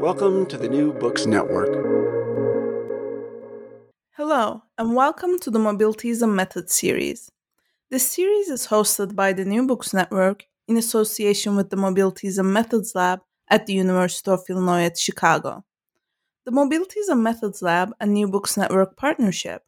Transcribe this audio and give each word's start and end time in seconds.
Welcome 0.00 0.46
to 0.46 0.56
the 0.56 0.68
New 0.68 0.92
Books 0.92 1.26
Network. 1.26 1.74
Hello, 4.12 4.62
and 4.78 4.94
welcome 4.94 5.40
to 5.40 5.50
the 5.50 5.58
Mobilities 5.58 6.22
Method 6.32 6.70
series. 6.70 7.32
This 7.90 8.08
series 8.08 8.48
is 8.48 8.68
hosted 8.68 9.16
by 9.16 9.32
the 9.32 9.44
New 9.44 9.66
Books 9.66 9.92
Network 9.92 10.44
in 10.68 10.76
association 10.76 11.56
with 11.56 11.70
the 11.70 11.76
Mobilities 11.76 12.38
and 12.38 12.52
Methods 12.52 12.94
Lab 12.94 13.22
at 13.48 13.66
the 13.66 13.72
University 13.72 14.30
of 14.30 14.44
Illinois 14.48 14.84
at 14.84 14.96
Chicago. 14.96 15.64
The 16.44 16.52
Mobilities 16.52 17.08
and 17.08 17.24
Methods 17.24 17.60
Lab 17.60 17.92
and 17.98 18.14
New 18.14 18.28
Books 18.28 18.56
Network 18.56 18.96
partnership 18.96 19.62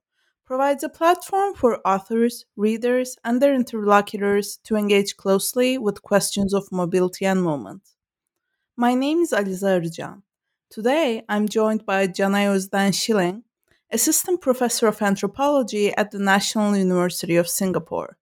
provides 0.46 0.84
a 0.84 0.88
platform 0.88 1.54
for 1.54 1.80
authors, 1.84 2.44
readers, 2.56 3.16
and 3.24 3.42
their 3.42 3.52
interlocutors 3.52 4.60
to 4.62 4.76
engage 4.76 5.16
closely 5.16 5.76
with 5.76 6.02
questions 6.02 6.54
of 6.54 6.70
mobility 6.70 7.26
and 7.26 7.42
movement. 7.42 7.82
My 8.80 8.94
name 8.94 9.20
is 9.20 9.32
Aliza 9.32 9.78
Arjan. 9.78 10.22
Today, 10.70 11.22
I'm 11.28 11.46
joined 11.46 11.84
by 11.84 12.06
Canay 12.06 12.46
Özden 12.46 12.94
Schilling, 12.94 13.42
Assistant 13.92 14.40
Professor 14.40 14.86
of 14.86 15.02
Anthropology 15.02 15.94
at 15.98 16.12
the 16.12 16.18
National 16.18 16.74
University 16.74 17.36
of 17.36 17.46
Singapore. 17.46 18.16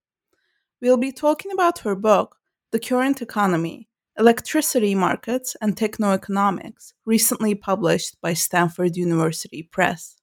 We'll 0.83 0.97
be 0.97 1.13
talking 1.13 1.53
about 1.53 1.79
her 1.85 1.95
book, 1.95 2.39
The 2.73 2.81
Current 2.81 3.23
Economy 3.23 3.89
Electricity 4.19 4.97
Markets 4.97 5.55
and 5.61 5.77
Techno-Economics, 5.77 6.93
recently 7.05 7.55
published 7.55 8.21
by 8.21 8.33
Stanford 8.35 8.97
University 8.97 9.63
Press. 9.63 10.17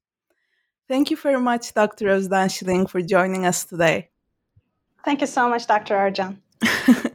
Thank 0.89 1.11
you 1.11 1.15
very 1.15 1.39
much, 1.39 1.73
Dr. 1.73 2.07
Özden 2.07 2.51
Schilling, 2.51 2.87
for 2.87 3.01
joining 3.01 3.45
us 3.45 3.63
today. 3.63 4.09
Thank 5.05 5.21
you 5.21 5.27
so 5.27 5.47
much, 5.47 5.65
Dr. 5.65 5.95
Arjan. 5.95 6.39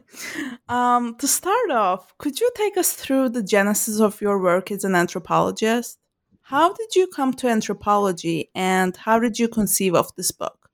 um, 0.71 1.15
to 1.15 1.27
start 1.27 1.69
off, 1.69 2.17
could 2.17 2.39
you 2.39 2.49
take 2.55 2.77
us 2.77 2.93
through 2.93 3.29
the 3.29 3.43
genesis 3.43 3.99
of 3.99 4.21
your 4.21 4.41
work 4.41 4.71
as 4.71 4.85
an 4.85 4.95
anthropologist? 4.95 5.99
How 6.43 6.71
did 6.71 6.95
you 6.95 7.07
come 7.07 7.33
to 7.33 7.47
anthropology 7.49 8.49
and 8.55 8.95
how 8.95 9.19
did 9.19 9.37
you 9.37 9.49
conceive 9.49 9.93
of 9.95 10.15
this 10.15 10.31
book? 10.31 10.69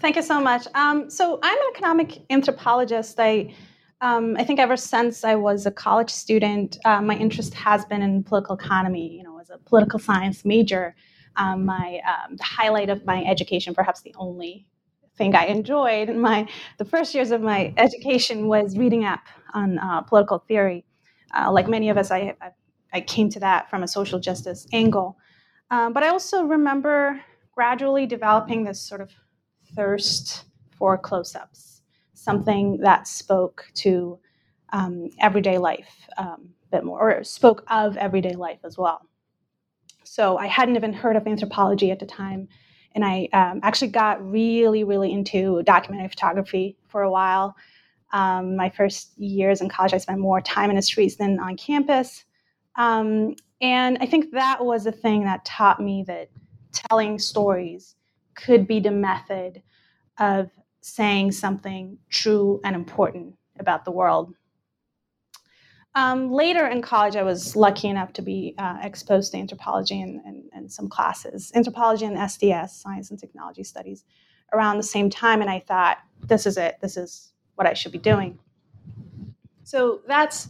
Thank 0.00 0.16
you 0.16 0.22
so 0.22 0.40
much. 0.40 0.66
Um, 0.74 1.10
so, 1.10 1.38
I'm 1.42 1.58
an 1.58 1.64
economic 1.74 2.24
anthropologist. 2.30 3.20
I, 3.20 3.54
um, 4.00 4.34
I 4.38 4.44
think 4.44 4.58
ever 4.60 4.78
since 4.78 5.24
I 5.24 5.34
was 5.34 5.66
a 5.66 5.70
college 5.70 6.10
student, 6.10 6.78
uh, 6.86 7.02
my 7.02 7.16
interest 7.16 7.52
has 7.54 7.84
been 7.84 8.00
in 8.00 8.24
political 8.24 8.56
economy. 8.56 9.08
You 9.16 9.24
know, 9.24 9.38
as 9.40 9.50
a 9.50 9.58
political 9.58 9.98
science 9.98 10.44
major, 10.44 10.94
um, 11.36 11.64
my 11.66 12.00
um, 12.06 12.36
the 12.36 12.44
highlight 12.44 12.90
of 12.90 13.04
my 13.04 13.24
education, 13.24 13.74
perhaps 13.74 14.02
the 14.02 14.14
only 14.18 14.66
thing 15.16 15.34
I 15.34 15.46
enjoyed 15.46 16.08
in 16.08 16.20
my 16.30 16.48
the 16.78 16.84
first 16.84 17.14
years 17.14 17.30
of 17.30 17.40
my 17.40 17.72
education 17.76 18.48
was 18.48 18.76
reading 18.78 19.04
up 19.04 19.20
on 19.54 19.78
uh, 19.78 20.02
political 20.02 20.38
theory. 20.38 20.84
Uh, 21.36 21.50
like 21.52 21.68
many 21.68 21.90
of 21.90 21.96
us, 21.96 22.10
I, 22.10 22.34
I 22.40 22.50
I 22.92 23.00
came 23.00 23.28
to 23.30 23.40
that 23.40 23.68
from 23.68 23.82
a 23.82 23.88
social 23.88 24.20
justice 24.20 24.66
angle. 24.72 25.18
Um, 25.70 25.92
but 25.92 26.04
I 26.04 26.08
also 26.08 26.44
remember 26.44 27.20
gradually 27.52 28.06
developing 28.06 28.64
this 28.64 28.80
sort 28.80 29.00
of 29.00 29.10
thirst 29.74 30.44
for 30.78 30.96
close 30.96 31.34
ups, 31.34 31.82
something 32.14 32.78
that 32.78 33.08
spoke 33.08 33.66
to 33.74 34.18
um, 34.72 35.10
everyday 35.20 35.58
life 35.58 36.08
um, 36.16 36.50
a 36.68 36.76
bit 36.76 36.84
more, 36.84 37.18
or 37.18 37.24
spoke 37.24 37.64
of 37.68 37.96
everyday 37.96 38.34
life 38.34 38.60
as 38.64 38.78
well. 38.78 39.02
So 40.04 40.36
I 40.36 40.46
hadn't 40.46 40.76
even 40.76 40.92
heard 40.92 41.16
of 41.16 41.26
anthropology 41.26 41.90
at 41.90 41.98
the 41.98 42.06
time. 42.06 42.48
And 42.94 43.04
I 43.04 43.28
um, 43.32 43.60
actually 43.62 43.88
got 43.88 44.24
really, 44.24 44.84
really 44.84 45.12
into 45.12 45.62
documentary 45.64 46.08
photography 46.08 46.76
for 46.88 47.02
a 47.02 47.10
while. 47.10 47.56
Um, 48.12 48.54
my 48.56 48.70
first 48.70 49.18
years 49.18 49.60
in 49.60 49.68
college, 49.68 49.92
I 49.92 49.98
spent 49.98 50.20
more 50.20 50.40
time 50.40 50.70
in 50.70 50.76
the 50.76 50.82
streets 50.82 51.16
than 51.16 51.40
on 51.40 51.56
campus. 51.56 52.24
Um, 52.76 53.34
and 53.60 53.98
I 54.00 54.06
think 54.06 54.32
that 54.32 54.64
was 54.64 54.84
the 54.84 54.92
thing 54.92 55.24
that 55.24 55.44
taught 55.44 55.80
me 55.80 56.04
that 56.06 56.30
telling 56.72 57.18
stories 57.18 57.96
could 58.34 58.66
be 58.66 58.80
the 58.80 58.90
method 58.90 59.62
of 60.18 60.50
saying 60.80 61.32
something 61.32 61.98
true 62.10 62.60
and 62.64 62.76
important 62.76 63.34
about 63.58 63.84
the 63.84 63.90
world. 63.90 64.34
Um, 65.96 66.32
later 66.32 66.66
in 66.66 66.82
college, 66.82 67.14
I 67.14 67.22
was 67.22 67.54
lucky 67.54 67.88
enough 67.88 68.12
to 68.14 68.22
be 68.22 68.54
uh, 68.58 68.78
exposed 68.82 69.32
to 69.32 69.38
anthropology 69.38 70.00
and, 70.00 70.20
some 70.66 70.88
classes, 70.88 71.52
anthropology 71.54 72.06
and 72.06 72.30
STS, 72.30 72.80
science 72.80 73.10
and 73.10 73.18
technology 73.18 73.62
studies, 73.62 74.04
around 74.54 74.78
the 74.78 74.82
same 74.82 75.10
time. 75.10 75.42
And 75.42 75.50
I 75.50 75.60
thought, 75.60 75.98
this 76.26 76.46
is 76.46 76.56
it. 76.56 76.78
This 76.80 76.96
is 76.96 77.34
what 77.56 77.66
I 77.66 77.74
should 77.74 77.92
be 77.92 77.98
doing. 77.98 78.38
So 79.64 80.00
that's 80.08 80.48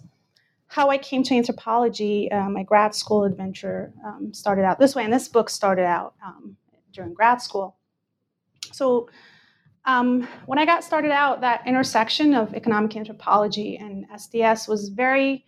how 0.74 0.90
I 0.90 0.98
came 0.98 1.22
to 1.22 1.36
anthropology, 1.36 2.30
uh, 2.32 2.48
my 2.48 2.64
grad 2.64 2.94
school 2.94 3.24
adventure 3.24 3.92
um, 4.04 4.32
started 4.32 4.64
out 4.64 4.78
this 4.78 4.94
way, 4.94 5.04
and 5.04 5.12
this 5.12 5.28
book 5.28 5.48
started 5.48 5.84
out 5.84 6.14
um, 6.24 6.56
during 6.92 7.14
grad 7.14 7.40
school. 7.40 7.76
So, 8.72 9.08
um, 9.86 10.26
when 10.46 10.58
I 10.58 10.64
got 10.64 10.82
started 10.82 11.10
out, 11.10 11.40
that 11.42 11.66
intersection 11.66 12.34
of 12.34 12.54
economic 12.54 12.96
anthropology 12.96 13.76
and 13.76 14.06
STS 14.18 14.66
was 14.66 14.88
very 14.88 15.44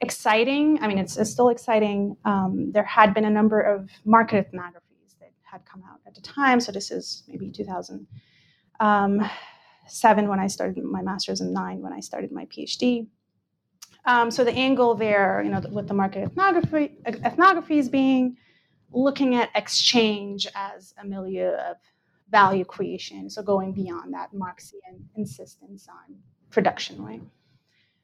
exciting. 0.00 0.78
I 0.80 0.88
mean, 0.88 0.98
it's, 0.98 1.16
it's 1.16 1.30
still 1.30 1.50
exciting. 1.50 2.16
Um, 2.24 2.70
there 2.72 2.84
had 2.84 3.12
been 3.12 3.24
a 3.24 3.30
number 3.30 3.60
of 3.60 3.90
market 4.04 4.50
ethnographies 4.50 5.18
that 5.20 5.32
had 5.42 5.64
come 5.66 5.82
out 5.90 6.00
at 6.06 6.14
the 6.14 6.22
time. 6.22 6.60
So, 6.60 6.72
this 6.72 6.90
is 6.90 7.22
maybe 7.28 7.50
2007 7.50 8.06
um, 8.80 10.28
when 10.28 10.40
I 10.40 10.46
started 10.46 10.82
my 10.82 11.02
master's, 11.02 11.40
and 11.40 11.52
nine 11.52 11.80
when 11.80 11.92
I 11.92 12.00
started 12.00 12.32
my 12.32 12.46
PhD. 12.46 13.08
Um, 14.06 14.30
so 14.30 14.44
the 14.44 14.52
angle 14.52 14.94
there, 14.94 15.42
you 15.44 15.50
know, 15.50 15.60
with 15.70 15.88
the 15.88 15.94
market 15.94 16.22
ethnography, 16.22 16.96
ethnographies 17.06 17.90
being 17.90 18.36
looking 18.92 19.34
at 19.34 19.50
exchange 19.56 20.46
as 20.54 20.94
a 21.02 21.04
milieu 21.04 21.48
of 21.48 21.76
value 22.30 22.64
creation, 22.64 23.30
so 23.30 23.42
going 23.42 23.72
beyond 23.72 24.12
that 24.14 24.32
Marxian 24.32 25.08
insistence 25.16 25.86
on 25.88 26.16
production, 26.50 27.02
right? 27.02 27.22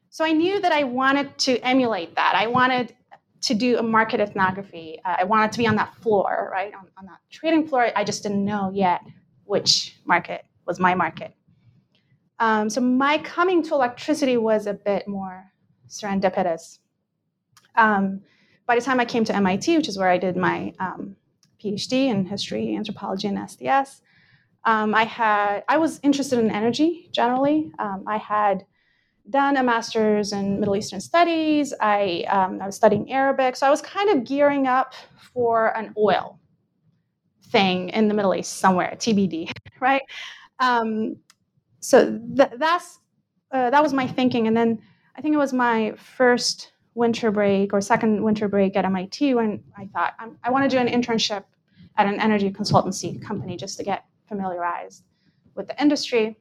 So 0.09 0.23
I 0.23 0.31
knew 0.31 0.61
that 0.61 0.71
I 0.71 0.83
wanted 0.83 1.37
to 1.39 1.57
emulate 1.59 2.15
that. 2.15 2.35
I 2.35 2.47
wanted 2.47 2.95
to 3.41 3.53
do 3.53 3.77
a 3.77 3.83
market 3.83 4.19
ethnography. 4.19 4.99
Uh, 5.03 5.15
I 5.19 5.23
wanted 5.25 5.51
to 5.51 5.57
be 5.57 5.67
on 5.67 5.75
that 5.75 5.95
floor, 5.95 6.49
right, 6.51 6.73
on, 6.73 6.87
on 6.97 7.05
that 7.05 7.19
trading 7.29 7.67
floor. 7.67 7.89
I 7.95 8.03
just 8.03 8.23
didn't 8.23 8.45
know 8.45 8.71
yet 8.73 9.01
which 9.45 9.97
market 10.05 10.45
was 10.65 10.79
my 10.79 10.95
market. 10.95 11.33
Um, 12.39 12.69
so 12.69 12.79
my 12.79 13.17
coming 13.19 13.61
to 13.63 13.73
electricity 13.73 14.37
was 14.37 14.65
a 14.67 14.73
bit 14.73 15.07
more 15.07 15.51
serendipitous. 15.89 16.79
Um, 17.75 18.21
by 18.65 18.75
the 18.75 18.81
time 18.81 18.99
I 18.99 19.05
came 19.05 19.25
to 19.25 19.35
MIT, 19.35 19.75
which 19.77 19.89
is 19.89 19.97
where 19.97 20.09
I 20.09 20.17
did 20.17 20.37
my 20.37 20.73
um, 20.79 21.15
PhD 21.61 22.07
in 22.07 22.25
history, 22.25 22.75
anthropology, 22.75 23.27
and 23.27 23.49
STS, 23.49 24.01
um, 24.65 24.95
I 24.95 25.03
had 25.03 25.63
I 25.67 25.77
was 25.77 25.99
interested 26.03 26.39
in 26.39 26.49
energy 26.49 27.09
generally. 27.11 27.71
Um, 27.79 28.03
I 28.07 28.17
had 28.17 28.65
done 29.29 29.57
a 29.57 29.63
master's 29.63 30.33
in 30.33 30.59
Middle 30.59 30.75
Eastern 30.75 30.99
studies. 30.99 31.73
I, 31.79 32.25
um, 32.29 32.61
I 32.61 32.65
was 32.65 32.75
studying 32.75 33.11
Arabic, 33.11 33.55
so 33.55 33.65
I 33.65 33.69
was 33.69 33.81
kind 33.81 34.09
of 34.09 34.25
gearing 34.25 34.67
up 34.67 34.93
for 35.33 35.75
an 35.77 35.93
oil 35.97 36.39
thing 37.45 37.89
in 37.89 38.07
the 38.07 38.13
Middle 38.13 38.35
East 38.35 38.57
somewhere, 38.57 38.95
TBD, 38.97 39.51
right? 39.79 40.01
Um, 40.59 41.17
so 41.79 42.19
th- 42.35 42.51
that's 42.57 42.99
uh, 43.51 43.69
that 43.69 43.83
was 43.83 43.93
my 43.93 44.07
thinking, 44.07 44.47
and 44.47 44.57
then 44.57 44.81
I 45.15 45.21
think 45.21 45.33
it 45.33 45.37
was 45.37 45.53
my 45.53 45.93
first 45.97 46.71
winter 46.95 47.31
break 47.31 47.73
or 47.73 47.81
second 47.81 48.23
winter 48.23 48.47
break 48.47 48.75
at 48.75 48.85
MIT 48.85 49.33
when 49.33 49.63
I 49.75 49.87
thought 49.87 50.13
i 50.43 50.51
want 50.51 50.69
to 50.69 50.75
do 50.75 50.79
an 50.79 50.87
internship 50.87 51.43
at 51.97 52.05
an 52.05 52.19
energy 52.19 52.51
consultancy 52.51 53.19
company 53.19 53.57
just 53.57 53.77
to 53.77 53.83
get 53.83 54.05
familiarized 54.27 55.03
with 55.55 55.67
the 55.67 55.81
industry. 55.81 56.37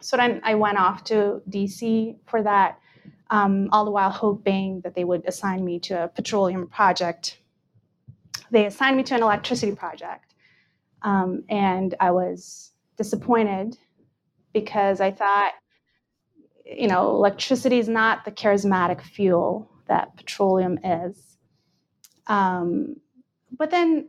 So 0.00 0.16
then 0.16 0.40
I 0.44 0.54
went 0.54 0.78
off 0.78 1.04
to 1.04 1.42
DC 1.48 2.16
for 2.26 2.42
that, 2.42 2.78
um, 3.30 3.68
all 3.72 3.84
the 3.84 3.90
while 3.90 4.10
hoping 4.10 4.80
that 4.82 4.94
they 4.94 5.04
would 5.04 5.26
assign 5.26 5.64
me 5.64 5.80
to 5.80 6.04
a 6.04 6.08
petroleum 6.08 6.68
project. 6.68 7.38
They 8.50 8.66
assigned 8.66 8.96
me 8.96 9.02
to 9.04 9.14
an 9.14 9.22
electricity 9.22 9.74
project, 9.74 10.34
um, 11.02 11.44
and 11.48 11.94
I 12.00 12.12
was 12.12 12.72
disappointed 12.96 13.76
because 14.52 15.00
I 15.00 15.10
thought, 15.10 15.52
you 16.64 16.88
know, 16.88 17.10
electricity 17.10 17.78
is 17.78 17.88
not 17.88 18.24
the 18.24 18.32
charismatic 18.32 19.02
fuel 19.02 19.70
that 19.88 20.16
petroleum 20.16 20.78
is. 20.84 21.36
Um, 22.26 22.96
but 23.56 23.70
then 23.70 24.08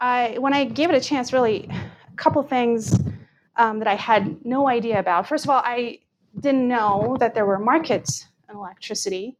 I, 0.00 0.36
when 0.38 0.52
I 0.52 0.64
gave 0.64 0.90
it 0.90 0.96
a 0.96 1.00
chance, 1.00 1.32
really, 1.32 1.70
couple 2.16 2.42
things 2.42 2.98
um, 3.56 3.78
that 3.78 3.88
I 3.88 3.94
had 3.94 4.44
no 4.44 4.68
idea 4.68 4.98
about. 4.98 5.26
First 5.26 5.44
of 5.44 5.50
all, 5.50 5.62
I 5.64 5.98
didn't 6.40 6.66
know 6.66 7.16
that 7.20 7.34
there 7.34 7.46
were 7.46 7.58
markets 7.58 8.26
in 8.48 8.56
electricity 8.56 9.36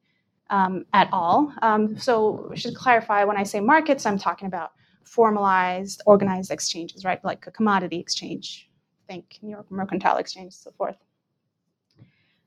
um, 0.50 0.84
at 0.92 1.08
all. 1.12 1.52
Um, 1.62 1.98
so 1.98 2.50
I 2.52 2.56
should 2.56 2.74
clarify 2.74 3.24
when 3.24 3.36
I 3.36 3.42
say 3.42 3.60
markets, 3.60 4.04
I'm 4.04 4.18
talking 4.18 4.46
about 4.46 4.72
formalized, 5.04 6.02
organized 6.06 6.50
exchanges, 6.50 7.04
right? 7.04 7.22
Like 7.24 7.46
a 7.46 7.50
commodity 7.50 7.98
exchange, 7.98 8.70
think 9.08 9.38
New 9.42 9.50
York 9.50 9.70
Mercantile 9.70 10.18
Exchange, 10.18 10.52
so 10.52 10.70
forth. 10.72 10.96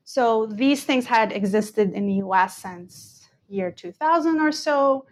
So 0.04 0.46
these 0.46 0.84
things 0.84 1.04
had 1.04 1.32
existed 1.32 1.92
in 1.92 2.06
the 2.06 2.14
US 2.24 2.58
since 2.58 3.28
year 3.48 3.70
2000 3.72 4.40
or 4.40 4.52
so. 4.52 5.06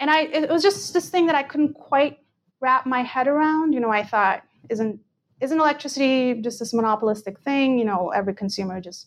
And 0.00 0.10
I, 0.10 0.22
it 0.22 0.50
was 0.50 0.62
just 0.62 0.92
this 0.94 1.10
thing 1.10 1.26
that 1.26 1.34
I 1.34 1.42
couldn't 1.42 1.74
quite 1.74 2.18
wrap 2.64 2.86
my 2.86 3.02
head 3.02 3.28
around. 3.34 3.74
You 3.74 3.80
know, 3.80 3.90
I 4.00 4.02
thought, 4.12 4.42
isn't 4.74 4.98
isn't 5.44 5.60
electricity 5.66 6.40
just 6.46 6.58
this 6.60 6.72
monopolistic 6.80 7.38
thing? 7.46 7.78
You 7.80 7.86
know, 7.90 8.00
every 8.20 8.34
consumer 8.42 8.80
just 8.80 9.02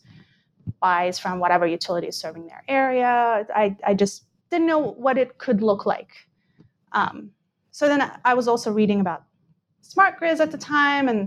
buys 0.80 1.18
from 1.18 1.40
whatever 1.40 1.66
utility 1.66 2.06
is 2.12 2.16
serving 2.24 2.46
their 2.46 2.62
area. 2.68 3.46
I, 3.62 3.76
I 3.90 3.94
just 3.94 4.24
didn't 4.50 4.68
know 4.72 4.82
what 5.06 5.18
it 5.18 5.38
could 5.44 5.60
look 5.70 5.82
like. 5.94 6.12
Um, 6.92 7.16
so 7.72 7.88
then 7.88 8.00
I 8.30 8.34
was 8.34 8.46
also 8.52 8.70
reading 8.80 9.00
about 9.00 9.24
smart 9.82 10.18
grids 10.18 10.40
at 10.40 10.50
the 10.52 10.58
time, 10.58 11.08
and 11.08 11.20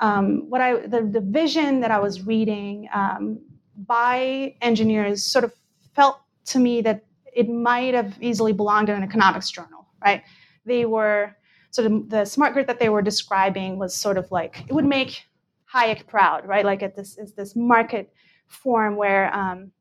um, 0.00 0.24
what 0.50 0.60
I 0.60 0.70
the, 0.94 1.00
the 1.16 1.24
vision 1.40 1.80
that 1.80 1.90
I 1.90 2.00
was 2.06 2.14
reading 2.34 2.88
um, 2.92 3.40
by 3.76 4.54
engineers 4.60 5.24
sort 5.34 5.44
of 5.44 5.52
felt 5.96 6.16
to 6.52 6.58
me 6.58 6.82
that 6.82 6.98
it 7.40 7.48
might 7.48 7.94
have 7.94 8.10
easily 8.20 8.52
belonged 8.52 8.88
in 8.90 8.96
an 8.96 9.02
economics 9.10 9.50
journal, 9.50 9.86
right? 10.04 10.22
They 10.66 10.84
were 10.84 11.34
sort 11.74 11.90
of 11.90 12.08
the 12.08 12.24
smart 12.24 12.52
grid 12.52 12.68
that 12.68 12.78
they 12.78 12.88
were 12.88 13.02
describing 13.02 13.78
was 13.78 13.96
sort 13.96 14.16
of 14.16 14.30
like 14.30 14.64
it 14.68 14.72
would 14.72 14.84
make 14.84 15.24
Hayek 15.74 16.06
proud, 16.06 16.46
right? 16.46 16.64
Like 16.64 16.84
at 16.84 16.94
this 16.94 17.18
is 17.18 17.32
this 17.32 17.56
market 17.56 18.12
form 18.46 18.94
where 18.94 19.34
um, 19.34 19.72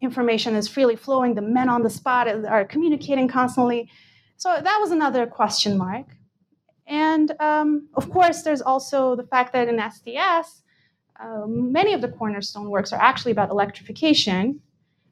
information 0.00 0.54
is 0.54 0.68
freely 0.68 0.94
flowing, 0.94 1.34
the 1.34 1.42
men 1.42 1.68
on 1.68 1.82
the 1.82 1.90
spot 1.90 2.28
are 2.28 2.64
communicating 2.64 3.26
constantly. 3.26 3.90
So 4.36 4.48
that 4.62 4.78
was 4.80 4.92
another 4.92 5.26
question 5.26 5.76
mark. 5.76 6.06
And 6.86 7.32
um, 7.40 7.88
of 7.94 8.08
course, 8.10 8.42
there's 8.42 8.62
also 8.62 9.16
the 9.16 9.24
fact 9.24 9.52
that 9.54 9.68
in 9.68 9.80
STS, 9.90 10.62
uh, 11.18 11.46
many 11.48 11.94
of 11.94 12.00
the 12.00 12.08
cornerstone 12.08 12.70
works 12.70 12.92
are 12.92 13.00
actually 13.00 13.32
about 13.32 13.50
electrification. 13.50 14.60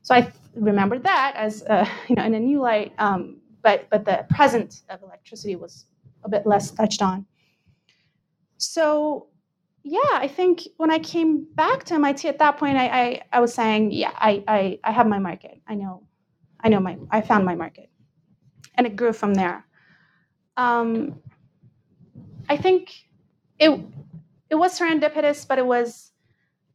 So 0.02 0.14
I 0.14 0.32
remember 0.54 1.00
that 1.00 1.32
as 1.34 1.64
uh, 1.64 1.88
you 2.08 2.14
know 2.14 2.24
in 2.24 2.34
a 2.34 2.40
new 2.40 2.60
light. 2.60 2.92
Um, 2.98 3.40
but 3.62 3.88
but 3.90 4.04
the 4.04 4.24
present 4.30 4.82
of 4.88 5.02
electricity 5.02 5.56
was 5.56 5.86
a 6.24 6.28
bit 6.28 6.46
less 6.46 6.70
touched 6.70 7.02
on. 7.02 7.26
So, 8.58 9.28
yeah, 9.82 9.98
I 10.12 10.28
think 10.28 10.62
when 10.76 10.90
I 10.90 10.98
came 10.98 11.44
back 11.54 11.84
to 11.84 11.94
MIT 11.94 12.28
at 12.28 12.38
that 12.38 12.58
point, 12.58 12.76
I, 12.76 12.86
I, 12.86 13.22
I 13.32 13.40
was 13.40 13.52
saying, 13.52 13.90
yeah, 13.90 14.12
I, 14.14 14.44
I, 14.46 14.78
I 14.84 14.92
have 14.92 15.06
my 15.08 15.18
market. 15.18 15.60
I 15.66 15.74
know, 15.74 16.04
I 16.60 16.68
know 16.68 16.80
my, 16.80 16.96
I 17.10 17.20
found 17.20 17.44
my 17.44 17.56
market. 17.56 17.90
And 18.76 18.86
it 18.86 18.96
grew 18.96 19.12
from 19.12 19.34
there. 19.34 19.66
Um, 20.56 21.20
I 22.48 22.56
think 22.56 22.92
it, 23.58 23.80
it 24.50 24.54
was 24.54 24.78
serendipitous, 24.78 25.46
but 25.46 25.58
it 25.58 25.66
was 25.66 26.12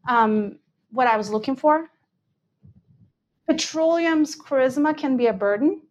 um, 0.07 0.59
what 0.91 1.07
I 1.07 1.15
was 1.17 1.29
looking 1.29 1.55
for. 1.55 1.89
Petroleum's 3.47 4.35
charisma 4.35 4.95
can 4.95 5.15
be 5.15 5.27
a 5.27 5.33
burden 5.33 5.81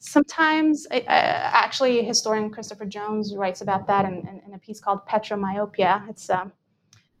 sometimes 0.00 0.86
actually 0.90 2.02
historian 2.02 2.50
christopher 2.50 2.86
jones 2.86 3.36
writes 3.36 3.60
about 3.60 3.86
that 3.86 4.04
in, 4.06 4.14
in, 4.26 4.40
in 4.46 4.54
a 4.54 4.58
piece 4.58 4.80
called 4.80 5.06
petromyopia. 5.06 6.08
It's 6.08 6.28
um, 6.30 6.52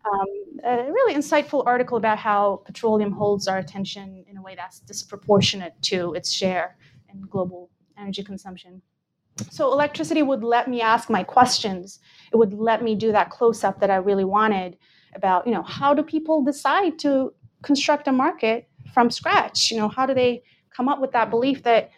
um, 0.04 0.26
a 0.64 0.90
really 0.90 1.14
insightful 1.14 1.64
article 1.66 1.96
about 1.98 2.18
how 2.18 2.62
petroleum 2.64 3.12
holds 3.12 3.46
our 3.46 3.58
attention 3.58 4.24
in 4.28 4.36
a 4.36 4.42
way 4.42 4.54
that's 4.56 4.80
disproportionate 4.80 5.74
to 5.82 6.14
its 6.14 6.32
share 6.32 6.76
in 7.12 7.20
global 7.22 7.70
energy 7.98 8.24
consumption. 8.24 8.80
So 9.50 9.72
electricity 9.72 10.22
would 10.22 10.42
let 10.42 10.68
me 10.68 10.80
ask 10.80 11.08
my 11.08 11.22
questions. 11.22 12.00
It 12.32 12.36
would 12.36 12.52
let 12.52 12.82
me 12.82 12.94
do 12.94 13.12
that 13.12 13.30
close 13.30 13.62
up 13.62 13.78
that 13.80 13.90
i 13.90 13.96
really 13.96 14.24
wanted 14.24 14.76
about 15.14 15.46
you 15.46 15.52
know 15.52 15.62
how 15.62 15.92
do 15.92 16.02
people 16.02 16.42
decide 16.44 16.98
to 17.00 17.32
construct 17.62 18.08
a 18.08 18.12
market 18.12 18.68
from 18.94 19.10
scratch? 19.10 19.70
You 19.70 19.76
know 19.78 19.88
how 19.88 20.06
do 20.06 20.14
they 20.14 20.42
come 20.74 20.88
up 20.88 21.00
with 21.00 21.12
that 21.12 21.30
belief 21.30 21.62
that 21.64 21.90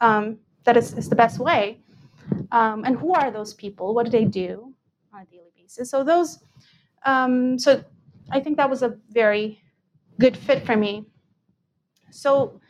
um, 0.00 0.38
that 0.64 0.76
is, 0.76 0.94
is, 0.94 1.08
the 1.08 1.16
best 1.16 1.38
way. 1.38 1.78
Um, 2.52 2.84
and 2.84 2.96
who 2.96 3.12
are 3.14 3.30
those 3.30 3.54
people? 3.54 3.94
What 3.94 4.06
do 4.06 4.10
they 4.10 4.24
do 4.24 4.74
on 5.12 5.22
a 5.22 5.26
daily 5.26 5.50
basis? 5.56 5.90
So 5.90 6.04
those, 6.04 6.38
um, 7.04 7.58
so 7.58 7.84
I 8.30 8.40
think 8.40 8.56
that 8.56 8.70
was 8.70 8.82
a 8.82 8.96
very 9.10 9.60
good 10.18 10.36
fit 10.36 10.64
for 10.64 10.76
me. 10.76 11.06
So 12.10 12.60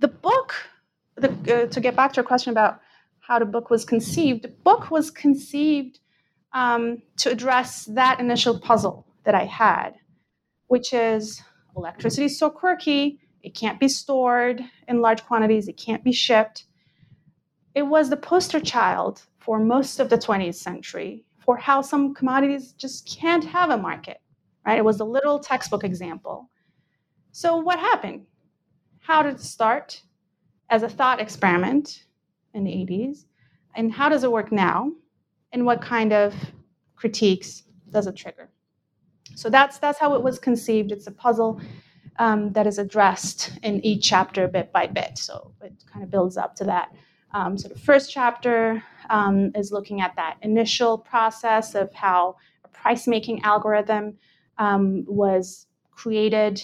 the 0.00 0.08
book, 0.08 0.54
the, 1.16 1.30
uh, 1.30 1.66
to 1.66 1.80
get 1.80 1.96
back 1.96 2.12
to 2.12 2.18
your 2.18 2.24
question 2.24 2.50
about 2.50 2.80
how 3.20 3.38
the 3.38 3.44
book 3.44 3.70
was 3.70 3.84
conceived, 3.84 4.42
the 4.42 4.48
book 4.48 4.90
was 4.90 5.10
conceived 5.10 6.00
um, 6.52 7.02
to 7.18 7.30
address 7.30 7.84
that 7.86 8.20
initial 8.20 8.58
puzzle 8.58 9.06
that 9.24 9.34
I 9.34 9.44
had, 9.44 9.92
which 10.66 10.92
is 10.92 11.42
electricity 11.76 12.26
is 12.26 12.38
so 12.38 12.50
quirky, 12.50 13.20
it 13.42 13.54
can't 13.54 13.80
be 13.80 13.88
stored 13.88 14.62
in 14.88 15.00
large 15.00 15.24
quantities, 15.24 15.68
it 15.68 15.76
can't 15.76 16.04
be 16.04 16.12
shipped 16.12 16.64
it 17.74 17.82
was 17.82 18.10
the 18.10 18.16
poster 18.16 18.60
child 18.60 19.22
for 19.38 19.58
most 19.58 20.00
of 20.00 20.08
the 20.08 20.18
20th 20.18 20.56
century 20.56 21.24
for 21.38 21.56
how 21.56 21.82
some 21.82 22.14
commodities 22.14 22.72
just 22.72 23.08
can't 23.08 23.44
have 23.44 23.70
a 23.70 23.76
market, 23.76 24.20
right? 24.66 24.78
It 24.78 24.84
was 24.84 25.00
a 25.00 25.04
little 25.04 25.38
textbook 25.38 25.84
example. 25.84 26.48
So, 27.32 27.56
what 27.56 27.78
happened? 27.78 28.26
How 29.00 29.22
did 29.22 29.36
it 29.36 29.40
start 29.40 30.02
as 30.68 30.82
a 30.82 30.88
thought 30.88 31.20
experiment 31.20 32.04
in 32.54 32.64
the 32.64 32.70
80s? 32.70 33.24
And 33.74 33.92
how 33.92 34.08
does 34.08 34.24
it 34.24 34.32
work 34.32 34.52
now? 34.52 34.92
And 35.52 35.64
what 35.64 35.80
kind 35.80 36.12
of 36.12 36.34
critiques 36.96 37.64
does 37.90 38.06
it 38.06 38.16
trigger? 38.16 38.50
So 39.34 39.48
that's 39.48 39.78
that's 39.78 39.98
how 39.98 40.14
it 40.14 40.22
was 40.22 40.38
conceived. 40.38 40.92
It's 40.92 41.06
a 41.06 41.12
puzzle 41.12 41.60
um, 42.18 42.52
that 42.52 42.66
is 42.66 42.78
addressed 42.78 43.58
in 43.62 43.84
each 43.84 44.06
chapter 44.06 44.46
bit 44.48 44.72
by 44.72 44.86
bit. 44.86 45.18
So 45.18 45.52
it 45.62 45.72
kind 45.90 46.04
of 46.04 46.10
builds 46.10 46.36
up 46.36 46.54
to 46.56 46.64
that 46.64 46.92
um, 47.32 47.56
sort 47.56 47.74
of 47.74 47.80
first 47.80 48.10
chapter 48.10 48.82
um, 49.08 49.50
is 49.54 49.72
looking 49.72 50.00
at 50.00 50.16
that 50.16 50.36
initial 50.42 50.98
process 50.98 51.74
of 51.74 51.92
how 51.94 52.36
a 52.64 52.68
price 52.68 53.06
making 53.06 53.42
algorithm 53.42 54.16
um, 54.58 55.04
was 55.06 55.66
created 55.90 56.62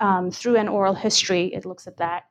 um, 0.00 0.30
through 0.30 0.56
an 0.56 0.68
oral 0.68 0.94
history. 0.94 1.52
It 1.54 1.64
looks 1.64 1.86
at 1.86 1.96
that. 1.98 2.24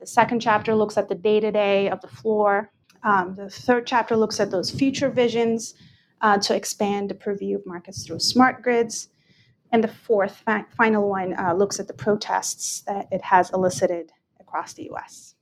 The 0.00 0.06
second 0.06 0.40
chapter 0.40 0.74
looks 0.74 0.96
at 0.96 1.08
the 1.08 1.14
day 1.14 1.40
to 1.40 1.50
day 1.50 1.88
of 1.88 2.00
the 2.00 2.08
floor. 2.08 2.70
Um, 3.02 3.34
the 3.36 3.48
third 3.48 3.86
chapter 3.86 4.16
looks 4.16 4.40
at 4.40 4.50
those 4.50 4.70
future 4.70 5.10
visions 5.10 5.74
uh, 6.20 6.38
to 6.38 6.54
expand 6.54 7.10
the 7.10 7.14
purview 7.14 7.56
of 7.56 7.66
markets 7.66 8.06
through 8.06 8.18
smart 8.18 8.62
grids. 8.62 9.08
And 9.72 9.82
the 9.82 9.88
fourth, 9.88 10.42
final 10.76 11.08
one, 11.08 11.34
uh, 11.38 11.54
looks 11.54 11.80
at 11.80 11.88
the 11.88 11.94
protests 11.94 12.82
that 12.82 13.08
it 13.10 13.22
has 13.22 13.50
elicited 13.50 14.12
across 14.40 14.72
the 14.74 14.90
US. 14.92 15.33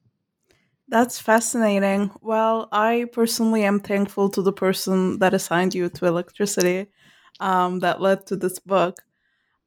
That's 0.93 1.19
fascinating. 1.19 2.11
Well, 2.21 2.69
I 2.71 3.07
personally 3.13 3.65
am 3.65 3.81
thankful 3.81 4.29
to 4.31 4.43
the 4.43 4.53
person 4.53 5.19
that 5.21 5.35
assigned 5.35 5.75
you 5.75 5.89
to 5.89 6.07
electricity 6.07 6.87
um, 7.41 7.81
that 7.81 8.01
led 8.03 8.27
to 8.27 8.37
this 8.37 8.59
book. 8.59 9.03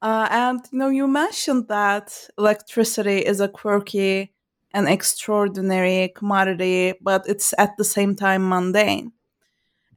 Uh, 0.01 0.27
and 0.31 0.61
you 0.71 0.79
know, 0.79 0.89
you 0.89 1.07
mentioned 1.07 1.67
that 1.69 2.29
electricity 2.37 3.19
is 3.19 3.41
a 3.41 3.49
quirky 3.49 4.33
and 4.73 4.87
extraordinary 4.89 6.13
commodity, 6.15 6.95
but 7.01 7.25
it's 7.27 7.53
at 7.57 7.77
the 7.77 7.85
same 7.85 8.15
time 8.15 8.47
mundane. 8.49 9.13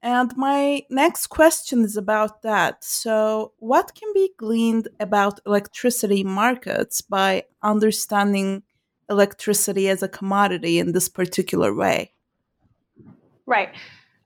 And 0.03 0.37
my 0.37 0.83
next 0.91 1.27
question 1.29 1.83
is 1.85 1.97
about 1.97 2.43
that. 2.43 2.85
So, 2.85 3.53
what 3.59 3.95
can 3.95 4.13
be 4.15 4.31
gleaned 4.37 4.89
about 5.01 5.41
electricity 5.47 6.23
markets 6.23 7.01
by 7.01 7.45
understanding 7.63 8.63
electricity 9.09 9.89
as 9.89 10.03
a 10.03 10.09
commodity 10.09 10.79
in 10.79 10.93
this 10.93 11.09
particular 11.09 11.75
way. 11.75 12.13
Right. 13.47 13.71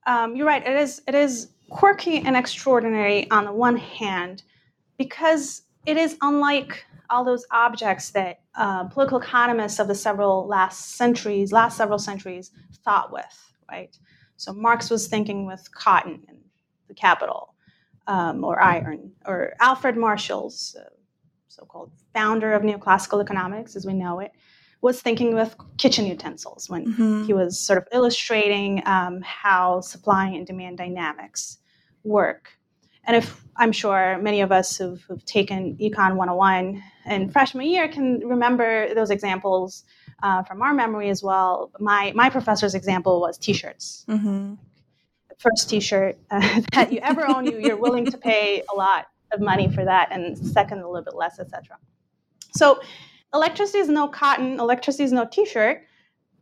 Um, 0.06 0.34
you're 0.34 0.46
right. 0.46 0.66
It 0.66 0.76
is. 0.76 1.02
It 1.06 1.14
is 1.14 1.48
quirky 1.70 2.18
and 2.18 2.36
extraordinary 2.36 3.30
on 3.30 3.44
the 3.44 3.52
one 3.52 3.76
hand 3.76 4.42
because 4.98 5.62
it 5.86 5.96
is 5.96 6.16
unlike 6.20 6.84
all 7.08 7.24
those 7.24 7.46
objects 7.50 8.10
that 8.10 8.40
uh, 8.54 8.84
political 8.84 9.20
economists 9.20 9.78
of 9.78 9.88
the 9.88 9.94
several 9.94 10.46
last 10.46 10.96
centuries, 10.96 11.52
last 11.52 11.76
several 11.76 11.98
centuries, 11.98 12.50
thought 12.84 13.12
with, 13.12 13.54
right? 13.70 13.96
So 14.36 14.52
Marx 14.52 14.90
was 14.90 15.08
thinking 15.08 15.46
with 15.46 15.70
cotton 15.72 16.24
and 16.28 16.38
the 16.88 16.94
capital, 16.94 17.54
um, 18.06 18.44
or 18.44 18.60
iron, 18.60 19.12
or 19.24 19.54
Alfred 19.60 19.96
Marshall's 19.96 20.76
uh, 20.78 20.88
so-called 21.48 21.92
founder 22.14 22.52
of 22.52 22.62
neoclassical 22.62 23.22
economics, 23.22 23.76
as 23.76 23.86
we 23.86 23.92
know 23.92 24.20
it, 24.20 24.32
was 24.82 25.00
thinking 25.00 25.34
with 25.34 25.56
kitchen 25.78 26.06
utensils 26.06 26.68
when 26.68 26.86
mm-hmm. 26.86 27.24
he 27.24 27.32
was 27.32 27.58
sort 27.58 27.78
of 27.78 27.86
illustrating 27.92 28.82
um, 28.84 29.22
how 29.22 29.80
supply 29.80 30.26
and 30.26 30.46
demand 30.46 30.76
dynamics 30.76 31.58
work. 32.04 32.50
And 33.04 33.16
if 33.16 33.42
I'm 33.56 33.72
sure 33.72 34.18
many 34.18 34.40
of 34.40 34.52
us 34.52 34.76
who've, 34.76 35.00
who've 35.02 35.24
taken 35.24 35.76
Econ 35.76 36.16
101 36.16 36.82
in 37.06 37.30
freshman 37.30 37.66
year 37.66 37.88
can 37.88 38.20
remember 38.20 38.92
those 38.94 39.10
examples 39.10 39.84
uh, 40.22 40.42
from 40.42 40.62
our 40.62 40.74
memory 40.74 41.10
as 41.10 41.22
well. 41.22 41.72
My 41.80 42.12
my 42.14 42.30
professor's 42.30 42.74
example 42.74 43.20
was 43.20 43.38
T-shirts. 43.38 44.04
Mm-hmm. 44.08 44.54
First 45.38 45.68
T-shirt 45.70 46.16
uh, 46.30 46.60
that 46.72 46.92
you 46.92 47.00
ever 47.02 47.26
own, 47.26 47.46
you 47.46 47.58
you're 47.58 47.76
willing 47.76 48.04
to 48.06 48.18
pay 48.18 48.62
a 48.72 48.76
lot 48.76 49.06
of 49.32 49.40
money 49.40 49.68
for 49.68 49.84
that, 49.84 50.08
and 50.12 50.38
second 50.38 50.78
a 50.78 50.88
little 50.88 51.04
bit 51.04 51.16
less, 51.16 51.40
etc. 51.40 51.78
So, 52.54 52.80
electricity 53.34 53.78
is 53.78 53.88
no 53.88 54.08
cotton. 54.08 54.58
Electricity 54.60 55.04
is 55.04 55.12
no 55.12 55.26
T-shirt. 55.30 55.82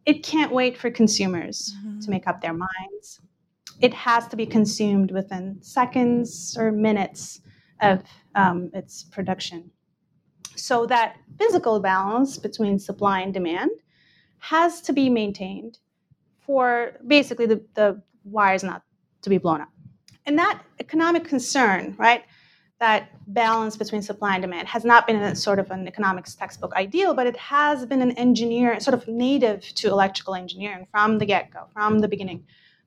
It 0.07 0.23
can't 0.23 0.53
wait 0.53 0.79
for 0.79 0.91
consumers 0.91 1.75
mm-hmm. 1.79 2.01
to 2.01 2.11
make 2.11 2.27
up 2.27 2.41
their 2.41 2.55
minds 2.55 3.21
it 3.81 3.95
has 3.95 4.27
to 4.29 4.37
be 4.37 4.47
consumed 4.47 5.11
within 5.11 5.61
seconds 5.63 6.57
or 6.59 6.71
minutes 6.71 7.41
of 7.81 8.03
um, 8.35 8.71
its 8.75 9.05
production. 9.05 9.71
So 10.55 10.85
that 10.87 11.17
physical 11.39 11.81
balance 11.81 12.37
between 12.37 12.79
supply 12.79 13.21
and 13.21 13.33
demand 13.33 13.71
has 14.39 14.81
to 14.83 14.93
be 14.93 15.09
maintained 15.09 15.79
for 16.41 16.93
basically 17.07 17.47
the, 17.47 17.65
the 17.75 18.03
wires 18.25 18.63
not 18.63 18.83
to 19.23 19.31
be 19.31 19.39
blown 19.39 19.63
up. 19.63 19.71
And 20.27 20.39
that 20.39 20.63
economic 20.79 21.25
concern, 21.25 21.95
right, 21.99 22.25
that 22.81 23.11
balance 23.35 23.77
between 23.77 24.01
supply 24.01 24.35
and 24.35 24.43
demand 24.43 24.67
has 24.67 24.85
not 24.87 25.07
been 25.07 25.17
a 25.17 25.37
sort 25.37 25.59
of 25.59 25.71
an 25.71 25.87
economics 25.87 26.35
textbook 26.35 26.73
ideal, 26.75 27.13
but 27.15 27.27
it 27.27 27.37
has 27.37 27.85
been 27.85 28.01
an 28.01 28.13
engineer, 28.13 28.81
sort 28.81 28.95
of 28.95 29.07
native 29.07 29.61
to 29.75 29.89
electrical 29.89 30.35
engineering 30.35 30.87
from 30.91 31.19
the 31.19 31.27
get 31.27 31.51
go, 31.53 31.67
from 31.75 31.99
the 31.99 32.09
beginning 32.09 32.43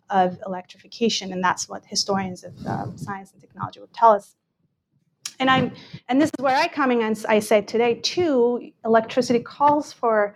of 0.09 0.38
electrification, 0.45 1.31
and 1.31 1.43
that's 1.43 1.69
what 1.69 1.85
historians 1.85 2.43
of 2.43 2.53
um, 2.67 2.97
science 2.97 3.31
and 3.33 3.41
technology 3.41 3.79
would 3.79 3.93
tell 3.93 4.12
us. 4.12 4.35
And 5.39 5.50
I'm, 5.50 5.71
and 6.09 6.19
this 6.19 6.29
is 6.38 6.43
where 6.43 6.55
I 6.55 6.67
come 6.67 6.91
in 6.91 7.01
and 7.01 7.25
I 7.29 7.39
say 7.39 7.62
today 7.62 7.95
too, 7.95 8.71
electricity 8.83 9.39
calls 9.39 9.93
for 9.93 10.35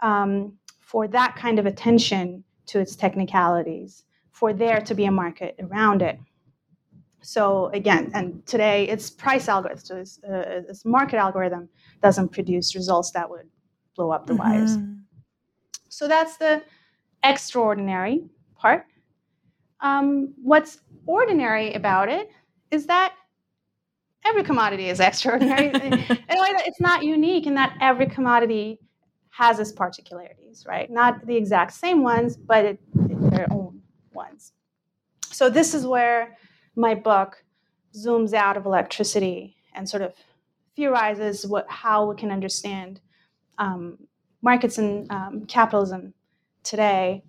um, 0.00 0.52
for 0.80 1.08
that 1.08 1.36
kind 1.36 1.58
of 1.58 1.66
attention 1.66 2.44
to 2.66 2.78
its 2.78 2.96
technicalities, 2.96 4.04
for 4.32 4.52
there 4.52 4.80
to 4.80 4.94
be 4.94 5.04
a 5.06 5.10
market 5.10 5.56
around 5.60 6.02
it. 6.02 6.18
So 7.20 7.66
again, 7.74 8.10
and 8.14 8.44
today 8.46 8.88
it's 8.88 9.10
price 9.10 9.48
algorithm, 9.48 9.84
so 9.84 9.94
this, 9.94 10.20
uh, 10.24 10.62
this 10.66 10.84
market 10.84 11.16
algorithm 11.16 11.68
doesn't 12.02 12.28
produce 12.30 12.74
results 12.74 13.10
that 13.12 13.28
would 13.28 13.48
blow 13.96 14.10
up 14.10 14.26
the 14.26 14.34
mm-hmm. 14.34 14.50
wires. 14.50 14.76
So 15.88 16.06
that's 16.06 16.36
the 16.36 16.62
extraordinary 17.24 18.24
part. 18.56 18.86
Um, 19.80 20.34
what's 20.42 20.80
ordinary 21.06 21.74
about 21.74 22.08
it 22.08 22.30
is 22.70 22.86
that 22.86 23.14
every 24.24 24.44
commodity 24.44 24.88
is 24.88 25.00
extraordinary. 25.10 25.66
in 25.74 25.92
a 25.92 26.40
way 26.40 26.52
that 26.52 26.62
it's 26.66 26.80
not 26.80 27.02
unique 27.02 27.46
in 27.46 27.54
that 27.54 27.76
every 27.80 28.06
commodity 28.06 28.78
has 29.30 29.58
its 29.60 29.72
particularities, 29.72 30.64
right? 30.66 30.90
Not 30.90 31.24
the 31.26 31.36
exact 31.36 31.72
same 31.72 32.02
ones, 32.02 32.36
but 32.36 32.64
it, 32.64 32.78
their 33.30 33.46
own 33.52 33.80
ones. 34.12 34.52
So 35.24 35.48
this 35.48 35.74
is 35.74 35.86
where 35.86 36.36
my 36.78 36.94
book 36.94 37.44
zooms 37.94 38.32
out 38.32 38.56
of 38.56 38.64
electricity 38.64 39.56
and 39.74 39.88
sort 39.88 40.02
of 40.02 40.14
theorizes 40.76 41.46
what 41.46 41.68
how 41.68 42.08
we 42.08 42.16
can 42.16 42.30
understand 42.30 43.00
um, 43.58 43.98
markets 44.40 44.78
and 44.78 45.10
um, 45.10 45.44
capitalism 45.46 46.14
today 46.62 47.22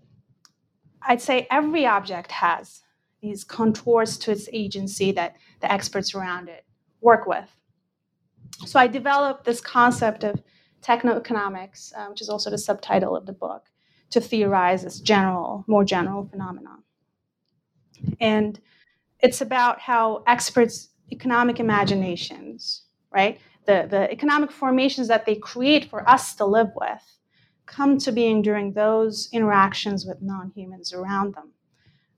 I'd 1.01 1.21
say 1.21 1.47
every 1.49 1.85
object 1.85 2.31
has 2.31 2.81
these 3.21 3.43
contours 3.43 4.17
to 4.19 4.31
its 4.31 4.47
agency 4.53 5.11
that 5.13 5.35
the 5.61 5.71
experts 5.71 6.13
around 6.13 6.49
it 6.49 6.65
work 7.01 7.25
with. 7.25 7.49
So 8.65 8.79
I 8.79 8.87
developed 8.87 9.45
this 9.45 9.61
concept 9.61 10.23
of 10.23 10.41
techno-economics, 10.81 11.93
uh, 11.95 12.05
which 12.07 12.21
is 12.21 12.29
also 12.29 12.49
the 12.49 12.57
subtitle 12.57 13.15
of 13.15 13.25
the 13.25 13.33
book, 13.33 13.65
to 14.11 14.21
theorize 14.21 14.83
this 14.83 14.99
general, 14.99 15.63
more 15.67 15.83
general 15.83 16.25
phenomenon. 16.25 16.83
And 18.19 18.59
it's 19.21 19.41
about 19.41 19.79
how 19.79 20.23
experts' 20.27 20.89
economic 21.11 21.59
imaginations, 21.59 22.83
right, 23.11 23.39
the, 23.65 23.87
the 23.89 24.11
economic 24.11 24.51
formations 24.51 25.07
that 25.07 25.25
they 25.25 25.35
create 25.35 25.89
for 25.89 26.07
us 26.09 26.35
to 26.35 26.45
live 26.45 26.71
with, 26.75 27.03
come 27.65 27.97
to 27.99 28.11
being 28.11 28.41
during 28.41 28.73
those 28.73 29.29
interactions 29.31 30.05
with 30.05 30.21
non 30.21 30.51
humans 30.55 30.93
around 30.93 31.35
them, 31.35 31.51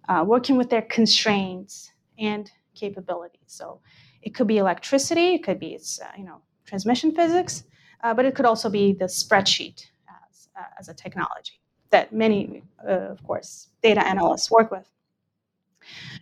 uh, 0.07 0.23
working 0.25 0.57
with 0.57 0.69
their 0.69 0.83
constraints 0.83 1.91
and 2.17 2.51
capabilities. 2.75 3.41
So 3.47 3.81
it 4.21 4.35
could 4.35 4.47
be 4.47 4.57
electricity, 4.59 5.35
it 5.35 5.43
could 5.43 5.59
be 5.59 5.73
its, 5.73 5.99
uh, 5.99 6.11
you 6.17 6.23
know, 6.23 6.41
transmission 6.65 7.13
physics, 7.13 7.63
uh, 8.03 8.13
but 8.13 8.25
it 8.25 8.35
could 8.35 8.45
also 8.45 8.69
be 8.69 8.93
the 8.93 9.05
spreadsheet 9.05 9.87
as, 10.29 10.47
uh, 10.57 10.63
as 10.79 10.87
a 10.87 10.93
technology 10.93 11.59
that 11.89 12.13
many, 12.13 12.63
uh, 12.87 13.11
of 13.11 13.21
course, 13.23 13.67
data 13.83 14.05
analysts 14.07 14.49
work 14.49 14.71
with. 14.71 14.87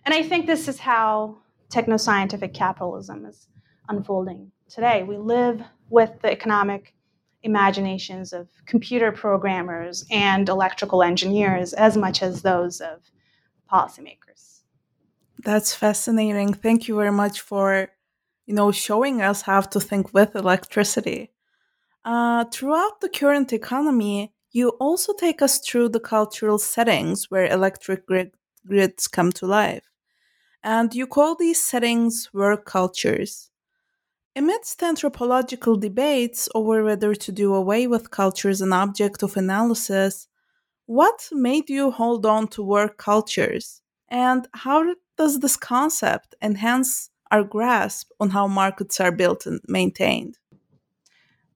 And 0.05 0.13
I 0.13 0.23
think 0.23 0.45
this 0.45 0.67
is 0.67 0.79
how 0.79 1.37
techno-scientific 1.69 2.53
capitalism 2.53 3.25
is 3.25 3.47
unfolding 3.87 4.51
today. 4.69 5.03
We 5.03 5.17
live 5.17 5.61
with 5.89 6.11
the 6.21 6.31
economic 6.31 6.93
imaginations 7.43 8.33
of 8.33 8.47
computer 8.65 9.11
programmers 9.11 10.05
and 10.11 10.47
electrical 10.49 11.03
engineers 11.03 11.73
as 11.73 11.95
much 11.95 12.21
as 12.21 12.41
those 12.41 12.81
of 12.81 12.99
policymakers. 13.71 14.61
That's 15.43 15.73
fascinating. 15.73 16.53
Thank 16.53 16.87
you 16.87 16.95
very 16.95 17.11
much 17.11 17.41
for, 17.41 17.89
you 18.45 18.53
know, 18.53 18.71
showing 18.71 19.21
us 19.21 19.43
how 19.43 19.61
to 19.61 19.79
think 19.79 20.13
with 20.13 20.35
electricity. 20.35 21.31
Uh, 22.03 22.45
throughout 22.45 23.01
the 23.01 23.09
current 23.09 23.53
economy, 23.53 24.33
you 24.51 24.69
also 24.81 25.13
take 25.13 25.41
us 25.41 25.59
through 25.59 25.89
the 25.89 25.99
cultural 25.99 26.57
settings 26.57 27.29
where 27.29 27.45
electric 27.45 28.05
grid- 28.05 28.31
grids 28.65 29.07
come 29.07 29.31
to 29.33 29.45
life. 29.45 29.89
And 30.63 30.93
you 30.93 31.07
call 31.07 31.35
these 31.35 31.63
settings 31.63 32.29
work 32.33 32.65
cultures. 32.65 33.49
Amidst 34.35 34.83
anthropological 34.83 35.75
debates 35.77 36.49
over 36.53 36.83
whether 36.83 37.15
to 37.15 37.31
do 37.31 37.53
away 37.53 37.87
with 37.87 38.11
culture 38.11 38.49
as 38.49 38.61
an 38.61 38.73
object 38.73 39.23
of 39.23 39.37
analysis, 39.37 40.27
what 40.85 41.29
made 41.31 41.69
you 41.69 41.91
hold 41.91 42.25
on 42.25 42.47
to 42.49 42.63
work 42.63 42.97
cultures? 42.97 43.81
And 44.09 44.47
how 44.53 44.95
does 45.17 45.39
this 45.39 45.55
concept 45.55 46.35
enhance 46.41 47.09
our 47.31 47.43
grasp 47.43 48.11
on 48.19 48.29
how 48.31 48.47
markets 48.47 48.99
are 48.99 49.11
built 49.11 49.45
and 49.45 49.59
maintained? 49.67 50.37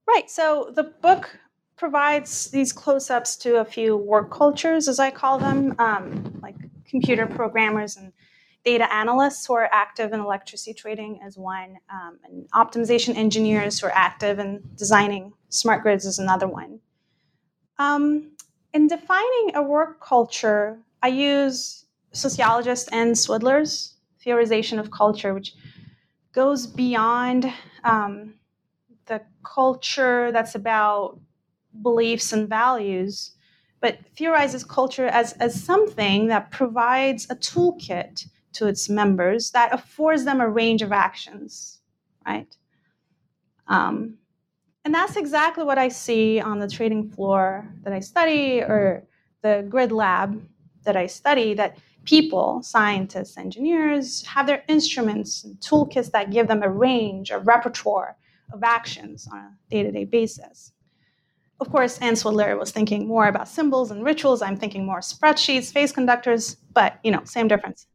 Right. 0.07 0.29
So 0.29 0.71
the 0.75 0.83
book 0.83 1.39
provides 1.77 2.51
these 2.51 2.71
close 2.71 3.09
ups 3.09 3.35
to 3.37 3.59
a 3.59 3.65
few 3.65 3.97
work 3.97 4.31
cultures, 4.31 4.87
as 4.87 4.99
I 4.99 5.09
call 5.09 5.39
them, 5.39 5.75
um, 5.79 6.39
like 6.41 6.55
computer 6.85 7.25
programmers 7.25 7.97
and 7.97 8.13
data 8.63 8.91
analysts 8.93 9.45
who 9.45 9.53
are 9.53 9.69
active 9.71 10.13
in 10.13 10.19
electricity 10.19 10.73
trading 10.73 11.19
is 11.25 11.37
one, 11.37 11.77
um, 11.91 12.17
and 12.23 12.49
optimization 12.51 13.15
engineers 13.15 13.79
who 13.79 13.87
are 13.87 13.93
active 13.93 14.39
in 14.39 14.61
designing 14.75 15.33
smart 15.49 15.83
grids 15.83 16.05
is 16.05 16.19
another 16.19 16.47
one. 16.47 16.79
Um, 17.77 18.31
in 18.73 18.87
defining 18.87 19.55
a 19.55 19.61
work 19.61 19.99
culture, 20.01 20.79
I 21.01 21.09
use 21.09 21.85
sociologist 22.13 22.89
Ann 22.93 23.11
Swidler's 23.11 23.95
theorization 24.25 24.79
of 24.79 24.91
culture, 24.91 25.33
which 25.33 25.53
goes 26.31 26.65
beyond 26.65 27.51
um, 27.83 28.35
the 29.05 29.21
culture 29.43 30.31
that's 30.31 30.55
about 30.55 31.19
beliefs 31.81 32.31
and 32.33 32.47
values, 32.47 33.31
but 33.83 33.99
theorizes 34.15 34.63
culture 34.63 35.07
as, 35.07 35.33
as 35.33 35.61
something 35.61 36.27
that 36.27 36.49
provides 36.51 37.27
a 37.29 37.35
toolkit 37.35 38.25
to 38.53 38.65
its 38.65 38.87
members 38.87 39.51
that 39.51 39.73
affords 39.73 40.23
them 40.23 40.39
a 40.39 40.47
range 40.47 40.81
of 40.81 40.93
actions, 40.93 41.81
right? 42.25 42.55
Um, 43.67 44.15
and 44.85 44.95
that's 44.95 45.17
exactly 45.17 45.65
what 45.65 45.77
I 45.77 45.89
see 45.89 46.39
on 46.39 46.59
the 46.59 46.69
trading 46.69 47.09
floor 47.09 47.67
that 47.83 47.91
I 47.91 47.99
study 47.99 48.61
or 48.61 49.03
the 49.41 49.65
grid 49.67 49.91
lab 49.91 50.41
that 50.85 50.95
I 50.95 51.05
study 51.05 51.53
that 51.55 51.77
people, 52.05 52.63
scientists, 52.63 53.37
engineers, 53.37 54.25
have 54.27 54.47
their 54.47 54.63
instruments 54.69 55.43
and 55.43 55.57
toolkits 55.57 56.09
that 56.11 56.31
give 56.31 56.47
them 56.47 56.63
a 56.63 56.69
range, 56.69 57.31
a 57.31 57.39
repertoire 57.39 58.15
of 58.53 58.63
actions 58.63 59.27
on 59.29 59.39
a 59.39 59.51
day 59.69 59.83
to 59.83 59.91
day 59.91 60.05
basis. 60.05 60.71
Of 61.63 61.71
course, 61.71 61.97
Ann 61.99 62.15
Swidler 62.15 62.59
was 62.59 62.71
thinking 62.71 63.07
more 63.07 63.29
about 63.29 63.47
symbols 63.47 63.89
and 63.89 64.03
rituals. 64.03 64.41
I'm 64.41 64.57
thinking 64.57 64.85
more 64.85 64.99
spreadsheets, 64.99 65.71
phase 65.71 65.93
conductors, 65.93 66.55
but 66.73 66.99
you 67.05 67.11
know, 67.11 67.21
same 67.23 67.47
difference. 67.47 67.87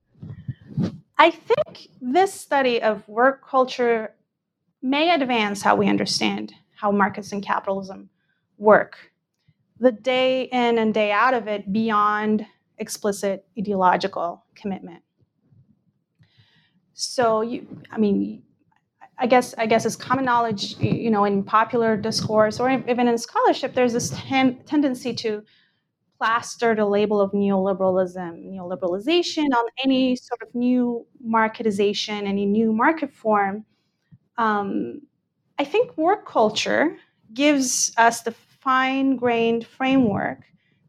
I 1.19 1.31
think 1.31 1.89
this 2.01 2.33
study 2.33 2.81
of 2.81 3.07
work 3.07 3.47
culture 3.47 4.15
may 4.81 5.13
advance 5.13 5.61
how 5.61 5.77
we 5.77 5.87
understand 5.87 6.55
how 6.77 6.91
markets 6.91 7.31
and 7.33 7.43
capitalism 7.43 8.09
work. 8.57 8.97
The 9.79 9.93
day 9.93 10.45
in 10.45 10.79
and 10.79 10.95
day 10.95 11.13
out 11.13 11.35
of 11.35 11.47
it 11.47 11.71
beyond 11.71 12.47
explicit 12.79 13.45
ideological 13.59 14.47
commitment. 14.55 15.03
So 16.95 17.43
you 17.43 17.67
I 17.91 17.99
mean 17.99 18.45
I 19.19 19.27
guess 19.27 19.55
I 19.59 19.67
guess 19.67 19.85
it's 19.85 19.97
common 19.97 20.25
knowledge, 20.25 20.77
you 20.79 21.11
know, 21.11 21.25
in 21.25 21.43
popular 21.43 21.97
discourse 21.97 22.61
or 22.61 22.71
even 22.71 23.09
in 23.09 23.19
scholarship, 23.19 23.75
there's 23.75 23.93
this 23.93 24.11
ten- 24.15 24.59
tendency 24.65 25.13
to 25.15 25.43
plaster 26.19 26.75
the 26.75 26.85
label 26.85 27.21
of 27.21 27.33
neoliberalism, 27.33 28.45
neoliberalization 28.53 29.47
on 29.57 29.65
any 29.85 30.17
sort 30.17 30.43
of 30.43 30.55
new 30.55 31.07
marketization, 31.27 32.27
any 32.27 32.47
new 32.47 32.73
market 32.73 33.13
form. 33.13 33.65
Um, 34.39 35.03
I 35.59 35.65
think 35.65 35.97
work 35.97 36.27
culture 36.27 36.97
gives 37.35 37.93
us 37.97 38.23
the 38.23 38.33
fine-grained 38.33 39.67
framework 39.67 40.41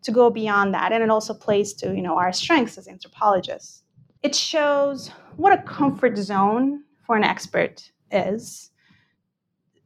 to 0.04 0.12
go 0.12 0.30
beyond 0.30 0.74
that, 0.74 0.92
and 0.92 1.04
it 1.04 1.10
also 1.10 1.34
plays 1.34 1.74
to 1.76 1.96
you 1.96 2.02
know 2.02 2.18
our 2.18 2.32
strengths 2.34 2.78
as 2.78 2.88
anthropologists. 2.88 3.84
It 4.24 4.36
shows 4.36 5.10
what 5.38 5.54
a 5.54 5.62
comfort 5.64 6.18
zone 6.18 6.84
for 7.06 7.16
an 7.16 7.24
expert 7.24 7.92
is, 8.12 8.72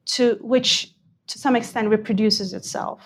to 0.05 0.37
which 0.41 0.93
to 1.27 1.39
some 1.39 1.55
extent 1.55 1.89
reproduces 1.89 2.53
itself 2.53 3.01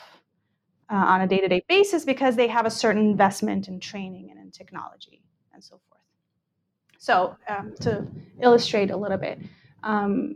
uh, 0.89 0.95
on 0.95 1.21
a 1.21 1.27
day-to-day 1.27 1.63
basis 1.69 2.03
because 2.05 2.35
they 2.35 2.47
have 2.47 2.65
a 2.65 2.71
certain 2.71 3.01
investment 3.01 3.67
in 3.67 3.79
training 3.79 4.29
and 4.31 4.39
in 4.39 4.51
technology 4.51 5.21
and 5.53 5.63
so 5.63 5.79
forth. 5.87 6.01
So 6.97 7.37
um, 7.47 7.73
to 7.81 8.05
illustrate 8.41 8.89
a 8.89 8.97
little 8.97 9.17
bit, 9.17 9.39
um, 9.83 10.35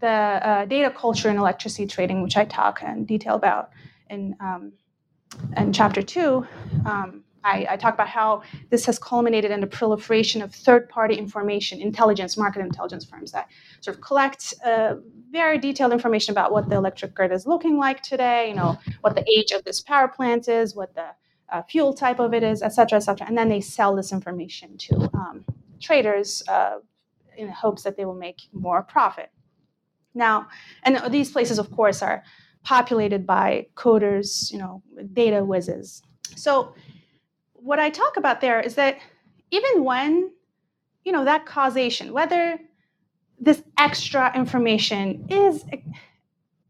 the 0.00 0.08
uh, 0.08 0.64
data 0.64 0.90
culture 0.90 1.28
in 1.28 1.36
electricity 1.36 1.86
trading, 1.86 2.22
which 2.22 2.36
I 2.36 2.44
talk 2.44 2.82
in 2.82 3.04
detail 3.04 3.34
about 3.34 3.70
in, 4.08 4.34
um, 4.40 4.72
in 5.56 5.72
chapter 5.72 6.02
two, 6.02 6.46
um, 6.86 7.24
I, 7.44 7.66
I, 7.70 7.76
talk 7.76 7.94
about 7.94 8.08
how 8.08 8.42
this 8.70 8.84
has 8.86 8.98
culminated 8.98 9.50
in 9.50 9.60
the 9.60 9.66
proliferation 9.66 10.42
of 10.42 10.54
third-party 10.54 11.14
information, 11.14 11.80
intelligence, 11.80 12.36
market 12.36 12.60
intelligence 12.60 13.04
firms 13.04 13.32
that 13.32 13.48
sort 13.80 13.96
of 13.96 14.02
collect 14.02 14.54
uh, 14.64 14.96
very 15.30 15.58
detailed 15.58 15.92
information 15.92 16.32
about 16.32 16.52
what 16.52 16.68
the 16.68 16.76
electric 16.76 17.14
grid 17.14 17.32
is 17.32 17.46
looking 17.46 17.76
like 17.76 18.02
today, 18.02 18.48
you 18.48 18.54
know, 18.54 18.78
what 19.02 19.14
the 19.14 19.24
age 19.30 19.52
of 19.52 19.64
this 19.64 19.80
power 19.80 20.08
plant 20.08 20.48
is, 20.48 20.74
what 20.74 20.94
the 20.94 21.06
uh, 21.50 21.62
fuel 21.62 21.94
type 21.94 22.18
of 22.18 22.34
it 22.34 22.42
is, 22.42 22.62
et 22.62 22.70
cetera, 22.70 22.96
et 22.96 23.02
cetera. 23.02 23.26
And 23.26 23.36
then 23.36 23.48
they 23.48 23.60
sell 23.60 23.94
this 23.94 24.12
information 24.12 24.76
to 24.78 25.10
um, 25.14 25.44
traders 25.80 26.42
uh, 26.48 26.78
in 27.36 27.48
hopes 27.48 27.82
that 27.82 27.96
they 27.96 28.04
will 28.04 28.14
make 28.14 28.42
more 28.52 28.82
profit. 28.82 29.30
Now, 30.14 30.48
and 30.82 31.00
these 31.12 31.30
places, 31.30 31.58
of 31.58 31.70
course, 31.70 32.02
are 32.02 32.24
populated 32.64 33.26
by 33.26 33.66
coders, 33.76 34.50
you 34.52 34.58
know, 34.58 34.82
data 35.12 35.44
whizzes. 35.44 36.02
So 36.36 36.74
what 37.60 37.78
I 37.78 37.90
talk 37.90 38.16
about 38.16 38.40
there 38.40 38.60
is 38.60 38.74
that 38.76 38.98
even 39.50 39.84
when, 39.84 40.30
you 41.04 41.12
know, 41.12 41.24
that 41.24 41.46
causation, 41.46 42.12
whether 42.12 42.58
this 43.40 43.62
extra 43.78 44.36
information 44.36 45.26
is 45.28 45.64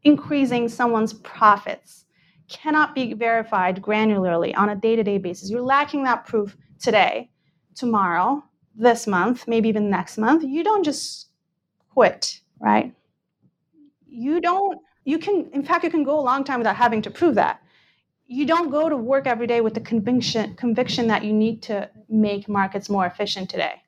increasing 0.03 0.69
someone's 0.69 1.13
profits, 1.13 2.05
cannot 2.47 2.95
be 2.95 3.13
verified 3.13 3.81
granularly 3.81 4.57
on 4.57 4.69
a 4.69 4.75
day 4.75 4.95
to 4.95 5.03
day 5.03 5.17
basis. 5.17 5.49
You're 5.49 5.61
lacking 5.61 6.03
that 6.03 6.25
proof 6.25 6.57
today, 6.79 7.29
tomorrow, 7.75 8.43
this 8.75 9.07
month, 9.07 9.47
maybe 9.47 9.69
even 9.69 9.89
next 9.89 10.17
month. 10.17 10.43
You 10.43 10.63
don't 10.63 10.83
just 10.83 11.27
quit, 11.89 12.39
right? 12.59 12.93
You 14.07 14.41
don't, 14.41 14.79
you 15.05 15.19
can, 15.19 15.49
in 15.53 15.63
fact, 15.63 15.83
you 15.83 15.91
can 15.91 16.03
go 16.03 16.19
a 16.19 16.21
long 16.21 16.43
time 16.43 16.59
without 16.59 16.75
having 16.75 17.01
to 17.03 17.11
prove 17.11 17.35
that 17.35 17.61
you 18.31 18.45
don't 18.45 18.69
go 18.69 18.87
to 18.87 18.95
work 18.95 19.25
every 19.25 19.47
day 19.47 19.59
with 19.59 19.73
the 19.73 19.79
conviction 19.79 20.55
conviction 20.55 21.07
that 21.07 21.23
you 21.23 21.33
need 21.33 21.63
to 21.63 21.89
make 22.07 22.47
markets 22.47 22.87
more 22.87 23.07
efficient 23.07 23.49
today. 23.49 23.81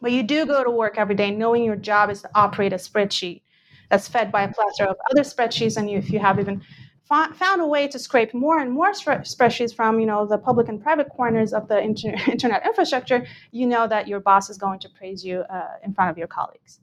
But 0.00 0.12
you 0.12 0.22
do 0.22 0.46
go 0.46 0.62
to 0.62 0.70
work 0.70 0.96
every 0.96 1.16
day 1.16 1.32
knowing 1.32 1.64
your 1.64 1.74
job 1.74 2.08
is 2.08 2.22
to 2.22 2.30
operate 2.36 2.72
a 2.72 2.76
spreadsheet 2.76 3.42
that's 3.90 4.06
fed 4.06 4.30
by 4.30 4.42
a 4.42 4.52
plethora 4.52 4.90
of 4.90 4.96
other 5.10 5.22
spreadsheets, 5.22 5.76
and 5.76 5.90
you, 5.90 5.98
if 5.98 6.10
you 6.10 6.20
have 6.20 6.38
even 6.38 6.62
found 7.04 7.60
a 7.60 7.66
way 7.66 7.88
to 7.88 7.98
scrape 7.98 8.32
more 8.32 8.60
and 8.60 8.70
more 8.70 8.92
spreadsheets 8.92 9.74
from 9.74 9.98
you 9.98 10.06
know 10.06 10.24
the 10.24 10.38
public 10.38 10.68
and 10.68 10.80
private 10.80 11.08
corners 11.08 11.52
of 11.52 11.66
the 11.66 11.80
inter- 11.80 12.14
internet 12.30 12.64
infrastructure, 12.64 13.26
you 13.50 13.66
know 13.66 13.88
that 13.88 14.06
your 14.06 14.20
boss 14.20 14.48
is 14.48 14.56
going 14.56 14.78
to 14.78 14.88
praise 14.90 15.24
you 15.24 15.40
uh, 15.50 15.72
in 15.82 15.92
front 15.92 16.12
of 16.12 16.16
your 16.16 16.28
colleagues. 16.28 16.78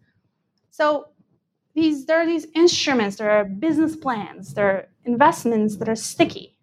So 0.71 1.07
these 1.73 2.05
there 2.05 2.19
are 2.19 2.25
these 2.25 2.47
instruments, 2.53 3.15
there 3.15 3.31
are 3.31 3.45
business 3.45 3.95
plans, 3.95 4.55
there 4.55 4.69
are 4.69 4.87
investments 5.05 5.77
that 5.77 5.87
are 5.87 5.95
sticky 5.95 6.54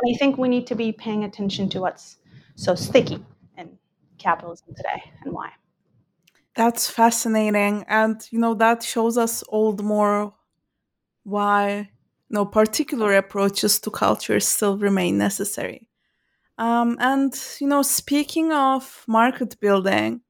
and 0.00 0.14
I 0.14 0.18
think 0.18 0.38
we 0.38 0.48
need 0.48 0.66
to 0.68 0.74
be 0.74 0.92
paying 0.92 1.24
attention 1.24 1.68
to 1.70 1.80
what's 1.80 2.18
so 2.54 2.74
sticky 2.74 3.24
in 3.56 3.78
capitalism 4.18 4.74
today 4.74 5.02
and 5.22 5.32
why. 5.32 5.50
That's 6.54 6.88
fascinating. 6.88 7.84
And, 7.88 8.20
you 8.30 8.38
know, 8.38 8.54
that 8.54 8.82
shows 8.82 9.18
us 9.18 9.42
all 9.44 9.72
the 9.72 9.82
more 9.82 10.34
why 11.24 11.90
you 12.28 12.34
know, 12.34 12.44
particular 12.44 13.14
approaches 13.14 13.78
to 13.80 13.90
culture 13.90 14.40
still 14.40 14.78
remain 14.78 15.18
necessary. 15.18 15.88
Um, 16.58 16.96
and, 16.98 17.34
you 17.60 17.66
know, 17.66 17.82
speaking 17.82 18.52
of 18.52 19.04
market 19.06 19.60
building, 19.60 20.22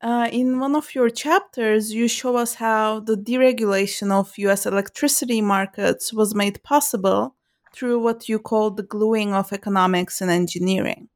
uh, 0.00 0.28
in 0.32 0.58
one 0.58 0.74
of 0.74 0.94
your 0.94 1.10
chapters, 1.10 1.92
you 1.92 2.08
show 2.08 2.36
us 2.36 2.54
how 2.54 3.00
the 3.00 3.16
deregulation 3.16 4.10
of 4.10 4.36
US 4.38 4.66
electricity 4.66 5.40
markets 5.40 6.12
was 6.12 6.34
made 6.34 6.62
possible 6.62 7.36
through 7.74 8.00
what 8.00 8.28
you 8.28 8.38
call 8.38 8.70
the 8.70 8.82
gluing 8.82 9.34
of 9.34 9.52
economics 9.52 10.20
and 10.20 10.30
engineering. 10.30 11.08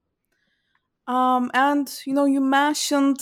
Um, 1.07 1.51
and 1.55 1.93
you 2.05 2.13
know, 2.13 2.25
you 2.25 2.41
mentioned 2.41 3.19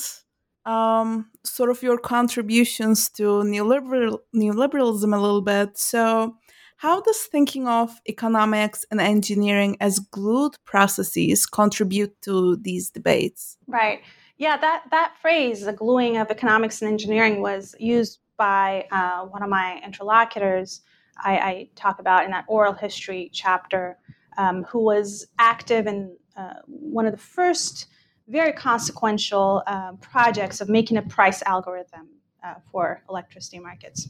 um, 0.64 1.30
sort 1.44 1.70
of 1.70 1.82
your 1.82 1.98
contributions 1.98 3.08
to 3.10 3.22
neoliberal 3.42 4.18
neoliberalism 4.34 5.14
a 5.14 5.20
little 5.20 5.42
bit. 5.42 5.76
So, 5.76 6.36
how 6.76 7.00
does 7.00 7.20
thinking 7.22 7.68
of 7.68 8.00
economics 8.08 8.84
and 8.90 9.00
engineering 9.00 9.76
as 9.80 9.98
glued 9.98 10.56
processes 10.64 11.46
contribute 11.46 12.20
to 12.22 12.56
these 12.56 12.90
debates? 12.90 13.58
Right. 13.66 14.00
Yeah, 14.38 14.56
that 14.56 14.84
that 14.90 15.14
phrase, 15.20 15.64
the 15.64 15.72
gluing 15.72 16.16
of 16.16 16.30
economics 16.30 16.82
and 16.82 16.90
engineering, 16.90 17.40
was 17.40 17.74
used 17.78 18.18
by 18.36 18.86
uh, 18.90 19.26
one 19.26 19.42
of 19.42 19.48
my 19.48 19.80
interlocutors 19.84 20.80
I, 21.22 21.36
I 21.36 21.68
talk 21.74 21.98
about 21.98 22.24
in 22.24 22.30
that 22.30 22.44
oral 22.48 22.72
history 22.72 23.30
chapter, 23.32 23.98
um, 24.36 24.64
who 24.64 24.80
was 24.80 25.26
active 25.38 25.86
in 25.86 26.16
uh, 26.36 26.54
one 26.66 27.06
of 27.06 27.12
the 27.12 27.18
first 27.18 27.86
very 28.28 28.52
consequential 28.52 29.62
uh, 29.66 29.92
projects 30.00 30.60
of 30.60 30.68
making 30.68 30.96
a 30.96 31.02
price 31.02 31.42
algorithm 31.42 32.08
uh, 32.42 32.54
for 32.70 33.02
electricity 33.08 33.58
markets. 33.58 34.08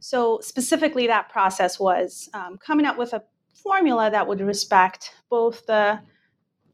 So, 0.00 0.40
specifically, 0.40 1.06
that 1.06 1.30
process 1.30 1.80
was 1.80 2.28
um, 2.34 2.58
coming 2.58 2.84
up 2.84 2.98
with 2.98 3.14
a 3.14 3.22
formula 3.54 4.10
that 4.10 4.26
would 4.26 4.40
respect 4.40 5.14
both 5.30 5.64
the 5.66 6.00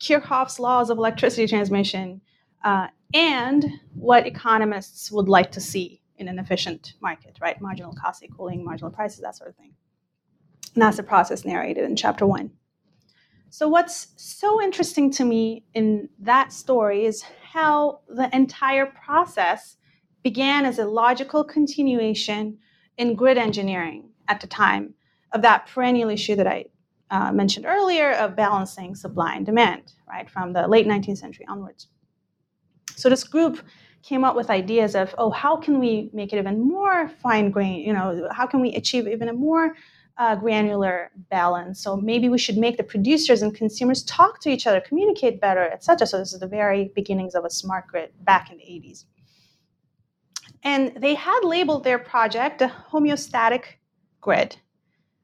Kirchhoff's 0.00 0.59
laws 0.59 0.90
of 0.90 0.98
electricity 0.98 1.46
transmission 1.46 2.20
uh, 2.64 2.88
and 3.14 3.66
what 3.94 4.26
economists 4.26 5.12
would 5.12 5.29
like 5.29 5.53
to 5.53 5.61
see 5.61 6.00
in 6.21 6.29
an 6.29 6.39
efficient 6.39 6.95
market, 7.01 7.39
right? 7.41 7.61
Marginal 7.61 7.95
cost 7.95 8.23
equaling 8.23 8.65
marginal 8.65 8.91
prices, 8.91 9.21
that 9.21 9.37
sort 9.37 9.51
of 9.51 9.57
thing. 9.57 9.73
And 10.75 10.83
that's 10.83 10.99
the 10.99 11.03
process 11.03 11.45
narrated 11.45 11.85
in 11.85 11.97
chapter 11.97 12.27
one. 12.27 12.51
So, 13.53 13.67
what's 13.69 14.09
so 14.17 14.63
interesting 14.63 15.11
to 15.13 15.25
me 15.25 15.65
in 15.75 16.09
that 16.21 16.53
story 16.53 17.05
is 17.05 17.25
how 17.43 18.01
the 18.09 18.35
entire 18.35 18.87
process 18.87 19.77
began 20.23 20.65
as 20.65 20.79
a 20.79 20.85
logical 20.85 21.43
continuation 21.43 22.59
in 22.97 23.17
grid 23.17 23.39
engineering 23.39 24.11
at 24.29 24.41
the 24.41 24.47
time 24.47 24.95
of 25.33 25.43
that 25.43 25.67
perennial 25.67 26.11
issue 26.11 26.37
that 26.37 26.47
I 26.47 26.67
uh, 27.11 27.33
mentioned 27.33 27.67
earlier 27.67 28.13
of 28.13 28.37
balancing 28.37 28.95
supply 28.95 29.35
and 29.35 29.45
demand, 29.45 29.95
right, 30.09 30.31
from 30.31 30.53
the 30.53 30.69
late 30.69 30.87
19th 30.87 31.19
century 31.19 31.47
onwards. 31.49 31.89
So, 32.95 33.09
this 33.09 33.25
group 33.25 33.61
came 34.03 34.25
up 34.25 34.35
with 34.35 34.51
ideas 34.51 34.95
of, 34.95 35.15
oh, 35.19 35.31
how 35.31 35.57
can 35.57 35.79
we 35.79 36.11
make 36.13 36.33
it 36.33 36.39
even 36.39 36.61
more 36.61 37.09
fine 37.23 37.51
grained? 37.51 37.85
You 37.85 37.93
know, 37.93 38.29
how 38.33 38.47
can 38.47 38.61
we 38.61 38.75
achieve 38.75 39.07
even 39.07 39.29
a 39.29 39.33
more 39.33 39.75
uh, 40.21 40.35
granular 40.35 41.11
balance. 41.31 41.83
So 41.83 41.97
maybe 41.97 42.29
we 42.29 42.39
should 42.39 42.59
make 42.59 42.77
the 42.77 42.85
producers 42.85 43.41
and 43.41 43.55
consumers 43.55 44.03
talk 44.03 44.39
to 44.43 44.51
each 44.51 44.67
other, 44.67 44.79
communicate 44.79 45.41
better, 45.41 45.63
etc. 45.63 46.07
So 46.07 46.19
this 46.19 46.35
is 46.35 46.41
the 46.41 46.47
very 46.47 46.93
beginnings 46.95 47.35
of 47.35 47.47
a 47.47 47.51
smart 47.51 47.87
grid 47.87 48.11
back 48.21 48.51
in 48.51 48.59
the 48.59 48.65
80s. 48.65 49.07
And 50.63 50.95
they 50.95 51.15
had 51.15 51.41
labeled 51.43 51.85
their 51.85 51.99
project 51.99 52.61
a 52.61 52.71
homeostatic 52.93 53.63
grid, 54.21 54.57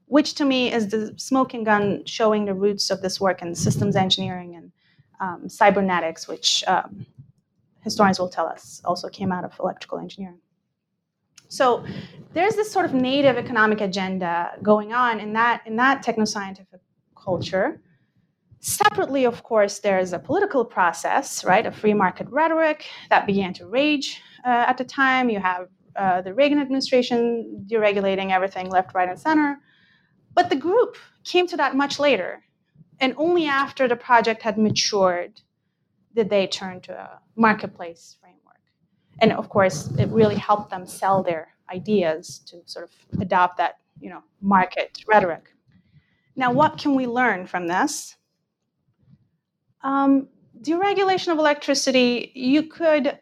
which 0.07 0.35
to 0.37 0.47
me 0.47 0.73
is 0.73 0.89
the 0.89 1.12
smoking 1.19 1.62
gun 1.62 2.03
showing 2.07 2.47
the 2.47 2.55
roots 2.55 2.89
of 2.91 3.03
this 3.03 3.21
work 3.21 3.43
in 3.43 3.55
systems 3.55 3.97
engineering 3.97 4.57
and 4.57 4.73
um, 5.21 5.47
cybernetics, 5.47 6.27
which 6.27 6.65
um, 6.67 7.05
historians 7.87 8.18
will 8.18 8.29
tell 8.29 8.49
us 8.57 8.83
also 8.85 9.09
came 9.09 9.31
out 9.37 9.44
of 9.44 9.53
electrical 9.61 9.99
engineering. 9.99 10.40
So 11.49 11.66
there's 12.35 12.57
this 12.57 12.70
sort 12.77 12.85
of 12.88 12.92
native 12.92 13.37
economic 13.44 13.81
agenda 13.81 14.33
going 14.70 14.90
on 14.92 15.20
in 15.20 15.33
that 15.35 15.57
in 15.68 15.77
that 15.77 16.05
technoscientific 16.05 16.83
culture. 17.27 17.81
Separately, 18.59 19.25
of 19.33 19.42
course, 19.51 19.75
there's 19.87 20.12
a 20.12 20.18
political 20.18 20.64
process, 20.64 21.44
right? 21.44 21.64
A 21.64 21.70
free 21.70 21.94
market 21.94 22.27
rhetoric 22.40 22.81
that 23.11 23.25
began 23.31 23.53
to 23.59 23.64
rage 23.79 24.20
uh, 24.44 24.70
at 24.70 24.77
the 24.79 24.85
time. 25.03 25.31
You 25.31 25.40
have 25.53 25.62
uh, 25.94 26.20
the 26.27 26.35
Reagan 26.35 26.59
administration 26.59 27.22
deregulating 27.70 28.33
everything 28.33 28.68
left, 28.68 28.94
right, 28.96 29.09
and 29.09 29.18
center. 29.29 29.61
But 30.35 30.51
the 30.51 30.61
group 30.68 30.96
came 31.33 31.46
to 31.46 31.57
that 31.62 31.77
much 31.77 32.01
later. 32.01 32.42
And 32.99 33.14
only 33.16 33.46
after 33.46 33.87
the 33.87 34.01
project 34.09 34.42
had 34.42 34.57
matured 34.59 35.33
did 36.16 36.31
they 36.31 36.46
turn 36.46 36.81
to 36.81 36.92
a 36.98 37.20
marketplace 37.37 38.16
framework. 38.20 38.62
And 39.20 39.33
of 39.33 39.48
course 39.48 39.90
it 39.98 40.09
really 40.09 40.35
helped 40.35 40.70
them 40.70 40.87
sell 40.87 41.22
their 41.22 41.48
ideas 41.70 42.40
to 42.46 42.62
sort 42.64 42.87
of 42.87 43.20
adopt 43.20 43.59
that 43.59 43.79
you 44.00 44.11
know 44.11 44.22
market 44.40 45.05
rhetoric. 45.07 45.52
Now 46.35 46.50
what 46.50 46.79
can 46.79 46.94
we 46.94 47.07
learn 47.07 47.46
from 47.46 47.68
this? 47.68 48.16
Um, 49.83 50.29
deregulation 50.61 51.29
of 51.33 51.38
electricity 51.38 52.33
you 52.35 52.64
could 52.64 53.18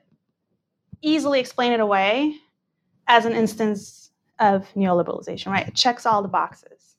easily 1.03 1.41
explain 1.41 1.73
it 1.73 1.81
away 1.81 2.37
as 3.09 3.27
an 3.27 3.33
instance 3.33 4.13
of 4.39 4.67
neoliberalization 4.75 5.49
right? 5.49 5.69
It 5.69 5.75
checks 5.75 6.07
all 6.07 6.23
the 6.23 6.29
boxes. 6.29 6.97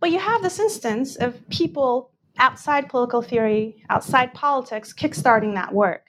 But 0.00 0.12
you 0.12 0.20
have 0.20 0.42
this 0.42 0.60
instance 0.60 1.16
of 1.16 1.48
people 1.48 2.12
outside 2.38 2.88
political 2.88 3.22
theory 3.22 3.82
outside 3.90 4.32
politics 4.34 4.92
kickstarting 4.92 5.54
that 5.54 5.72
work 5.72 6.08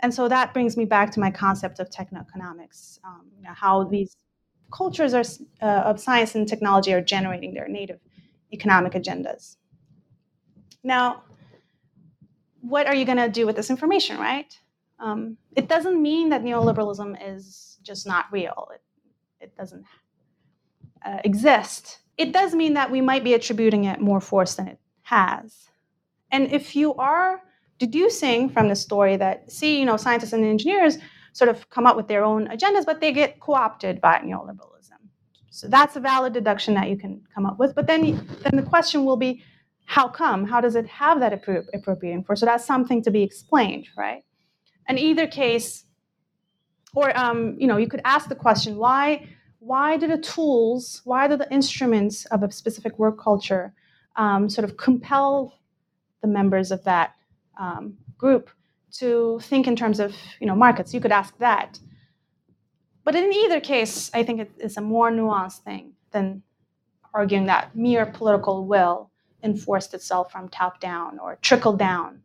and 0.00 0.12
so 0.12 0.28
that 0.28 0.52
brings 0.52 0.76
me 0.76 0.84
back 0.84 1.10
to 1.12 1.20
my 1.20 1.30
concept 1.30 1.78
of 1.78 1.90
techno-economics, 1.90 2.98
um, 3.04 3.26
you 3.36 3.42
know, 3.42 3.52
how 3.54 3.84
these 3.84 4.16
cultures 4.72 5.14
are, 5.14 5.24
uh, 5.60 5.82
of 5.82 6.00
science 6.00 6.34
and 6.34 6.48
technology 6.48 6.92
are 6.92 7.02
generating 7.02 7.54
their 7.54 7.68
native 7.68 8.00
economic 8.52 8.92
agendas. 8.94 9.56
Now, 10.82 11.22
what 12.62 12.86
are 12.86 12.94
you 12.94 13.04
going 13.04 13.18
to 13.18 13.28
do 13.28 13.46
with 13.46 13.56
this 13.56 13.70
information, 13.70 14.18
right? 14.18 14.58
Um, 14.98 15.36
it 15.54 15.68
doesn't 15.68 16.00
mean 16.00 16.30
that 16.30 16.42
neoliberalism 16.42 17.16
is 17.22 17.78
just 17.82 18.06
not 18.06 18.26
real. 18.30 18.68
It, 18.74 18.82
it 19.40 19.56
doesn't 19.56 19.84
uh, 21.04 21.18
exist. 21.24 21.98
It 22.16 22.32
does 22.32 22.54
mean 22.54 22.74
that 22.74 22.90
we 22.90 23.00
might 23.00 23.24
be 23.24 23.34
attributing 23.34 23.84
it 23.84 24.00
more 24.00 24.20
force 24.20 24.54
than 24.54 24.68
it 24.68 24.78
has. 25.10 25.70
And 26.30 26.42
if 26.52 26.76
you 26.80 26.94
are 26.94 27.42
deducing 27.78 28.48
from 28.48 28.68
the 28.68 28.76
story 28.76 29.16
that 29.16 29.50
see, 29.50 29.80
you 29.80 29.86
know, 29.88 29.96
scientists 29.96 30.32
and 30.32 30.44
engineers 30.44 30.98
sort 31.32 31.50
of 31.50 31.68
come 31.70 31.86
up 31.88 31.96
with 31.96 32.08
their 32.08 32.24
own 32.24 32.42
agendas, 32.48 32.86
but 32.86 33.00
they 33.00 33.12
get 33.12 33.40
co-opted 33.40 34.00
by 34.00 34.18
neoliberalism. 34.18 35.00
So 35.50 35.66
that's 35.68 35.96
a 35.96 36.00
valid 36.00 36.32
deduction 36.32 36.74
that 36.74 36.88
you 36.88 36.96
can 36.96 37.22
come 37.34 37.46
up 37.50 37.58
with. 37.58 37.74
But 37.74 37.86
then, 37.86 38.02
then 38.44 38.54
the 38.60 38.68
question 38.74 39.04
will 39.04 39.16
be, 39.16 39.42
how 39.96 40.06
come? 40.06 40.44
How 40.52 40.60
does 40.60 40.76
it 40.76 40.86
have 40.86 41.18
that 41.20 41.32
appropriating 41.32 42.22
force? 42.24 42.40
So 42.40 42.46
that's 42.46 42.64
something 42.64 43.02
to 43.02 43.10
be 43.10 43.22
explained, 43.22 43.88
right? 43.96 44.22
In 44.88 44.96
either 44.98 45.26
case, 45.26 45.84
or 46.94 47.06
um, 47.18 47.56
you 47.58 47.66
know, 47.66 47.76
you 47.76 47.88
could 47.88 48.02
ask 48.04 48.28
the 48.28 48.40
question, 48.46 48.76
why? 48.76 49.28
Why 49.58 49.96
do 49.96 50.06
the 50.06 50.22
tools, 50.34 51.02
why 51.04 51.28
do 51.28 51.36
the 51.36 51.50
instruments 51.52 52.24
of 52.26 52.42
a 52.42 52.50
specific 52.50 52.98
work 52.98 53.18
culture 53.18 53.74
um, 54.16 54.48
sort 54.48 54.64
of 54.64 54.76
compel 54.76 55.54
the 56.22 56.28
members 56.28 56.70
of 56.70 56.84
that 56.84 57.14
um, 57.58 57.96
group 58.18 58.50
to 58.92 59.38
think 59.42 59.66
in 59.66 59.76
terms 59.76 60.00
of 60.00 60.14
you 60.40 60.46
know 60.46 60.54
markets. 60.54 60.92
You 60.92 61.00
could 61.00 61.12
ask 61.12 61.36
that. 61.38 61.78
But 63.04 63.14
in 63.14 63.32
either 63.32 63.60
case, 63.60 64.10
I 64.12 64.22
think 64.22 64.50
it's 64.58 64.76
a 64.76 64.82
more 64.82 65.10
nuanced 65.10 65.60
thing 65.60 65.92
than 66.10 66.42
arguing 67.14 67.46
that 67.46 67.74
mere 67.74 68.06
political 68.06 68.66
will 68.66 69.10
enforced 69.42 69.94
itself 69.94 70.30
from 70.30 70.48
top 70.48 70.80
down 70.80 71.18
or 71.18 71.38
trickled 71.40 71.78
down 71.78 72.20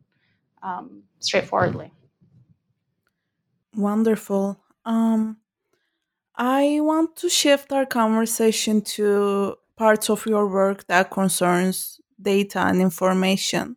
um, 0.62 1.02
straightforwardly. 1.20 1.92
Wonderful. 3.74 4.60
Um, 4.84 5.38
I 6.36 6.78
want 6.80 7.16
to 7.16 7.28
shift 7.28 7.72
our 7.72 7.86
conversation 7.86 8.82
to 8.82 9.56
parts 9.76 10.10
of 10.10 10.26
your 10.26 10.48
work 10.48 10.86
that 10.88 11.10
concerns 11.10 12.00
data 12.20 12.60
and 12.60 12.80
information. 12.80 13.76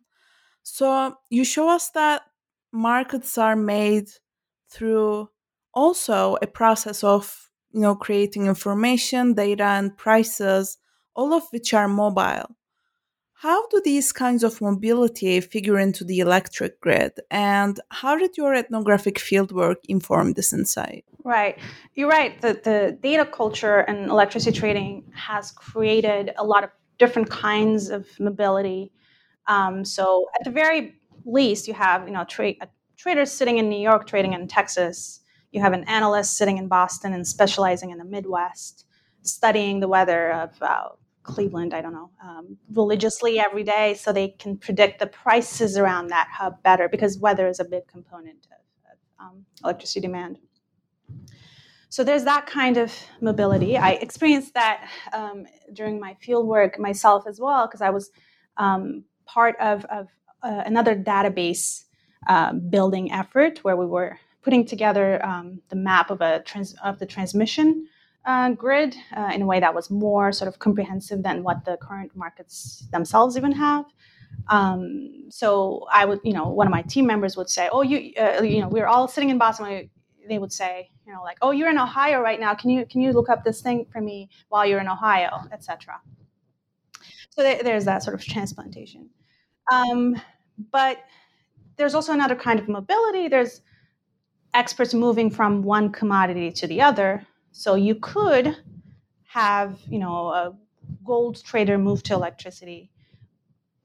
So 0.62 1.16
you 1.30 1.44
show 1.44 1.68
us 1.68 1.90
that 1.90 2.22
markets 2.72 3.38
are 3.38 3.56
made 3.56 4.08
through 4.70 5.30
also 5.74 6.36
a 6.42 6.46
process 6.46 7.04
of 7.04 7.50
you 7.72 7.80
know 7.80 7.94
creating 7.94 8.46
information, 8.46 9.34
data, 9.34 9.64
and 9.64 9.96
prices, 9.96 10.78
all 11.14 11.32
of 11.34 11.44
which 11.52 11.74
are 11.74 11.88
mobile. 11.88 12.56
How 13.42 13.66
do 13.68 13.80
these 13.82 14.12
kinds 14.12 14.44
of 14.44 14.60
mobility 14.60 15.40
figure 15.40 15.78
into 15.78 16.04
the 16.04 16.18
electric 16.20 16.80
grid? 16.80 17.12
And 17.30 17.80
how 17.90 18.16
did 18.16 18.36
your 18.36 18.54
ethnographic 18.54 19.16
fieldwork 19.16 19.76
inform 19.88 20.34
this 20.34 20.52
insight? 20.52 21.04
Right. 21.24 21.58
You're 21.94 22.08
right. 22.08 22.40
The, 22.40 22.60
the 22.62 22.98
data 23.02 23.24
culture 23.24 23.78
and 23.78 24.10
electricity 24.10 24.58
trading 24.58 25.04
has 25.14 25.52
created 25.52 26.32
a 26.36 26.44
lot 26.44 26.64
of 26.64 26.70
different 26.98 27.30
kinds 27.30 27.88
of 27.88 28.06
mobility 28.20 28.92
um, 29.50 29.84
so 29.84 30.28
at 30.38 30.44
the 30.44 30.50
very 30.50 30.94
least, 31.24 31.66
you 31.66 31.74
have 31.74 32.06
you 32.06 32.14
know 32.14 32.24
tra- 32.24 32.54
a 32.60 32.68
trader 32.96 33.26
sitting 33.26 33.58
in 33.58 33.68
New 33.68 33.80
York 33.80 34.06
trading 34.06 34.32
in 34.32 34.46
Texas. 34.46 35.20
You 35.50 35.60
have 35.60 35.72
an 35.72 35.84
analyst 35.84 36.36
sitting 36.36 36.58
in 36.58 36.68
Boston 36.68 37.12
and 37.12 37.26
specializing 37.26 37.90
in 37.90 37.98
the 37.98 38.04
Midwest, 38.04 38.86
studying 39.22 39.80
the 39.80 39.88
weather 39.88 40.30
of 40.30 40.62
uh, 40.62 40.90
Cleveland. 41.22 41.74
I 41.74 41.80
don't 41.80 41.92
know 41.92 42.10
um, 42.22 42.56
religiously 42.72 43.38
every 43.38 43.62
day, 43.62 43.94
so 43.94 44.12
they 44.12 44.28
can 44.28 44.56
predict 44.56 44.98
the 44.98 45.06
prices 45.06 45.76
around 45.76 46.08
that 46.08 46.28
hub 46.32 46.62
better 46.62 46.88
because 46.88 47.18
weather 47.18 47.46
is 47.48 47.60
a 47.60 47.64
big 47.64 47.86
component 47.86 48.46
of, 48.46 48.92
of 48.92 49.26
um, 49.26 49.44
electricity 49.62 50.00
demand. 50.00 50.38
So 51.90 52.04
there's 52.04 52.24
that 52.24 52.46
kind 52.46 52.76
of 52.76 52.94
mobility. 53.20 53.76
I 53.76 53.90
experienced 53.90 54.54
that 54.54 54.88
um, 55.12 55.46
during 55.72 55.98
my 55.98 56.14
field 56.20 56.46
work 56.46 56.78
myself 56.78 57.24
as 57.26 57.40
well 57.40 57.66
because 57.66 57.80
I 57.80 57.90
was 57.90 58.10
um, 58.56 59.04
part 59.26 59.56
of, 59.58 59.84
of 59.86 60.06
uh, 60.42 60.62
another 60.64 60.94
database 60.94 61.84
uh, 62.28 62.52
building 62.52 63.10
effort 63.10 63.64
where 63.64 63.76
we 63.76 63.86
were 63.86 64.18
putting 64.42 64.64
together 64.64 65.24
um, 65.26 65.60
the 65.68 65.76
map 65.76 66.10
of 66.10 66.20
a 66.20 66.42
trans- 66.44 66.76
of 66.84 66.98
the 66.98 67.06
transmission 67.06 67.86
uh, 68.24 68.50
grid 68.50 68.94
uh, 69.16 69.30
in 69.34 69.42
a 69.42 69.46
way 69.46 69.60
that 69.60 69.74
was 69.74 69.90
more 69.90 70.32
sort 70.32 70.48
of 70.48 70.58
comprehensive 70.58 71.22
than 71.22 71.42
what 71.42 71.64
the 71.64 71.76
current 71.78 72.14
markets 72.14 72.86
themselves 72.92 73.36
even 73.36 73.52
have. 73.52 73.86
Um, 74.48 75.26
so 75.30 75.86
I 75.92 76.04
would, 76.04 76.20
you 76.22 76.32
know, 76.32 76.48
one 76.48 76.66
of 76.66 76.70
my 76.70 76.82
team 76.82 77.06
members 77.06 77.36
would 77.36 77.48
say, 77.50 77.68
"Oh, 77.72 77.82
you, 77.82 78.12
uh, 78.20 78.42
you 78.42 78.60
know, 78.60 78.68
we 78.68 78.80
are 78.80 78.86
all 78.86 79.08
sitting 79.08 79.30
in 79.30 79.38
Boston." 79.38 79.90
They 80.28 80.38
would 80.38 80.52
say, 80.52 80.90
you 81.06 81.12
know, 81.12 81.22
like, 81.22 81.38
"Oh, 81.42 81.50
you're 81.50 81.70
in 81.70 81.78
Ohio 81.78 82.20
right 82.20 82.38
now. 82.38 82.54
Can 82.54 82.70
you 82.70 82.86
can 82.86 83.00
you 83.00 83.12
look 83.12 83.28
up 83.28 83.44
this 83.44 83.60
thing 83.60 83.86
for 83.90 84.00
me 84.00 84.28
while 84.48 84.66
you're 84.66 84.80
in 84.80 84.88
Ohio, 84.88 85.40
etc." 85.52 86.00
So 87.30 87.42
th- 87.42 87.62
there's 87.62 87.84
that 87.86 88.02
sort 88.02 88.14
of 88.14 88.24
transplantation. 88.24 89.08
Um, 89.72 90.20
but 90.70 90.98
there's 91.76 91.94
also 91.94 92.12
another 92.12 92.34
kind 92.34 92.60
of 92.60 92.68
mobility. 92.68 93.28
There's 93.28 93.62
experts 94.52 94.94
moving 94.94 95.30
from 95.30 95.62
one 95.62 95.90
commodity 95.90 96.50
to 96.52 96.66
the 96.66 96.82
other. 96.82 97.26
So 97.52 97.74
you 97.74 97.94
could 97.96 98.56
have, 99.28 99.78
you 99.88 99.98
know, 99.98 100.28
a 100.28 100.56
gold 101.04 101.42
trader 101.44 101.78
move 101.78 102.02
to 102.04 102.14
electricity, 102.14 102.90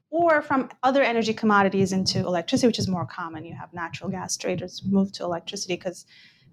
or 0.10 0.42
from 0.42 0.70
other 0.84 1.04
energy 1.04 1.34
commodities 1.34 1.92
into 1.92 2.20
electricity, 2.20 2.68
which 2.68 2.80
is 2.80 2.88
more 2.88 3.06
common. 3.06 3.44
You 3.44 3.56
have 3.56 3.74
natural 3.74 4.10
gas 4.10 4.38
traders 4.38 4.82
move 4.86 5.12
to 5.14 5.24
electricity 5.24 5.76
because, 5.76 6.06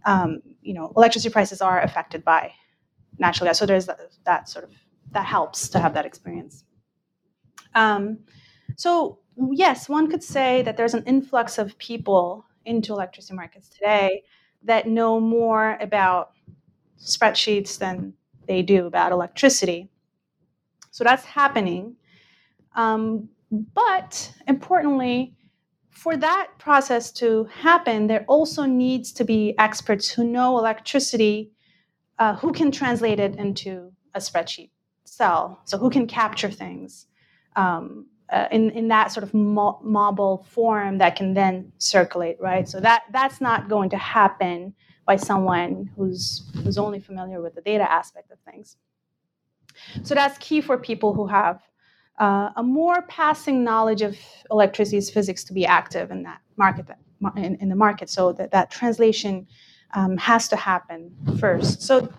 um, 0.05 0.43
you 0.63 0.75
know, 0.75 0.93
electricity 0.97 1.33
prices 1.33 1.61
are 1.61 1.81
affected 1.81 2.25
by 2.25 2.53
natural 3.19 3.47
gas. 3.49 3.59
So 3.59 3.67
there's 3.67 3.87
that, 3.87 4.01
that 4.25 4.49
sort 4.49 4.65
of 4.65 4.73
that 5.13 5.27
helps 5.27 5.69
to 5.71 5.79
have 5.79 5.95
that 5.95 6.07
experience. 6.07 6.65
Um, 7.75 8.19
so 8.77 9.19
yes, 9.53 9.89
one 9.89 10.11
could 10.11 10.23
say 10.23 10.63
that 10.63 10.77
there's 10.77 10.95
an 10.95 11.05
influx 11.05 11.59
of 11.59 11.77
people 11.79 12.45
into 12.65 12.93
electricity 12.93 13.35
markets 13.35 13.69
today 13.69 14.23
that 14.65 14.87
know 14.87 15.21
more 15.21 15.77
about 15.81 16.31
spreadsheets 17.03 17.79
than 17.79 18.15
they 18.47 18.63
do 18.63 18.87
about 18.87 19.13
electricity. 19.13 19.89
So 20.91 21.05
that's 21.05 21.25
happening. 21.25 21.97
Um, 22.75 23.29
but 23.75 24.33
importantly, 24.49 25.35
for 25.91 26.17
that 26.17 26.49
process 26.59 27.11
to 27.13 27.45
happen, 27.53 28.07
there 28.07 28.25
also 28.27 28.65
needs 28.65 29.13
to 29.13 29.25
be 29.25 29.55
experts 29.59 30.09
who 30.09 30.25
know 30.25 30.59
electricity, 30.59 31.53
uh, 32.19 32.35
who 32.37 32.53
can 32.53 32.71
translate 32.71 33.21
it 33.21 33.37
into 33.37 33.93
a 34.15 34.19
spreadsheet 34.19 34.71
cell. 35.05 35.61
So 35.65 35.79
who 35.79 35.91
can 35.91 36.07
capture 36.07 36.51
things 36.51 37.07
um, 37.57 38.07
uh, 38.31 38.49
in 38.51 38.71
in 38.71 38.89
that 38.89 39.13
sort 39.13 39.25
of 39.25 39.35
mo- 39.35 39.81
mobile 39.83 40.47
form 40.49 40.99
that 40.99 41.17
can 41.17 41.35
then 41.35 41.73
circulate, 41.79 42.39
right? 42.41 42.67
So 42.67 42.81
that 42.81 43.03
that's 43.13 43.41
not 43.41 43.69
going 43.69 43.91
to 43.91 43.99
happen 43.99 44.75
by 45.07 45.17
someone 45.17 45.91
who's 45.97 46.51
who's 46.63 46.79
only 46.79 47.01
familiar 47.01 47.41
with 47.41 47.55
the 47.55 47.61
data 47.61 47.91
aspect 47.91 48.31
of 48.31 48.39
things. 48.41 48.77
So 50.03 50.15
that's 50.15 50.39
key 50.39 50.61
for 50.61 50.77
people 50.79 51.15
who 51.15 51.27
have 51.27 51.63
uh, 52.19 52.51
a 52.57 52.63
more 52.63 53.03
passing 53.03 53.65
knowledge 53.65 54.03
of 54.03 54.17
electricity's 54.51 55.11
physics 55.11 55.45
to 55.45 55.53
be 55.53 55.65
active 55.67 56.11
in 56.11 56.23
that 56.25 56.41
market, 56.57 56.87
in, 57.37 57.57
in 57.57 57.69
the 57.69 57.75
market. 57.75 58.11
So 58.11 58.33
that, 58.35 58.51
that 58.51 58.71
translation 58.71 59.47
um, 59.95 60.17
has 60.19 60.49
to 60.49 60.57
happen 60.57 61.15
first. 61.41 61.83
So 61.83 62.13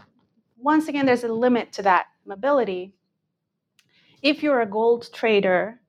once 0.57 0.87
again, 0.87 1.05
there's 1.05 1.23
a 1.23 1.27
limit 1.31 1.71
to 1.73 1.83
that 1.83 2.07
mobility. 2.25 2.95
If 4.21 4.41
you're 4.41 4.61
a 4.61 4.65
gold 4.65 5.09
trader, 5.13 5.79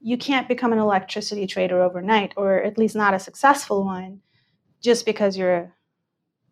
you 0.00 0.18
can't 0.18 0.48
become 0.48 0.72
an 0.72 0.78
electricity 0.78 1.46
trader 1.46 1.82
overnight, 1.82 2.34
or 2.36 2.62
at 2.62 2.76
least 2.76 2.94
not 2.94 3.14
a 3.14 3.18
successful 3.18 3.84
one, 3.84 4.20
just 4.82 5.06
because 5.06 5.38
you're 5.38 5.72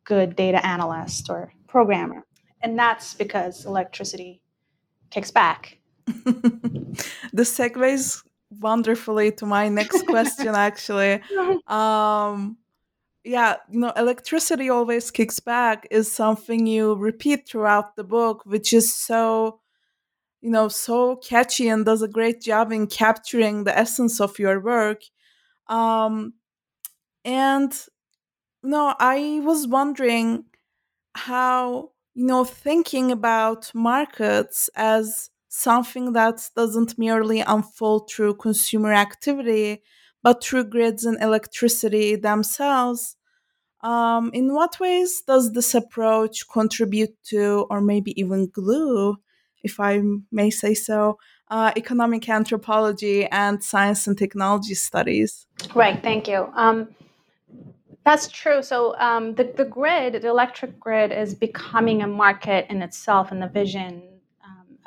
good 0.04 0.36
data 0.36 0.64
analyst 0.64 1.30
or 1.30 1.52
programmer. 1.68 2.24
And 2.62 2.78
that's 2.78 3.14
because 3.14 3.64
electricity 3.64 4.40
kicks 5.10 5.30
back. 5.30 5.78
This 7.32 7.56
segues 7.56 8.22
wonderfully 8.60 9.32
to 9.32 9.46
my 9.46 9.68
next 9.68 10.06
question 10.06 10.54
actually. 10.54 11.20
Um 11.66 12.56
yeah 13.24 13.56
you 13.70 13.78
know 13.78 13.92
electricity 13.96 14.68
always 14.68 15.12
kicks 15.12 15.38
back 15.38 15.86
is 15.92 16.10
something 16.10 16.66
you 16.66 16.94
repeat 16.94 17.46
throughout 17.46 17.94
the 17.94 18.02
book 18.02 18.44
which 18.44 18.72
is 18.72 18.92
so 18.92 19.60
you 20.40 20.50
know 20.50 20.66
so 20.66 21.16
catchy 21.16 21.68
and 21.68 21.84
does 21.84 22.02
a 22.02 22.08
great 22.08 22.40
job 22.42 22.72
in 22.72 22.88
capturing 22.88 23.62
the 23.62 23.78
essence 23.78 24.20
of 24.20 24.38
your 24.38 24.60
work. 24.60 25.02
Um 25.68 26.34
and 27.24 27.72
know 28.70 28.94
i 28.98 29.40
was 29.42 29.66
wondering 29.66 30.44
how 31.14 31.90
you 32.14 32.26
know 32.26 32.44
thinking 32.44 33.10
about 33.12 33.70
markets 33.74 34.70
as 34.74 35.30
something 35.52 36.14
that 36.14 36.48
doesn't 36.56 36.98
merely 36.98 37.40
unfold 37.40 38.10
through 38.10 38.34
consumer 38.34 38.92
activity, 38.92 39.82
but 40.22 40.42
through 40.42 40.64
grids 40.64 41.04
and 41.04 41.20
electricity 41.22 42.16
themselves. 42.16 43.16
Um, 43.82 44.30
in 44.32 44.54
what 44.54 44.80
ways 44.80 45.22
does 45.26 45.52
this 45.52 45.74
approach 45.74 46.48
contribute 46.48 47.14
to, 47.24 47.66
or 47.68 47.80
maybe 47.82 48.18
even 48.18 48.48
glue, 48.48 49.16
if 49.62 49.78
I 49.78 50.02
may 50.30 50.50
say 50.50 50.72
so, 50.72 51.18
uh, 51.48 51.72
economic 51.76 52.28
anthropology 52.28 53.26
and 53.26 53.62
science 53.62 54.06
and 54.06 54.16
technology 54.16 54.74
studies? 54.74 55.46
Right, 55.74 56.02
thank 56.02 56.28
you. 56.28 56.50
Um, 56.54 56.94
that's 58.04 58.28
true. 58.28 58.62
So 58.62 58.96
um, 58.98 59.34
the, 59.34 59.52
the 59.56 59.64
grid, 59.64 60.14
the 60.14 60.28
electric 60.28 60.78
grid, 60.80 61.12
is 61.12 61.34
becoming 61.34 62.02
a 62.02 62.06
market 62.06 62.66
in 62.70 62.82
itself 62.82 63.32
in 63.32 63.40
the 63.40 63.48
vision 63.48 64.12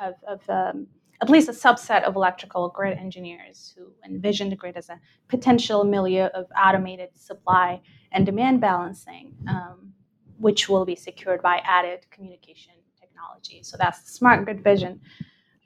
of, 0.00 0.14
of 0.26 0.40
um, 0.48 0.86
at 1.22 1.30
least 1.30 1.48
a 1.48 1.52
subset 1.52 2.02
of 2.04 2.16
electrical 2.16 2.68
grid 2.68 2.98
engineers 2.98 3.74
who 3.76 3.86
envision 4.04 4.50
the 4.50 4.56
grid 4.56 4.76
as 4.76 4.88
a 4.88 5.00
potential 5.28 5.84
milieu 5.84 6.24
of 6.26 6.46
automated 6.62 7.08
supply 7.14 7.80
and 8.12 8.26
demand 8.26 8.60
balancing, 8.60 9.34
um, 9.48 9.92
which 10.38 10.68
will 10.68 10.84
be 10.84 10.94
secured 10.94 11.40
by 11.42 11.60
added 11.64 12.06
communication 12.10 12.74
technology. 13.00 13.62
So 13.62 13.76
that's 13.78 14.02
the 14.02 14.10
smart 14.10 14.44
grid 14.44 14.62
vision. 14.62 15.00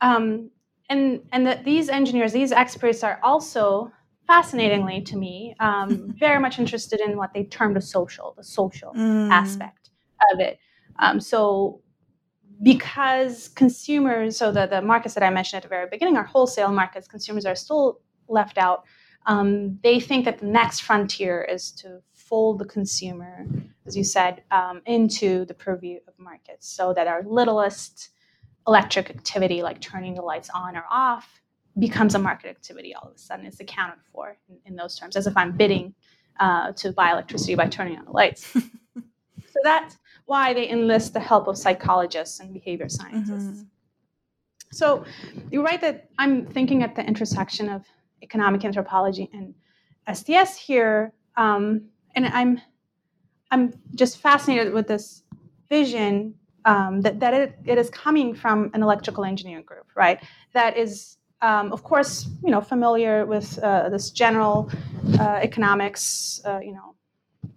Um, 0.01 0.51
and 0.89 1.21
and 1.33 1.47
the, 1.47 1.61
these 1.65 1.89
engineers, 1.89 2.33
these 2.33 2.53
experts 2.53 3.05
are 3.05 3.21
also 3.23 3.93
fascinatingly 4.31 5.01
to 5.01 5.17
me, 5.17 5.57
um, 5.59 6.15
very 6.19 6.39
much 6.39 6.61
interested 6.61 7.01
in 7.01 7.17
what 7.17 7.35
they 7.35 7.45
termed 7.45 7.75
the 7.75 7.81
social, 7.81 8.33
the 8.37 8.45
social 8.45 8.93
mm. 8.95 9.29
aspect 9.31 9.91
of 10.33 10.39
it. 10.39 10.61
Um, 11.01 11.19
so 11.19 11.83
because 12.63 13.49
consumers, 13.49 14.37
so 14.37 14.53
the, 14.53 14.67
the 14.67 14.83
markets 14.83 15.15
that 15.15 15.25
I 15.25 15.31
mentioned 15.31 15.59
at 15.59 15.63
the 15.65 15.69
very 15.69 15.89
beginning 15.91 16.17
are 16.17 16.23
wholesale 16.23 16.71
markets, 16.71 17.09
consumers 17.09 17.45
are 17.45 17.57
still 17.57 18.01
left 18.29 18.57
out. 18.57 18.85
Um, 19.27 19.81
they 19.83 19.99
think 19.99 20.25
that 20.27 20.39
the 20.39 20.47
next 20.47 20.81
frontier 20.81 21.43
is 21.43 21.73
to 21.73 22.01
fold 22.15 22.61
the 22.61 22.67
consumer, 22.67 23.47
as 23.85 23.97
you 23.97 24.05
said, 24.05 24.45
um, 24.53 24.81
into 24.87 25.45
the 25.47 25.55
purview 25.55 25.99
of 26.07 26.15
markets 26.19 26.69
so 26.69 26.95
that 26.95 27.09
our 27.09 27.25
littlest 27.25 28.11
electric 28.69 29.11
activity, 29.11 29.61
like 29.63 29.81
turning 29.81 30.15
the 30.15 30.23
lights 30.23 30.51
on 30.55 30.77
or 30.77 30.85
off, 30.89 31.40
becomes 31.81 32.15
a 32.15 32.19
market 32.19 32.49
activity 32.49 32.95
all 32.95 33.09
of 33.09 33.15
a 33.15 33.19
sudden. 33.19 33.47
It's 33.47 33.61
accounted 33.61 33.99
for 34.13 34.37
in, 34.49 34.59
in 34.67 34.77
those 34.77 34.99
terms, 34.99 35.17
as 35.17 35.27
if 35.27 35.37
I'm 35.37 35.57
bidding 35.57 35.95
uh, 36.39 36.73
to 36.73 36.93
buy 36.93 37.11
electricity 37.11 37.55
by 37.55 37.67
turning 37.67 37.99
on 37.99 38.05
the 38.05 38.13
lights. 38.13 38.47
so 38.53 39.61
that's 39.63 39.97
why 40.27 40.55
they 40.55 40.69
enlist 40.69 41.13
the 41.13 41.21
help 41.21 41.49
of 41.49 41.59
psychologists 41.59 42.41
and 42.41 42.53
behavior 42.53 42.89
scientists. 42.89 43.61
Mm-hmm. 43.61 43.63
So 44.73 45.05
you're 45.51 45.65
right 45.65 45.81
that 45.81 46.11
I'm 46.19 46.47
thinking 46.47 46.83
at 46.83 46.95
the 46.95 47.05
intersection 47.05 47.69
of 47.69 47.85
economic 48.23 48.65
anthropology 48.65 49.29
and 49.33 49.55
STS 50.17 50.57
here, 50.57 51.13
um, 51.37 51.89
and 52.15 52.27
I'm 52.27 52.61
I'm 53.51 53.73
just 53.97 54.19
fascinated 54.19 54.73
with 54.73 54.87
this 54.87 55.25
vision 55.69 56.35
um, 56.65 57.01
that 57.01 57.21
that 57.21 57.35
it, 57.35 57.59
it 57.65 57.79
is 57.79 57.91
coming 57.91 58.35
from 58.35 58.71
an 58.75 58.83
electrical 58.83 59.25
engineering 59.25 59.65
group, 59.65 59.87
right? 59.95 60.23
That 60.53 60.77
is, 60.77 61.17
um, 61.43 61.73
of 61.73 61.83
course, 61.83 62.29
you 62.45 62.51
know, 62.51 62.61
familiar 62.61 63.25
with 63.25 63.59
uh, 63.59 63.89
this 63.89 64.11
general 64.11 64.71
uh, 65.19 65.41
economics, 65.43 66.41
uh, 66.45 66.61
you 66.61 66.73
know, 66.73 66.95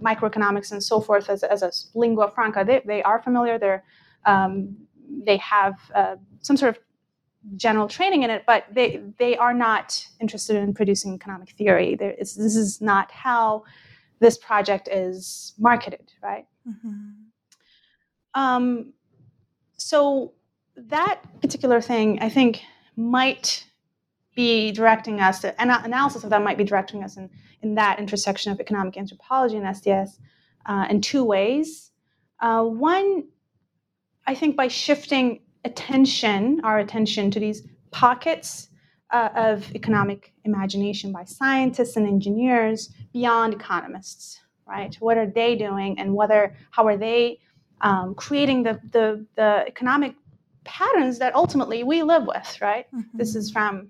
microeconomics 0.02 0.72
and 0.72 0.82
so 0.82 1.02
forth 1.02 1.30
as, 1.30 1.44
as 1.44 1.62
a 1.64 1.72
lingua 1.98 2.32
franca, 2.32 2.64
they, 2.66 2.82
they 2.86 3.04
are 3.04 3.22
familiar. 3.22 3.60
They're, 3.60 3.84
um, 4.26 4.78
they 5.26 5.38
have 5.38 5.76
uh, 5.94 6.16
some 6.42 6.56
sort 6.58 6.76
of 6.76 6.84
general 7.58 7.88
training 7.90 8.24
in 8.24 8.30
it, 8.30 8.44
but 8.48 8.66
they, 8.72 9.02
they 9.20 9.36
are 9.36 9.54
not 9.54 10.08
interested 10.22 10.56
in 10.56 10.74
producing 10.74 11.14
economic 11.14 11.50
theory. 11.52 11.96
this 11.96 12.38
is 12.38 12.80
not 12.82 13.12
how 13.12 13.64
this 14.20 14.38
project 14.38 14.88
is 14.90 15.54
marketed, 15.60 16.14
right? 16.22 16.46
Mm-hmm. 16.68 18.42
Um, 18.42 18.94
so 19.76 20.34
that 20.78 21.22
particular 21.42 21.82
thing, 21.82 22.20
I 22.22 22.30
think, 22.30 22.62
might 22.96 23.66
be 24.36 24.72
directing 24.72 25.20
us 25.20 25.42
to, 25.42 25.62
an 25.62 25.70
analysis 25.70 26.24
of 26.24 26.30
that 26.30 26.44
might 26.44 26.58
be 26.58 26.64
directing 26.64 27.04
us 27.04 27.18
in 27.18 27.30
in 27.64 27.76
that 27.76 27.98
intersection 27.98 28.52
of 28.52 28.60
economic 28.60 28.98
anthropology 28.98 29.58
and 29.58 29.76
STS 29.76 30.20
uh, 30.66 30.86
in 30.90 31.02
two 31.02 31.24
ways. 31.24 31.92
Uh, 32.42 32.64
one, 32.64 33.24
I 34.28 34.36
think 34.36 34.56
by 34.56 34.68
shifting 34.68 35.40
attention, 35.64 36.60
our 36.64 36.80
attention 36.80 37.32
to 37.32 37.40
these 37.40 37.64
pockets 37.92 38.70
uh, 39.12 39.30
of 39.36 39.74
economic 39.76 40.34
imagination 40.44 41.12
by 41.12 41.24
scientists 41.24 41.96
and 41.96 42.06
engineers 42.06 42.90
beyond 43.14 43.54
economists, 43.54 44.42
right? 44.68 44.96
What 45.00 45.18
are 45.18 45.28
they 45.28 45.56
doing, 45.56 45.98
and 46.00 46.14
whether 46.14 46.56
how 46.72 46.86
are 46.88 46.98
they 46.98 47.40
um, 47.82 48.14
creating 48.16 48.64
the, 48.64 48.80
the 48.92 49.26
the 49.36 49.64
economic 49.68 50.16
patterns 50.66 51.20
that 51.20 51.36
ultimately 51.36 51.84
we 51.84 52.04
live 52.04 52.26
with, 52.26 52.62
right? 52.62 52.88
Mm-hmm. 52.88 53.18
This 53.18 53.36
is 53.36 53.52
from 53.52 53.90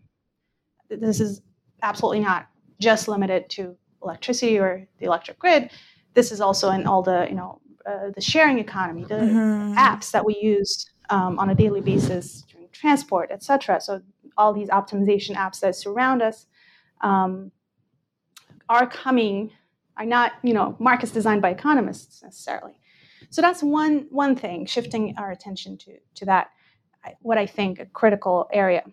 this 0.90 1.20
is 1.20 1.42
absolutely 1.82 2.22
not 2.22 2.48
just 2.80 3.08
limited 3.08 3.50
to 3.50 3.76
electricity 4.04 4.60
or 4.60 4.86
the 5.00 5.06
electric 5.06 5.40
grid. 5.40 5.72
This 6.14 6.32
is 6.32 6.42
also 6.42 6.70
in 6.72 6.86
all 6.86 7.02
the 7.02 7.26
you 7.30 7.36
know 7.36 7.60
uh, 7.86 8.12
the 8.16 8.22
sharing 8.22 8.60
economy, 8.60 9.04
the 9.04 9.16
mm-hmm. 9.16 9.78
apps 9.78 10.12
that 10.12 10.26
we 10.26 10.38
use 10.42 10.90
um, 11.10 11.40
on 11.40 11.50
a 11.50 11.56
daily 11.56 11.82
basis 11.82 12.44
during 12.52 12.70
transport, 12.72 13.30
etc. 13.32 13.82
So 13.82 14.02
all 14.38 14.54
these 14.54 14.70
optimization 14.70 15.36
apps 15.36 15.60
that 15.60 15.76
surround 15.76 16.22
us 16.22 16.48
um, 17.02 17.52
are 18.70 18.88
coming 18.88 19.52
are 19.98 20.06
not 20.06 20.34
you 20.44 20.54
know 20.54 20.76
markets 20.80 21.12
designed 21.12 21.42
by 21.42 21.50
economists 21.50 22.24
necessarily. 22.24 22.74
So 23.30 23.42
that's 23.42 23.64
one 23.64 24.08
one 24.10 24.36
thing, 24.36 24.66
shifting 24.66 25.16
our 25.18 25.32
attention 25.32 25.78
to 25.80 25.98
to 26.16 26.26
that. 26.26 26.50
What 27.22 27.38
I 27.38 27.46
think 27.46 27.80
a 27.80 27.86
critical 27.86 28.48
area. 28.54 28.84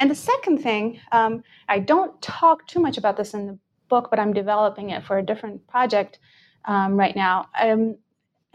And 0.00 0.10
the 0.10 0.14
second 0.14 0.58
thing, 0.58 1.00
um, 1.12 1.42
I 1.68 1.78
don't 1.78 2.20
talk 2.22 2.66
too 2.66 2.80
much 2.80 2.98
about 2.98 3.16
this 3.16 3.34
in 3.34 3.46
the 3.46 3.58
book, 3.88 4.08
but 4.10 4.18
I'm 4.18 4.32
developing 4.32 4.90
it 4.90 5.04
for 5.04 5.18
a 5.18 5.22
different 5.22 5.66
project 5.66 6.18
um, 6.64 6.96
right 6.96 7.16
now. 7.16 7.46
Um, 7.60 7.96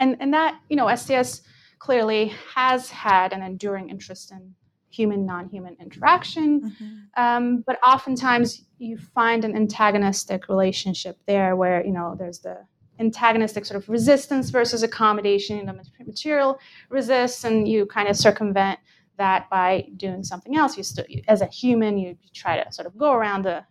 and, 0.00 0.16
and 0.20 0.32
that, 0.32 0.60
you 0.68 0.76
know, 0.76 0.94
STS 0.94 1.42
clearly 1.78 2.32
has 2.54 2.90
had 2.90 3.32
an 3.32 3.42
enduring 3.42 3.90
interest 3.90 4.32
in 4.32 4.54
human 4.94 5.26
non-human 5.26 5.76
interaction 5.80 6.60
mm-hmm. 6.60 7.22
um, 7.22 7.64
but 7.66 7.78
oftentimes 7.84 8.64
you 8.78 8.96
find 8.96 9.44
an 9.44 9.56
antagonistic 9.56 10.48
relationship 10.48 11.18
there 11.26 11.56
where 11.56 11.84
you 11.84 11.92
know 11.92 12.14
there's 12.16 12.38
the 12.38 12.56
antagonistic 13.00 13.64
sort 13.64 13.82
of 13.82 13.88
resistance 13.88 14.50
versus 14.50 14.84
accommodation 14.84 15.56
you 15.56 15.64
know 15.64 15.76
material 16.06 16.58
resists 16.90 17.42
and 17.44 17.66
you 17.66 17.84
kind 17.86 18.08
of 18.08 18.16
circumvent 18.16 18.78
that 19.16 19.48
by 19.50 19.86
doing 19.96 20.22
something 20.22 20.56
else 20.56 20.76
you 20.76 20.82
still 20.82 21.04
as 21.28 21.40
a 21.40 21.46
human 21.46 21.98
you 21.98 22.16
try 22.32 22.62
to 22.62 22.72
sort 22.72 22.86
of 22.86 22.96
go 22.96 23.12
around 23.12 23.44
the 23.44 23.64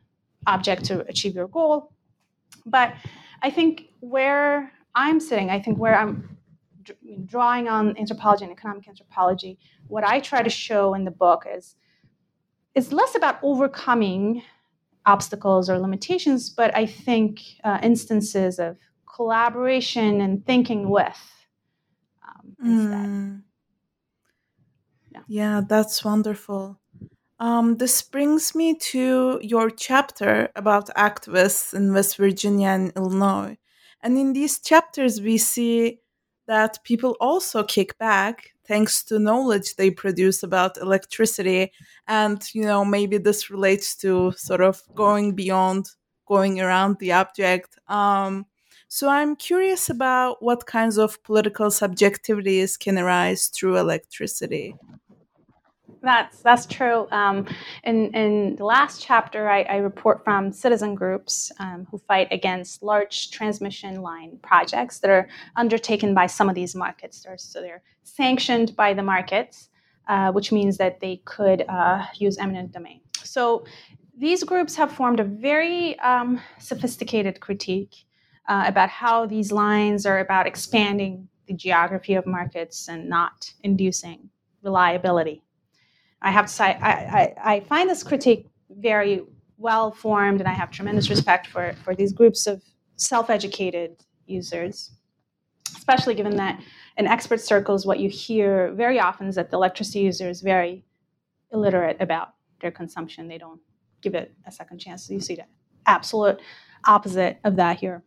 object 0.47 0.83
to 0.85 1.05
achieve 1.07 1.35
your 1.35 1.47
goal 1.47 1.91
but 2.65 2.93
i 3.41 3.49
think 3.49 3.89
where 3.99 4.71
i'm 4.95 5.19
sitting 5.19 5.49
i 5.49 5.59
think 5.59 5.77
where 5.77 5.95
i'm 5.95 6.33
drawing 7.25 7.67
on 7.67 7.97
anthropology 7.97 8.43
and 8.45 8.51
economic 8.51 8.87
anthropology, 8.87 9.57
what 9.87 10.03
I 10.03 10.19
try 10.19 10.41
to 10.41 10.49
show 10.49 10.93
in 10.93 11.05
the 11.05 11.11
book 11.11 11.45
is 11.49 11.75
is 12.75 12.91
less 12.91 13.15
about 13.15 13.37
overcoming 13.43 14.41
obstacles 15.05 15.69
or 15.69 15.77
limitations, 15.77 16.49
but 16.49 16.75
I 16.75 16.87
think 16.87 17.39
uh, 17.63 17.77
instances 17.83 18.57
of 18.57 18.77
collaboration 19.05 20.21
and 20.21 20.45
thinking 20.45 20.89
with 20.89 21.45
um. 22.27 22.55
Mm. 22.63 23.41
Yeah. 25.13 25.21
yeah, 25.27 25.61
that's 25.67 26.03
wonderful. 26.03 26.79
Um, 27.39 27.77
this 27.77 28.01
brings 28.01 28.55
me 28.55 28.75
to 28.75 29.39
your 29.41 29.69
chapter 29.69 30.49
about 30.55 30.87
activists 30.95 31.73
in 31.73 31.93
West 31.93 32.17
Virginia 32.17 32.69
and 32.69 32.93
Illinois. 32.95 33.57
And 34.01 34.17
in 34.17 34.33
these 34.33 34.59
chapters, 34.59 35.21
we 35.21 35.37
see 35.37 35.99
that 36.47 36.83
people 36.83 37.15
also 37.19 37.63
kick 37.63 37.97
back 37.97 38.53
thanks 38.65 39.03
to 39.03 39.19
knowledge 39.19 39.75
they 39.75 39.91
produce 39.91 40.43
about 40.43 40.77
electricity 40.77 41.71
and 42.07 42.43
you 42.53 42.63
know 42.63 42.83
maybe 42.83 43.17
this 43.17 43.49
relates 43.49 43.95
to 43.95 44.31
sort 44.37 44.61
of 44.61 44.81
going 44.95 45.33
beyond 45.35 45.89
going 46.27 46.59
around 46.59 46.97
the 46.99 47.11
object 47.11 47.77
um, 47.87 48.45
so 48.87 49.09
i'm 49.09 49.35
curious 49.35 49.89
about 49.89 50.41
what 50.41 50.65
kinds 50.65 50.97
of 50.97 51.21
political 51.23 51.67
subjectivities 51.67 52.79
can 52.79 52.97
arise 52.97 53.47
through 53.47 53.77
electricity 53.77 54.75
that's 56.03 56.41
that's 56.41 56.65
true. 56.65 57.07
Um, 57.11 57.47
in 57.83 58.13
in 58.13 58.55
the 58.57 58.65
last 58.65 59.01
chapter, 59.01 59.49
I, 59.49 59.61
I 59.63 59.77
report 59.77 60.23
from 60.23 60.51
citizen 60.51 60.95
groups 60.95 61.51
um, 61.59 61.87
who 61.89 61.97
fight 61.97 62.27
against 62.31 62.83
large 62.83 63.31
transmission 63.31 64.01
line 64.01 64.37
projects 64.43 64.99
that 64.99 65.09
are 65.09 65.27
undertaken 65.55 66.13
by 66.13 66.27
some 66.27 66.49
of 66.49 66.55
these 66.55 66.75
markets. 66.75 67.21
They're, 67.21 67.37
so 67.37 67.61
they're 67.61 67.83
sanctioned 68.03 68.75
by 68.75 68.93
the 68.93 69.03
markets, 69.03 69.69
uh, 70.07 70.31
which 70.31 70.51
means 70.51 70.77
that 70.77 70.99
they 70.99 71.21
could 71.25 71.63
uh, 71.69 72.05
use 72.15 72.37
eminent 72.37 72.73
domain. 72.73 73.01
So 73.23 73.65
these 74.17 74.43
groups 74.43 74.75
have 74.75 74.91
formed 74.91 75.19
a 75.19 75.23
very 75.23 75.97
um, 75.99 76.39
sophisticated 76.59 77.39
critique 77.39 77.95
uh, 78.47 78.63
about 78.67 78.89
how 78.89 79.25
these 79.25 79.51
lines 79.51 80.05
are 80.05 80.19
about 80.19 80.47
expanding 80.47 81.29
the 81.47 81.53
geography 81.53 82.13
of 82.13 82.25
markets 82.25 82.89
and 82.89 83.09
not 83.09 83.53
inducing 83.63 84.29
reliability. 84.61 85.42
I 86.23 86.31
have 86.31 86.45
to 86.45 86.51
say, 86.51 86.65
I, 86.81 86.91
I, 86.91 87.33
I 87.55 87.59
find 87.61 87.89
this 87.89 88.03
critique 88.03 88.47
very 88.69 89.21
well 89.57 89.91
formed, 89.91 90.39
and 90.39 90.47
I 90.47 90.53
have 90.53 90.71
tremendous 90.71 91.09
respect 91.09 91.47
for, 91.47 91.73
for 91.83 91.95
these 91.95 92.13
groups 92.13 92.47
of 92.47 92.61
self 92.95 93.29
educated 93.29 94.03
users, 94.25 94.91
especially 95.75 96.15
given 96.15 96.35
that 96.37 96.61
in 96.97 97.07
expert 97.07 97.41
circles, 97.41 97.85
what 97.85 97.99
you 97.99 98.09
hear 98.09 98.71
very 98.73 98.99
often 98.99 99.27
is 99.27 99.35
that 99.35 99.51
the 99.51 99.57
electricity 99.57 100.01
user 100.01 100.29
is 100.29 100.41
very 100.41 100.85
illiterate 101.51 101.97
about 101.99 102.29
their 102.61 102.71
consumption. 102.71 103.27
They 103.27 103.37
don't 103.37 103.59
give 104.01 104.15
it 104.15 104.33
a 104.45 104.51
second 104.51 104.79
chance. 104.79 105.07
So 105.07 105.13
you 105.13 105.19
see 105.19 105.35
the 105.35 105.45
absolute 105.85 106.39
opposite 106.85 107.39
of 107.43 107.55
that 107.55 107.79
here. 107.79 108.03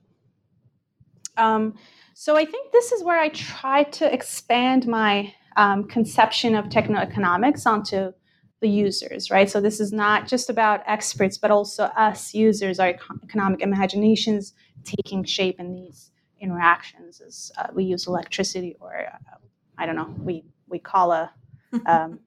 Um, 1.37 1.75
so 2.15 2.37
I 2.37 2.45
think 2.45 2.73
this 2.73 2.93
is 2.93 3.03
where 3.03 3.19
I 3.19 3.29
try 3.29 3.83
to 3.83 4.13
expand 4.13 4.87
my 4.87 5.35
um, 5.57 5.85
conception 5.85 6.55
of 6.55 6.69
techno-economics 6.69 7.67
onto 7.67 8.13
the 8.61 8.69
users, 8.69 9.31
right? 9.31 9.51
So 9.51 9.61
this 9.61 9.81
is 9.81 9.93
not 9.93 10.27
just 10.27 10.49
about 10.49 10.83
experts, 10.87 11.37
but 11.37 11.51
also 11.51 11.85
us 11.85 12.35
users, 12.35 12.79
our 12.79 12.95
economic 13.25 13.61
imaginations 13.61 14.55
taking 14.85 15.25
shape 15.25 15.61
in 15.61 15.75
these 15.75 16.11
interactions 16.41 17.21
as 17.21 17.51
uh, 17.59 17.69
we 17.75 17.85
use 17.85 18.07
electricity 18.07 18.77
or 18.81 19.07
uh, 19.13 19.37
I 19.79 19.87
don't 19.87 19.97
know, 19.97 20.15
we 20.19 20.45
we 20.69 20.79
call 20.79 21.13
a 21.13 21.31
um, 21.87 22.21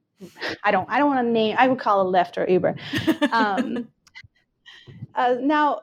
I 0.62 0.70
don't 0.70 0.88
I 0.88 0.98
don't 0.98 1.08
want 1.08 1.26
to 1.26 1.32
name 1.32 1.56
I 1.58 1.68
would 1.68 1.78
call 1.78 2.08
a 2.08 2.12
Lyft 2.12 2.36
or 2.36 2.48
Uber. 2.48 2.76
Um, 3.32 3.88
uh, 5.14 5.36
now, 5.40 5.82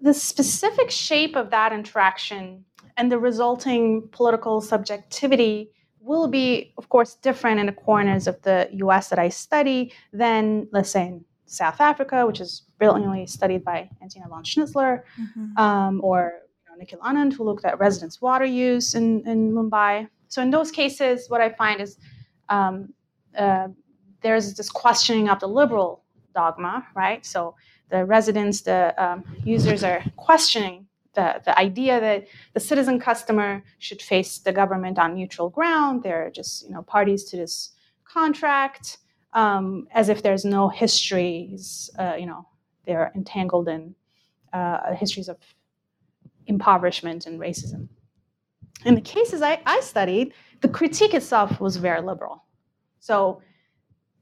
the 0.00 0.14
specific 0.14 0.90
shape 0.90 1.36
of 1.36 1.50
that 1.50 1.72
interaction 1.72 2.64
and 2.96 3.12
the 3.12 3.18
resulting 3.18 4.08
political 4.10 4.60
subjectivity 4.60 5.70
will 6.06 6.28
be, 6.28 6.72
of 6.78 6.88
course, 6.88 7.16
different 7.16 7.60
in 7.60 7.66
the 7.66 7.72
corners 7.72 8.26
of 8.26 8.40
the 8.42 8.68
US 8.84 9.08
that 9.08 9.18
I 9.18 9.28
study 9.28 9.92
than, 10.12 10.68
let's 10.72 10.90
say, 10.90 11.08
in 11.08 11.24
South 11.46 11.80
Africa, 11.80 12.26
which 12.26 12.40
is 12.40 12.62
brilliantly 12.78 13.26
studied 13.26 13.64
by 13.64 13.88
Antina 14.02 14.28
von 14.28 14.44
Schnitzler, 14.44 15.02
mm-hmm. 15.20 15.58
um, 15.58 16.00
or 16.02 16.32
you 16.64 16.70
know, 16.70 16.76
Nikhil 16.78 17.00
Anand, 17.00 17.32
who 17.32 17.44
looked 17.44 17.64
at 17.64 17.78
residents' 17.78 18.20
water 18.20 18.44
use 18.44 18.94
in, 18.94 19.26
in 19.26 19.52
Mumbai. 19.52 20.08
So, 20.28 20.42
in 20.42 20.50
those 20.50 20.70
cases, 20.70 21.28
what 21.28 21.40
I 21.40 21.50
find 21.50 21.80
is 21.80 21.98
um, 22.48 22.92
uh, 23.36 23.68
there's 24.22 24.54
this 24.54 24.70
questioning 24.70 25.28
of 25.28 25.40
the 25.40 25.48
liberal 25.48 26.02
dogma, 26.34 26.86
right? 26.94 27.24
So, 27.24 27.54
the 27.90 28.04
residents, 28.04 28.62
the 28.62 28.94
um, 29.02 29.24
users 29.44 29.84
are 29.84 30.02
questioning 30.16 30.86
the, 31.16 31.42
the 31.44 31.58
idea 31.58 32.00
that 32.00 32.26
the 32.54 32.60
citizen 32.60 33.00
customer 33.00 33.64
should 33.78 34.00
face 34.00 34.38
the 34.38 34.52
government 34.52 34.98
on 34.98 35.14
neutral 35.14 35.50
ground. 35.50 36.04
They're 36.04 36.30
just 36.30 36.64
you 36.64 36.70
know 36.70 36.82
parties 36.82 37.24
to 37.24 37.36
this 37.36 37.72
contract, 38.04 38.98
um, 39.32 39.88
as 39.92 40.08
if 40.08 40.22
there's 40.22 40.44
no 40.44 40.68
histories. 40.68 41.90
Uh, 41.98 42.14
you 42.16 42.26
know, 42.26 42.46
they're 42.86 43.10
entangled 43.16 43.68
in 43.68 43.96
uh, 44.52 44.94
histories 44.94 45.28
of 45.28 45.38
impoverishment 46.46 47.26
and 47.26 47.40
racism. 47.40 47.88
In 48.84 48.94
the 48.94 49.00
cases 49.00 49.42
I, 49.42 49.60
I 49.66 49.80
studied, 49.80 50.32
the 50.60 50.68
critique 50.68 51.14
itself 51.14 51.60
was 51.60 51.76
very 51.76 52.00
liberal. 52.00 52.44
So 53.00 53.42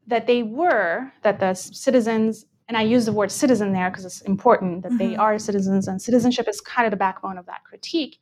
that 0.07 0.27
they 0.27 0.43
were 0.43 1.13
that 1.23 1.41
the 1.41 1.55
citizens 1.55 2.47
and 2.68 2.77
I 2.77 2.83
use 2.83 3.05
the 3.05 3.12
word 3.12 3.31
citizen 3.31 3.72
there 3.72 3.90
because 3.90 4.05
it's 4.05 4.20
important 4.22 4.83
that 4.83 4.92
mm-hmm. 4.92 4.98
they 4.98 5.16
are 5.16 5.38
citizens, 5.38 5.88
and 5.88 6.00
citizenship 6.00 6.48
is 6.48 6.61
kind 6.61 6.87
of 6.87 6.90
the 6.90 6.96
backbone 6.96 7.38
of 7.38 7.46
that 7.46 7.64
critique. 7.64 8.20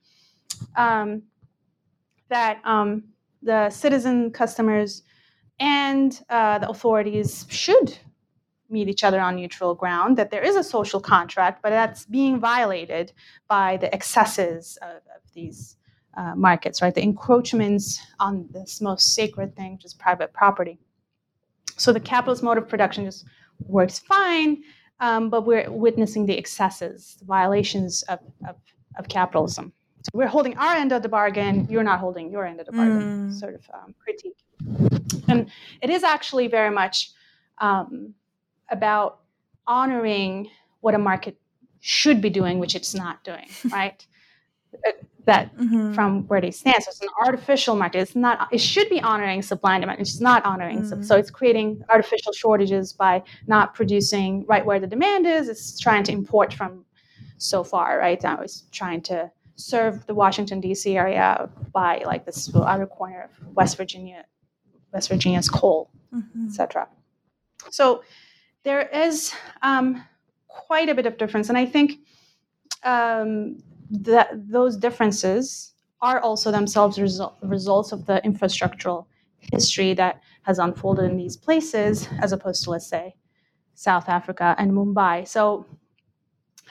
Um, 0.76 1.22
that 2.28 2.61
um, 2.64 3.05
the 3.42 3.70
citizen 3.70 4.31
customers 4.31 5.02
and 5.61 6.20
uh, 6.31 6.59
the 6.59 6.68
authorities 6.68 7.46
should 7.48 7.98
meet 8.70 8.88
each 8.88 9.05
other 9.05 9.20
on 9.20 9.37
neutral 9.37 9.74
ground, 9.74 10.16
that 10.16 10.31
there 10.31 10.42
is 10.42 10.57
a 10.57 10.64
social 10.64 10.98
contract, 11.00 11.62
but 11.62 11.70
that's 11.70 12.07
being 12.07 12.40
violated 12.40 13.12
by 13.48 13.76
the 13.76 13.94
excesses 13.94 14.78
of, 14.81 14.96
of 14.96 15.33
these 15.35 15.76
uh, 16.16 16.35
markets, 16.35 16.81
right? 16.81 16.94
The 16.94 17.02
encroachments 17.02 18.00
on 18.18 18.48
this 18.50 18.81
most 18.81 19.14
sacred 19.14 19.55
thing, 19.55 19.74
which 19.74 19.85
is 19.85 19.94
private 19.94 20.33
property. 20.33 20.78
So 21.76 21.92
the 21.92 22.00
capitalist 22.00 22.42
mode 22.42 22.59
of 22.59 22.68
production 22.68 23.05
just 23.05 23.26
works 23.66 23.98
fine, 23.98 24.62
um, 25.01 25.31
but 25.31 25.42
we're 25.42 25.70
witnessing 25.70 26.27
the 26.27 26.37
excesses, 26.37 27.16
the 27.18 27.25
violations 27.25 28.03
of, 28.03 28.20
of, 28.48 28.57
of, 28.98 29.09
capitalism. 29.09 29.72
So 30.03 30.11
we're 30.14 30.27
holding 30.27 30.57
our 30.59 30.75
end 30.75 30.92
of 30.92 31.03
the 31.03 31.09
bargain, 31.09 31.66
you're 31.70 31.83
not 31.83 32.01
holding 32.01 32.31
your 32.31 32.44
end 32.44 32.61
of 32.61 32.66
the 32.66 32.72
bargain, 32.72 33.31
mm. 33.31 33.38
sort 33.38 33.55
of 33.55 33.68
um, 33.72 33.94
critique. 34.03 34.37
And 35.29 35.51
it 35.81 35.90
is 35.90 36.03
actually 36.03 36.48
very 36.48 36.70
much 36.70 37.12
um, 37.59 38.14
about 38.68 39.20
honoring 39.66 40.51
what 40.80 40.95
a 40.95 40.99
market 40.99 41.37
should 41.80 42.20
be 42.20 42.30
doing, 42.30 42.59
which 42.59 42.74
it's 42.74 42.95
not 42.95 43.22
doing, 43.24 43.49
right? 43.70 44.05
That 45.25 45.57
mm-hmm. 45.57 45.93
from 45.93 46.27
where 46.27 46.41
they 46.41 46.51
stand. 46.51 46.83
So 46.83 46.91
it's 46.91 47.01
an 47.01 47.09
artificial 47.25 47.77
market. 47.77 47.99
It's 48.01 48.16
not. 48.16 48.49
It 48.53 48.59
should 48.59 48.89
be 48.89 49.01
honoring 49.01 49.43
supply 49.43 49.77
and 49.77 49.83
demand. 49.83 50.01
It's 50.01 50.20
not 50.20 50.45
honoring. 50.45 50.83
Mm-hmm. 50.83 51.03
So 51.03 51.16
it's 51.16 51.31
creating 51.31 51.83
artificial 51.89 52.33
shortages 52.33 52.93
by 52.93 53.23
not 53.47 53.75
producing 53.75 54.45
right 54.47 54.64
where 54.64 54.81
the 54.81 54.87
demand 54.87 55.27
is. 55.27 55.49
It's 55.49 55.79
trying 55.79 56.05
to 56.05 56.12
import 56.12 56.53
from 56.53 56.85
so 57.39 57.62
far. 57.62 57.99
Right 57.99 58.23
now, 58.23 58.41
it's 58.41 58.64
trying 58.73 59.03
to 59.03 59.31
serve 59.57 60.07
the 60.07 60.14
Washington 60.14 60.61
D.C. 60.61 60.97
area 60.97 61.49
by 61.73 62.03
like 62.05 62.25
this 62.25 62.51
other 62.55 62.87
corner 62.87 63.25
of 63.25 63.55
West 63.55 63.77
Virginia, 63.77 64.25
West 64.93 65.09
Virginia's 65.09 65.49
coal, 65.49 65.91
mm-hmm. 66.12 66.47
etc. 66.49 66.89
So 67.70 68.03
there 68.64 68.89
is 68.89 69.33
um, 69.62 70.05
quite 70.49 70.89
a 70.89 70.95
bit 70.95 71.07
of 71.07 71.16
difference, 71.16 71.49
and 71.49 71.59
I 71.59 71.66
think. 71.66 72.01
Um, 72.85 73.62
that 73.93 74.30
those 74.49 74.76
differences 74.76 75.72
are 76.01 76.20
also 76.20 76.51
themselves 76.51 76.99
result, 76.99 77.36
results 77.43 77.93
of 77.93 78.07
the 78.07 78.20
infrastructural 78.24 79.07
history 79.53 79.95
that 79.95 80.20
has 80.43 80.59
unfolded 80.59 81.11
in 81.11 81.16
these 81.16 81.36
places 81.36 82.09
as 82.20 82.32
opposed 82.32 82.64
to, 82.64 82.70
let's 82.70 82.86
say, 82.86 83.14
South 83.74 84.09
Africa 84.09 84.55
and 84.59 84.72
Mumbai. 84.72 85.26
So 85.26 85.66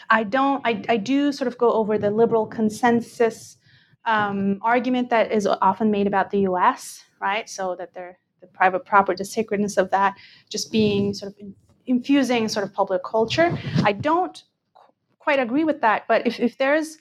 I 0.09 0.23
don't, 0.23 0.61
I, 0.65 0.83
I 0.89 0.97
do 0.97 1.31
sort 1.31 1.47
of 1.47 1.57
go 1.57 1.71
over 1.71 1.97
the 1.97 2.11
liberal 2.11 2.45
consensus 2.45 3.57
um, 4.05 4.59
argument 4.61 5.09
that 5.11 5.31
is 5.31 5.47
often 5.47 5.91
made 5.91 6.07
about 6.07 6.31
the 6.31 6.39
US, 6.39 7.03
right? 7.19 7.49
So 7.49 7.75
that 7.75 7.93
they're 7.93 8.17
the 8.41 8.47
private 8.47 8.83
property, 8.85 9.17
the 9.17 9.25
sacredness 9.25 9.77
of 9.77 9.91
that 9.91 10.15
just 10.49 10.71
being 10.71 11.13
sort 11.13 11.31
of 11.31 11.39
in, 11.39 11.53
infusing 11.85 12.47
sort 12.47 12.65
of 12.65 12.73
public 12.73 13.03
culture. 13.03 13.57
I 13.83 13.91
don't 13.91 14.43
qu- 14.73 14.91
quite 15.19 15.39
agree 15.39 15.63
with 15.63 15.81
that, 15.81 16.07
but 16.07 16.25
if, 16.25 16.39
if 16.39 16.57
there's 16.57 16.97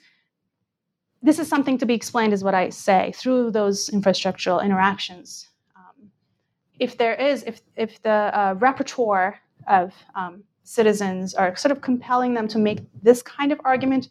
this 1.23 1.39
is 1.39 1.49
something 1.49 1.79
to 1.79 1.87
be 1.87 1.95
explained, 1.95 2.33
is 2.33 2.43
what 2.43 2.55
I 2.55 2.71
say, 2.71 3.13
through 3.15 3.51
those 3.51 3.91
infrastructural 3.91 4.63
interactions. 4.65 5.49
Um, 5.77 6.11
if 6.79 6.97
there 6.97 7.15
is, 7.15 7.43
if, 7.45 7.61
if 7.77 8.01
the 8.03 8.11
uh, 8.11 8.55
repertoire 8.59 9.41
of 9.67 9.93
um, 10.15 10.45
citizens 10.63 11.35
are 11.35 11.55
sort 11.57 11.73
of 11.73 11.81
compelling 11.83 12.35
them 12.35 12.49
to 12.49 12.59
make 12.59 12.81
this 13.03 13.23
kind 13.23 13.53
of 13.53 13.61
argument, 13.65 14.09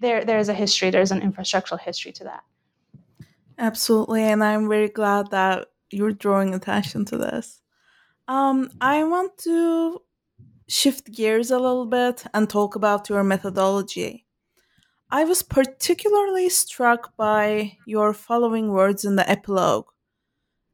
there, 0.00 0.24
there's 0.24 0.48
a 0.48 0.54
history, 0.54 0.90
there's 0.90 1.12
an 1.12 1.20
infrastructural 1.20 1.78
history 1.78 2.12
to 2.12 2.24
that. 2.24 2.42
Absolutely, 3.58 4.22
and 4.24 4.42
I'm 4.42 4.68
very 4.68 4.88
glad 4.88 5.30
that 5.30 5.68
you're 5.90 6.12
drawing 6.12 6.54
attention 6.54 7.04
to 7.04 7.18
this. 7.18 7.60
Um, 8.26 8.70
I 8.80 9.04
want 9.04 9.38
to 9.38 10.00
shift 10.68 11.12
gears 11.12 11.50
a 11.50 11.58
little 11.58 11.86
bit 11.86 12.24
and 12.34 12.48
talk 12.48 12.74
about 12.74 13.08
your 13.08 13.22
methodology. 13.22 14.26
I 15.12 15.24
was 15.24 15.42
particularly 15.42 16.48
struck 16.48 17.14
by 17.18 17.76
your 17.84 18.14
following 18.14 18.70
words 18.70 19.04
in 19.04 19.16
the 19.16 19.28
epilogue. 19.28 19.84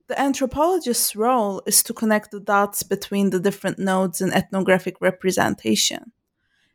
The 0.06 0.14
anthropologist's 0.14 1.16
role 1.16 1.60
is 1.66 1.82
to 1.82 1.92
connect 1.92 2.30
the 2.30 2.38
dots 2.38 2.84
between 2.84 3.30
the 3.30 3.40
different 3.40 3.80
nodes 3.80 4.20
in 4.20 4.32
ethnographic 4.32 5.00
representation. 5.00 6.12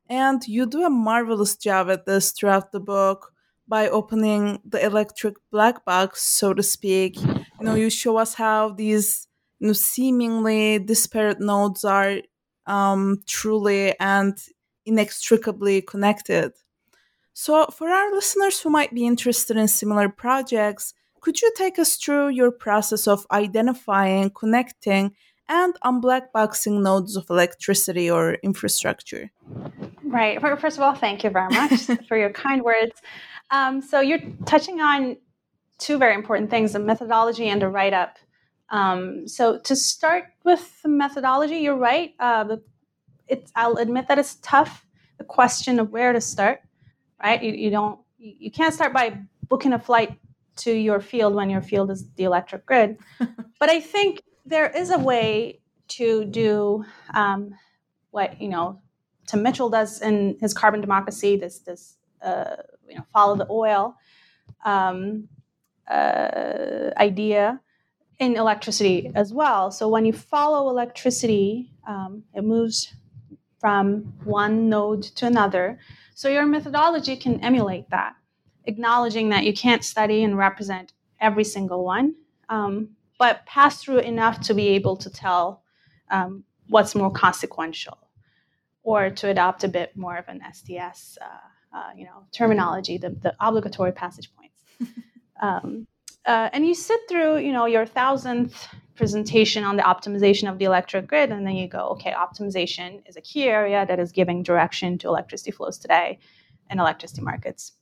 And 0.10 0.46
you 0.46 0.66
do 0.66 0.84
a 0.84 0.90
marvelous 0.90 1.56
job 1.56 1.90
at 1.90 2.06
this 2.06 2.32
throughout 2.32 2.74
the 2.74 2.82
book 2.82 3.32
by 3.66 3.88
opening 3.88 4.60
the 4.66 4.86
electric 4.86 5.36
black 5.50 5.86
box, 5.86 6.22
so 6.22 6.54
to 6.54 6.62
speak. 6.62 7.16
You 7.22 7.46
know, 7.62 7.76
you 7.76 7.90
show 7.90 8.18
us 8.18 8.34
how 8.34 8.72
these 8.74 9.30
you 9.60 9.68
know, 9.68 9.74
seemingly 9.74 10.80
disparate 10.80 11.40
nodes 11.40 11.86
are 11.86 12.18
um, 12.66 13.22
truly 13.26 13.98
and 14.02 14.38
inextricably 14.86 15.82
connected. 15.82 16.52
So, 17.34 17.66
for 17.66 17.90
our 17.90 18.14
listeners 18.14 18.62
who 18.62 18.70
might 18.70 18.94
be 18.94 19.08
interested 19.08 19.58
in 19.58 19.68
similar 19.68 20.08
projects, 20.08 20.94
could 21.20 21.42
you 21.42 21.52
take 21.58 21.80
us 21.80 21.96
through 21.96 22.30
your 22.30 22.52
process 22.52 23.08
of 23.08 23.26
identifying, 23.32 24.30
connecting, 24.30 25.16
and 25.50 25.74
unblackboxing 25.84 26.84
nodes 26.84 27.16
of 27.16 27.26
electricity 27.32 28.10
or 28.10 28.36
infrastructure? 28.44 29.32
Right. 30.04 30.40
First 30.40 30.78
of 30.78 30.84
all, 30.84 30.94
thank 30.94 31.24
you 31.24 31.32
very 31.32 31.50
much 31.50 31.86
for 32.08 32.18
your 32.18 32.30
kind 32.30 32.62
words. 32.62 33.02
Um, 33.50 33.82
so, 33.82 34.00
you're 34.00 34.22
touching 34.46 34.80
on 34.80 35.18
two 35.80 35.98
very 35.98 36.14
important 36.14 36.52
things 36.52 36.74
the 36.74 36.80
methodology 36.80 37.48
and 37.48 37.64
the 37.64 37.68
write 37.68 37.94
up. 37.94 38.20
Um, 38.70 39.28
so, 39.28 39.58
to 39.58 39.76
start 39.76 40.26
with 40.44 40.84
the 40.84 40.90
methodology, 40.90 41.58
you're 41.58 41.78
right. 41.78 42.14
Uh, 42.20 42.58
it's, 43.28 43.52
I'll 43.56 43.78
admit 43.78 44.08
that 44.08 44.20
it's 44.20 44.36
tough, 44.44 44.86
the 45.18 45.24
question 45.24 45.80
of 45.80 45.90
where 45.90 46.14
to 46.14 46.22
start 46.22 46.60
right? 47.24 47.42
You, 47.42 47.54
you 47.54 47.70
don't 47.70 48.00
you, 48.18 48.52
can't 48.52 48.74
start 48.74 48.94
by 48.94 49.18
booking 49.48 49.74
a 49.74 49.80
flight 49.80 50.20
to 50.58 50.72
your 50.72 51.00
field 51.00 51.34
when 51.34 51.50
your 51.50 51.62
field 51.62 51.90
is 51.90 52.10
the 52.16 52.24
electric 52.24 52.66
grid. 52.66 52.98
but 53.60 53.70
I 53.70 53.80
think 53.80 54.22
there 54.46 54.70
is 54.70 54.92
a 54.92 55.00
way 55.00 55.62
to 55.88 56.26
do 56.26 56.86
um, 57.14 57.56
what 58.12 58.40
you 58.42 58.50
know 58.50 58.82
Tim 59.28 59.42
Mitchell 59.42 59.70
does 59.70 60.02
in 60.02 60.38
his 60.40 60.54
Carbon 60.54 60.82
Democracy. 60.82 61.38
This 61.38 61.60
this 61.60 61.98
uh, 62.22 62.58
you 62.88 62.96
know 62.96 63.06
follow 63.14 63.36
the 63.36 63.48
oil 63.50 63.96
um, 64.66 65.28
uh, 65.90 66.92
idea 66.98 67.62
in 68.20 68.36
electricity 68.36 69.12
as 69.16 69.34
well. 69.34 69.72
So 69.72 69.88
when 69.90 70.06
you 70.06 70.14
follow 70.14 70.70
electricity, 70.70 71.72
um, 71.88 72.24
it 72.34 72.44
moves 72.44 72.94
from 73.60 74.14
one 74.24 74.70
node 74.70 75.04
to 75.04 75.26
another. 75.26 75.80
So 76.14 76.30
your 76.30 76.46
methodology 76.46 77.16
can 77.16 77.40
emulate 77.42 77.90
that, 77.90 78.16
acknowledging 78.66 79.30
that 79.30 79.44
you 79.44 79.54
can't 79.54 79.84
study 79.84 80.24
and 80.24 80.38
represent 80.38 80.94
every 81.20 81.44
single 81.44 81.84
one, 81.84 82.16
um, 82.50 82.90
but 83.18 83.46
pass 83.46 83.82
through 83.82 84.00
enough 84.00 84.42
to 84.42 84.54
be 84.54 84.70
able 84.70 84.96
to 84.98 85.10
tell 85.10 85.64
um, 86.12 86.44
what's 86.68 86.94
more 86.96 87.12
consequential, 87.12 87.98
or 88.84 89.10
to 89.10 89.30
adopt 89.30 89.64
a 89.64 89.68
bit 89.68 89.96
more 89.96 90.18
of 90.18 90.28
an 90.28 90.42
STS, 90.52 91.18
uh, 91.22 91.78
uh, 91.78 91.90
you 91.96 92.06
know, 92.06 92.26
terminology, 92.32 92.98
the, 92.98 93.10
the 93.10 93.34
obligatory 93.40 93.92
passage 93.92 94.30
points. 94.36 94.94
um, 95.42 95.88
uh, 96.26 96.50
and 96.54 96.66
you 96.66 96.76
sit 96.76 97.00
through, 97.10 97.38
you 97.38 97.52
know, 97.52 97.66
your 97.66 97.86
thousandth 97.86 98.68
presentation 98.96 99.64
on 99.64 99.76
the 99.76 99.84
optimization 99.84 100.50
of 100.52 100.60
the 100.60 100.66
electric 100.66 101.08
grid, 101.08 101.32
and 101.32 101.46
then 101.46 101.56
you 101.56 101.68
go, 101.68 101.88
okay, 101.90 102.12
optimization 102.12 103.02
is 103.08 103.18
a 103.18 103.22
key 103.22 103.44
area 103.44 103.86
that 103.86 104.00
is 104.00 104.12
giving 104.12 104.44
direction 104.44 104.98
to 105.00 105.08
electricity 105.08 105.52
flows 105.52 105.78
today 105.78 106.20
and 106.70 106.80
electricity 106.80 107.22
markets. 107.22 107.74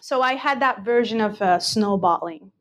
So 0.00 0.22
I 0.22 0.34
had 0.34 0.60
that 0.60 0.84
version 0.84 1.20
of 1.20 1.40
uh, 1.42 1.58
snowballing 1.58 2.52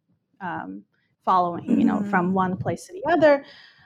um, 0.42 0.84
following, 1.24 1.80
you 1.80 1.86
know, 1.86 1.98
mm-hmm. 1.98 2.10
from 2.10 2.34
one 2.34 2.58
place 2.58 2.88
to 2.88 2.94
the 2.94 3.04
other. 3.12 3.46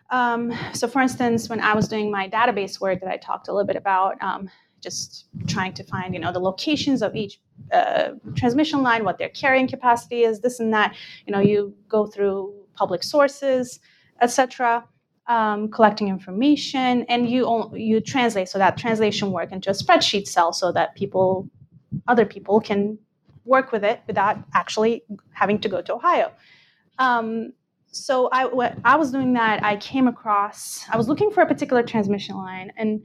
Um, 0.09 0.53
so, 0.73 0.87
for 0.87 1.01
instance, 1.01 1.49
when 1.49 1.59
I 1.59 1.73
was 1.73 1.87
doing 1.87 2.11
my 2.11 2.29
database 2.29 2.79
work 2.79 2.99
that 3.01 3.09
I 3.09 3.17
talked 3.17 3.47
a 3.47 3.53
little 3.53 3.67
bit 3.67 3.75
about, 3.75 4.21
um, 4.21 4.49
just 4.81 5.25
trying 5.47 5.73
to 5.73 5.83
find, 5.83 6.13
you 6.13 6.19
know, 6.19 6.31
the 6.31 6.39
locations 6.39 7.01
of 7.01 7.15
each 7.15 7.39
uh, 7.71 8.09
transmission 8.35 8.83
line, 8.83 9.03
what 9.05 9.17
their 9.17 9.29
carrying 9.29 9.67
capacity 9.67 10.23
is, 10.23 10.41
this 10.41 10.59
and 10.59 10.73
that. 10.73 10.95
You 11.25 11.33
know, 11.33 11.39
you 11.39 11.73
go 11.87 12.05
through 12.05 12.53
public 12.75 13.03
sources, 13.03 13.79
etc., 14.21 14.85
um, 15.27 15.69
collecting 15.69 16.09
information, 16.09 17.05
and 17.07 17.29
you 17.29 17.71
you 17.73 18.01
translate. 18.01 18.49
So 18.49 18.57
that 18.59 18.77
translation 18.77 19.31
work 19.31 19.51
into 19.51 19.69
a 19.69 19.73
spreadsheet 19.73 20.27
cell, 20.27 20.51
so 20.53 20.71
that 20.73 20.95
people, 20.95 21.49
other 22.07 22.25
people, 22.25 22.59
can 22.59 22.97
work 23.45 23.71
with 23.71 23.83
it 23.83 24.01
without 24.07 24.37
actually 24.53 25.03
having 25.31 25.59
to 25.59 25.69
go 25.69 25.81
to 25.81 25.93
Ohio. 25.93 26.31
Um, 26.99 27.53
so 27.87 28.27
I, 28.31 28.45
what, 28.45 28.77
I 28.83 28.95
was 28.95 29.11
doing 29.11 29.33
that. 29.33 29.63
I 29.63 29.77
came 29.77 30.07
across. 30.07 30.85
I 30.89 30.97
was 30.97 31.07
looking 31.07 31.31
for 31.31 31.41
a 31.41 31.45
particular 31.45 31.83
transmission 31.83 32.35
line, 32.35 32.71
and 32.77 33.01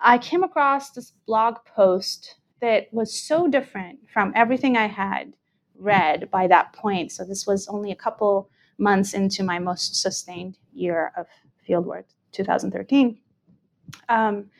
I 0.00 0.18
came 0.18 0.42
across 0.42 0.90
this 0.90 1.12
blog 1.26 1.56
post 1.64 2.36
that 2.60 2.92
was 2.92 3.14
so 3.14 3.48
different 3.48 3.98
from 4.12 4.32
everything 4.36 4.76
I 4.76 4.86
had 4.86 5.32
read 5.78 6.30
by 6.30 6.46
that 6.46 6.72
point. 6.74 7.12
So 7.12 7.24
this 7.24 7.46
was 7.46 7.66
only 7.68 7.90
a 7.90 7.96
couple 7.96 8.50
months 8.80 9.14
into 9.14 9.44
my 9.44 9.58
most 9.58 10.00
sustained 10.00 10.58
year 10.72 11.12
of 11.16 11.26
fieldwork, 11.68 12.04
2013. 12.32 13.18
Um, 14.08 14.50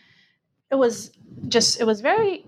it 0.70 0.74
was 0.76 1.12
just, 1.48 1.80
it 1.80 1.84
was 1.84 2.00
very 2.00 2.44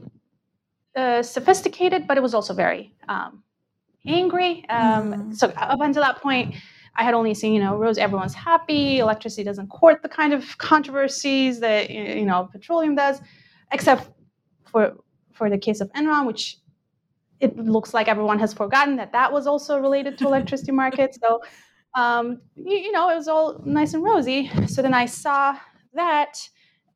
uh, 0.94 1.22
sophisticated, 1.22 2.06
but 2.06 2.16
it 2.16 2.22
was 2.22 2.34
also 2.34 2.54
very 2.54 2.94
um, 3.08 3.42
angry. 4.06 4.64
Um, 4.68 5.12
mm-hmm. 5.12 5.32
So 5.32 5.48
up 5.56 5.80
until 5.80 6.02
that 6.02 6.20
point, 6.20 6.54
I 6.94 7.04
had 7.04 7.14
only 7.14 7.34
seen, 7.34 7.54
you 7.54 7.60
know, 7.60 7.76
Rose, 7.76 7.96
everyone's 7.96 8.34
happy. 8.34 8.98
Electricity 8.98 9.44
doesn't 9.44 9.68
court 9.68 10.02
the 10.02 10.08
kind 10.08 10.34
of 10.34 10.58
controversies 10.58 11.60
that, 11.60 11.88
you 11.90 12.26
know, 12.26 12.48
petroleum 12.52 12.94
does, 12.94 13.20
except 13.72 14.10
for 14.64 14.96
for 15.32 15.48
the 15.48 15.56
case 15.56 15.80
of 15.80 15.90
Enron, 15.94 16.26
which 16.26 16.58
it 17.43 17.59
looks 17.59 17.93
like 17.93 18.09
everyone 18.09 18.38
has 18.38 18.55
forgotten 18.55 18.97
that 18.97 19.12
that 19.12 19.32
was 19.32 19.47
also 19.47 19.78
related 19.78 20.16
to 20.18 20.26
electricity 20.26 20.72
markets. 20.82 21.18
So, 21.20 21.43
um, 21.95 22.40
you, 22.55 22.76
you, 22.76 22.93
know, 22.93 23.11
it 23.11 23.16
was 23.16 23.28
all 23.28 23.61
nice 23.64 23.93
and 23.95 24.03
rosy. 24.03 24.51
So 24.68 24.80
then 24.80 24.95
I 24.95 25.07
saw 25.07 25.59
that 25.93 26.38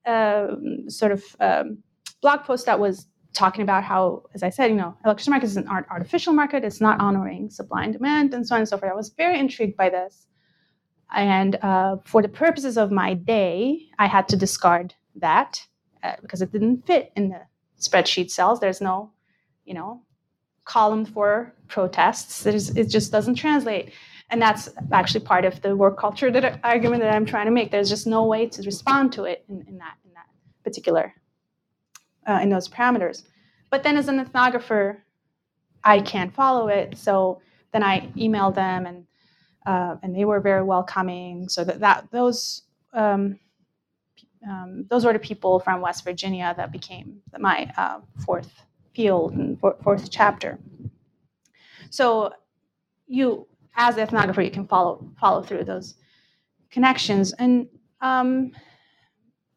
uh, 0.07 0.47
sort 0.89 1.13
of 1.13 1.25
um, 1.41 1.79
blog 2.23 2.45
post 2.45 2.65
that 2.67 2.79
was 2.79 3.09
talking 3.35 3.63
about 3.63 3.83
how, 3.85 4.23
as 4.35 4.43
I 4.43 4.49
said, 4.49 4.71
you 4.71 4.77
know, 4.77 4.97
electricity 5.05 5.33
market 5.33 5.47
is 5.47 5.57
an 5.57 5.69
art, 5.69 5.87
artificial 5.91 6.33
market. 6.33 6.65
It's 6.65 6.81
not 6.81 7.01
honoring 7.01 7.51
supply 7.51 7.85
and 7.85 7.93
demand, 7.93 8.33
and 8.33 8.47
so 8.47 8.55
on 8.55 8.61
and 8.61 8.69
so 8.69 8.79
forth. 8.79 8.91
I 8.91 8.95
was 8.95 9.11
very 9.11 9.39
intrigued 9.39 9.77
by 9.77 9.91
this, 9.91 10.27
and 11.15 11.57
uh, 11.57 11.97
for 12.05 12.23
the 12.23 12.29
purposes 12.29 12.79
of 12.79 12.91
my 12.91 13.15
day, 13.15 13.89
I 13.99 14.07
had 14.07 14.29
to 14.29 14.37
discard 14.37 14.95
that 15.17 15.61
uh, 16.03 16.15
because 16.23 16.41
it 16.41 16.53
didn't 16.53 16.87
fit 16.87 17.13
in 17.17 17.29
the 17.31 17.43
spreadsheet 17.79 18.31
cells. 18.31 18.61
There's 18.61 18.81
no, 18.81 19.11
you 19.65 19.75
know, 19.75 20.03
column 20.67 21.07
for 21.07 21.55
protests. 21.69 22.45
It 22.45 22.89
just 22.89 23.11
doesn't 23.11 23.37
translate. 23.37 23.93
And 24.29 24.43
that's 24.43 24.69
actually 24.93 25.25
part 25.25 25.45
of 25.45 25.63
the 25.63 25.75
work 25.77 25.99
culture 25.99 26.31
that, 26.33 26.61
argument 26.65 27.03
that 27.03 27.15
I'm 27.15 27.25
trying 27.25 27.47
to 27.47 27.53
make. 27.53 27.71
There's 27.71 27.89
just 27.89 28.07
no 28.07 28.25
way 28.25 28.47
to 28.49 28.63
respond 28.63 29.13
to 29.13 29.25
it 29.25 29.45
in, 29.49 29.65
in 29.69 29.79
that 29.79 29.95
in 30.05 30.13
that 30.15 30.27
particular 30.65 31.15
uh, 32.27 32.41
in 32.43 32.51
those 32.51 32.69
parameters. 32.69 33.23
But 33.71 33.85
then 33.85 33.97
as 33.97 34.09
an 34.09 34.25
ethnographer, 34.25 34.99
I 35.85 36.01
can't 36.01 36.35
follow 36.35 36.67
it. 36.69 36.99
So 36.99 37.41
then 37.73 37.85
I 37.85 38.11
emailed 38.17 38.57
them 38.57 38.87
and 38.87 39.07
uh, 39.65 39.97
and 40.03 40.15
they 40.15 40.25
were 40.25 40.41
very 40.41 40.63
welcoming. 40.63 41.49
So 41.49 41.63
that, 41.65 41.81
that 41.81 42.09
those 42.11 42.63
um, 42.93 43.39
um, 44.49 44.87
those 44.91 45.05
were 45.05 45.13
the 45.13 45.21
people 45.21 45.61
from 45.61 45.81
West 45.81 46.05
Virginia 46.05 46.53
that 46.57 46.73
became 46.73 47.21
my 47.39 47.73
uh, 47.77 48.01
fourth 48.25 48.63
field 48.97 49.35
and 49.35 49.61
fourth 49.61 50.11
chapter. 50.11 50.59
So 51.91 52.33
you, 53.07 53.47
as 53.77 53.99
an 53.99 54.07
ethnographer, 54.07 54.45
you 54.45 54.51
can 54.51 54.67
follow 54.67 55.07
follow 55.21 55.43
through 55.43 55.65
those 55.65 55.95
connections. 56.71 57.35
And 57.35 57.69
um, 58.01 58.53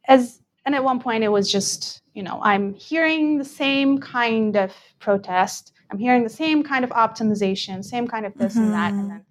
as 0.07 0.41
and 0.65 0.75
at 0.75 0.83
one 0.83 0.99
point, 0.99 1.23
it 1.23 1.29
was 1.29 1.49
just 1.51 2.01
you 2.13 2.21
know 2.21 2.39
I'm 2.43 2.73
hearing 2.73 3.37
the 3.37 3.45
same 3.45 3.99
kind 3.99 4.57
of 4.57 4.73
protest. 4.99 5.71
I'm 5.89 5.97
hearing 5.97 6.23
the 6.23 6.29
same 6.29 6.61
kind 6.61 6.83
of 6.83 6.91
optimization, 6.91 7.83
same 7.83 8.07
kind 8.07 8.25
of 8.25 8.33
this 8.35 8.53
mm-hmm. 8.53 8.65
and 8.65 8.73
that, 8.73 8.91
and 8.91 9.01
mm-hmm. 9.01 9.09
then 9.09 9.25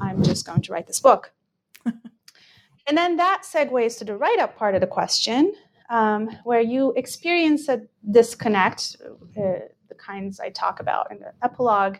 um, 0.00 0.08
I'm 0.08 0.22
just 0.22 0.46
going 0.46 0.62
to 0.62 0.72
write 0.72 0.86
this 0.86 1.00
book. 1.00 1.32
and 1.84 2.96
then 2.96 3.16
that 3.16 3.42
segues 3.42 3.98
to 3.98 4.04
the 4.04 4.16
write 4.16 4.38
up 4.38 4.56
part 4.56 4.74
of 4.74 4.80
the 4.80 4.86
question, 4.86 5.52
um, 5.90 6.30
where 6.44 6.60
you 6.60 6.92
experience 6.96 7.68
a 7.68 7.82
disconnect, 8.10 8.96
uh, 9.36 9.66
the 9.88 9.94
kinds 9.98 10.40
I 10.40 10.50
talk 10.50 10.80
about 10.80 11.10
in 11.10 11.18
the 11.18 11.32
epilogue, 11.42 11.98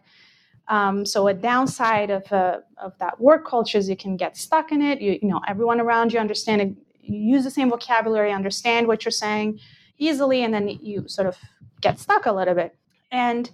um, 0.70 1.04
so 1.04 1.26
a 1.26 1.34
downside 1.34 2.10
of, 2.10 2.32
uh, 2.32 2.58
of 2.80 2.96
that 2.98 3.20
work 3.20 3.44
culture 3.44 3.76
is 3.76 3.88
you 3.88 3.96
can 3.96 4.16
get 4.16 4.36
stuck 4.36 4.70
in 4.70 4.80
it. 4.80 5.00
You, 5.00 5.18
you 5.20 5.28
know, 5.28 5.40
everyone 5.48 5.80
around 5.80 6.12
you 6.12 6.20
understand 6.20 6.62
it, 6.62 6.68
you 7.00 7.18
use 7.34 7.42
the 7.42 7.50
same 7.50 7.70
vocabulary, 7.70 8.32
understand 8.32 8.86
what 8.86 9.04
you're 9.04 9.10
saying 9.10 9.58
easily, 9.98 10.44
and 10.44 10.54
then 10.54 10.68
you 10.68 11.08
sort 11.08 11.26
of 11.26 11.36
get 11.80 11.98
stuck 11.98 12.26
a 12.26 12.32
little 12.32 12.54
bit. 12.54 12.76
And 13.10 13.50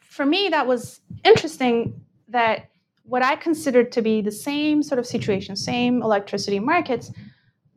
for 0.00 0.24
me, 0.24 0.48
that 0.50 0.66
was 0.66 1.00
interesting 1.24 2.00
that 2.28 2.70
what 3.02 3.22
I 3.22 3.34
considered 3.34 3.90
to 3.92 4.02
be 4.02 4.22
the 4.22 4.30
same 4.30 4.80
sort 4.84 5.00
of 5.00 5.06
situation, 5.06 5.56
same 5.56 6.02
electricity 6.02 6.60
markets, 6.60 7.10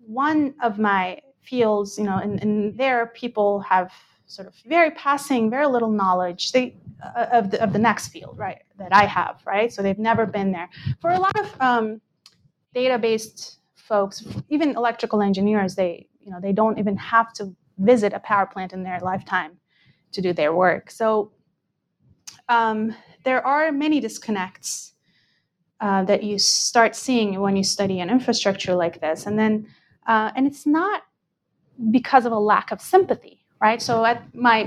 one 0.05 0.53
of 0.61 0.77
my 0.77 1.19
fields, 1.45 1.97
you 1.97 2.03
know, 2.03 2.17
and, 2.17 2.41
and 2.41 2.77
there 2.77 3.07
people 3.07 3.59
have 3.61 3.91
sort 4.27 4.47
of 4.47 4.55
very 4.65 4.91
passing, 4.91 5.49
very 5.49 5.67
little 5.67 5.91
knowledge. 5.91 6.51
They 6.51 6.75
uh, 7.03 7.27
of 7.31 7.51
the 7.51 7.61
of 7.61 7.73
the 7.73 7.79
next 7.79 8.09
field, 8.09 8.37
right? 8.37 8.61
That 8.77 8.93
I 8.93 9.05
have, 9.05 9.41
right? 9.45 9.71
So 9.71 9.81
they've 9.81 9.99
never 9.99 10.25
been 10.25 10.51
there. 10.51 10.69
For 11.01 11.11
a 11.11 11.19
lot 11.19 11.39
of 11.39 11.61
um, 11.61 12.01
data-based 12.73 13.59
folks, 13.75 14.23
even 14.49 14.75
electrical 14.75 15.21
engineers, 15.21 15.75
they 15.75 16.07
you 16.21 16.31
know 16.31 16.39
they 16.39 16.53
don't 16.53 16.79
even 16.79 16.97
have 16.97 17.33
to 17.33 17.55
visit 17.77 18.13
a 18.13 18.19
power 18.19 18.45
plant 18.45 18.73
in 18.73 18.83
their 18.83 18.99
lifetime 18.99 19.57
to 20.13 20.21
do 20.21 20.33
their 20.33 20.53
work. 20.53 20.89
So 20.89 21.31
um, 22.47 22.95
there 23.23 23.45
are 23.45 23.71
many 23.71 23.99
disconnects 23.99 24.93
uh, 25.81 26.03
that 26.05 26.23
you 26.23 26.39
start 26.39 26.95
seeing 26.95 27.39
when 27.41 27.55
you 27.55 27.63
study 27.63 27.99
an 27.99 28.09
infrastructure 28.09 28.73
like 28.73 29.01
this, 29.01 29.25
and 29.25 29.37
then 29.37 29.67
uh, 30.07 30.31
and 30.35 30.47
it's 30.47 30.65
not 30.65 31.03
because 31.91 32.25
of 32.25 32.31
a 32.31 32.39
lack 32.39 32.71
of 32.71 32.81
sympathy 32.81 33.45
right? 33.61 33.81
So 33.81 34.05
at 34.05 34.33
my 34.35 34.57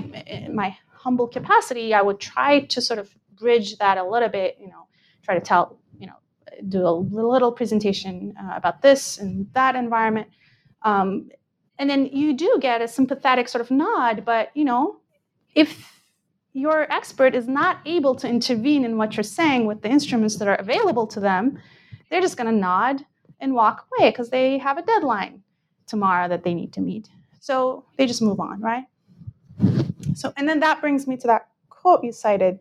my 0.53 0.77
humble 0.93 1.29
capacity, 1.29 1.95
I 1.95 2.03
would 2.03 2.21
try 2.21 2.61
to 2.61 2.81
sort 2.81 2.99
of 2.99 3.15
bridge 3.39 3.79
that 3.79 3.99
a 3.99 4.05
little 4.05 4.29
bit, 4.29 4.57
you 4.61 4.69
know, 4.69 4.87
try 5.23 5.35
to 5.35 5.41
tell, 5.41 5.79
you 5.99 6.07
know, 6.07 6.19
do 6.69 6.87
a 6.87 6.91
little 6.91 7.53
presentation 7.53 8.35
uh, 8.41 8.55
about 8.57 8.83
this 8.83 9.19
and 9.19 9.47
that 9.53 9.77
environment. 9.77 10.29
Um, 10.83 11.31
and 11.79 11.89
then 11.89 12.07
you 12.07 12.35
do 12.35 12.59
get 12.61 12.83
a 12.83 12.89
sympathetic 12.89 13.49
sort 13.49 13.63
of 13.63 13.71
nod, 13.71 14.25
but, 14.25 14.51
you 14.55 14.65
know, 14.65 14.97
if 15.55 16.03
your 16.53 16.91
expert 16.93 17.37
is 17.37 17.47
not 17.47 17.79
able 17.87 18.17
to 18.17 18.29
intervene 18.29 18.85
in 18.85 18.97
what 18.97 19.17
you're 19.17 19.23
saying 19.23 19.67
with 19.67 19.83
the 19.83 19.89
instruments 19.89 20.37
that 20.37 20.49
are 20.49 20.57
available 20.57 21.07
to 21.07 21.21
them, 21.21 21.61
they're 22.11 22.21
just 22.21 22.37
going 22.37 22.53
to 22.53 22.61
nod 22.69 23.05
and 23.39 23.55
walk 23.55 23.87
away 23.87 24.11
because 24.11 24.31
they 24.31 24.59
have 24.59 24.79
a 24.79 24.83
deadline 24.83 25.45
tomorrow 25.89 26.28
that 26.28 26.45
they 26.45 26.55
need 26.55 26.72
to 26.74 26.80
meet. 26.80 27.09
So 27.41 27.84
they 27.97 28.07
just 28.07 28.22
move 28.22 28.41
on, 28.41 28.61
right? 28.61 28.84
So, 30.14 30.32
and 30.36 30.49
then 30.49 30.61
that 30.61 30.80
brings 30.80 31.07
me 31.07 31.16
to 31.16 31.26
that 31.26 31.49
quote 31.68 32.05
you 32.05 32.12
cited. 32.12 32.61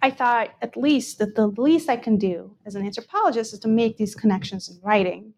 I 0.00 0.10
thought 0.10 0.50
at 0.62 0.76
least 0.76 1.18
that 1.18 1.34
the 1.34 1.46
least 1.46 1.88
I 1.88 1.96
can 1.96 2.16
do 2.16 2.56
as 2.66 2.74
an 2.74 2.84
anthropologist 2.84 3.52
is 3.52 3.60
to 3.60 3.68
make 3.68 3.96
these 3.96 4.14
connections 4.14 4.68
in 4.68 4.78
writing 4.82 5.34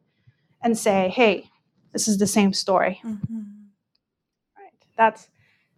and 0.62 0.76
say, 0.76 1.08
hey, 1.08 1.50
this 1.92 2.08
is 2.08 2.18
the 2.18 2.26
same 2.26 2.52
story. 2.52 3.00
Mm-hmm. 3.04 3.42
Right. 4.58 4.72
That's 4.96 5.28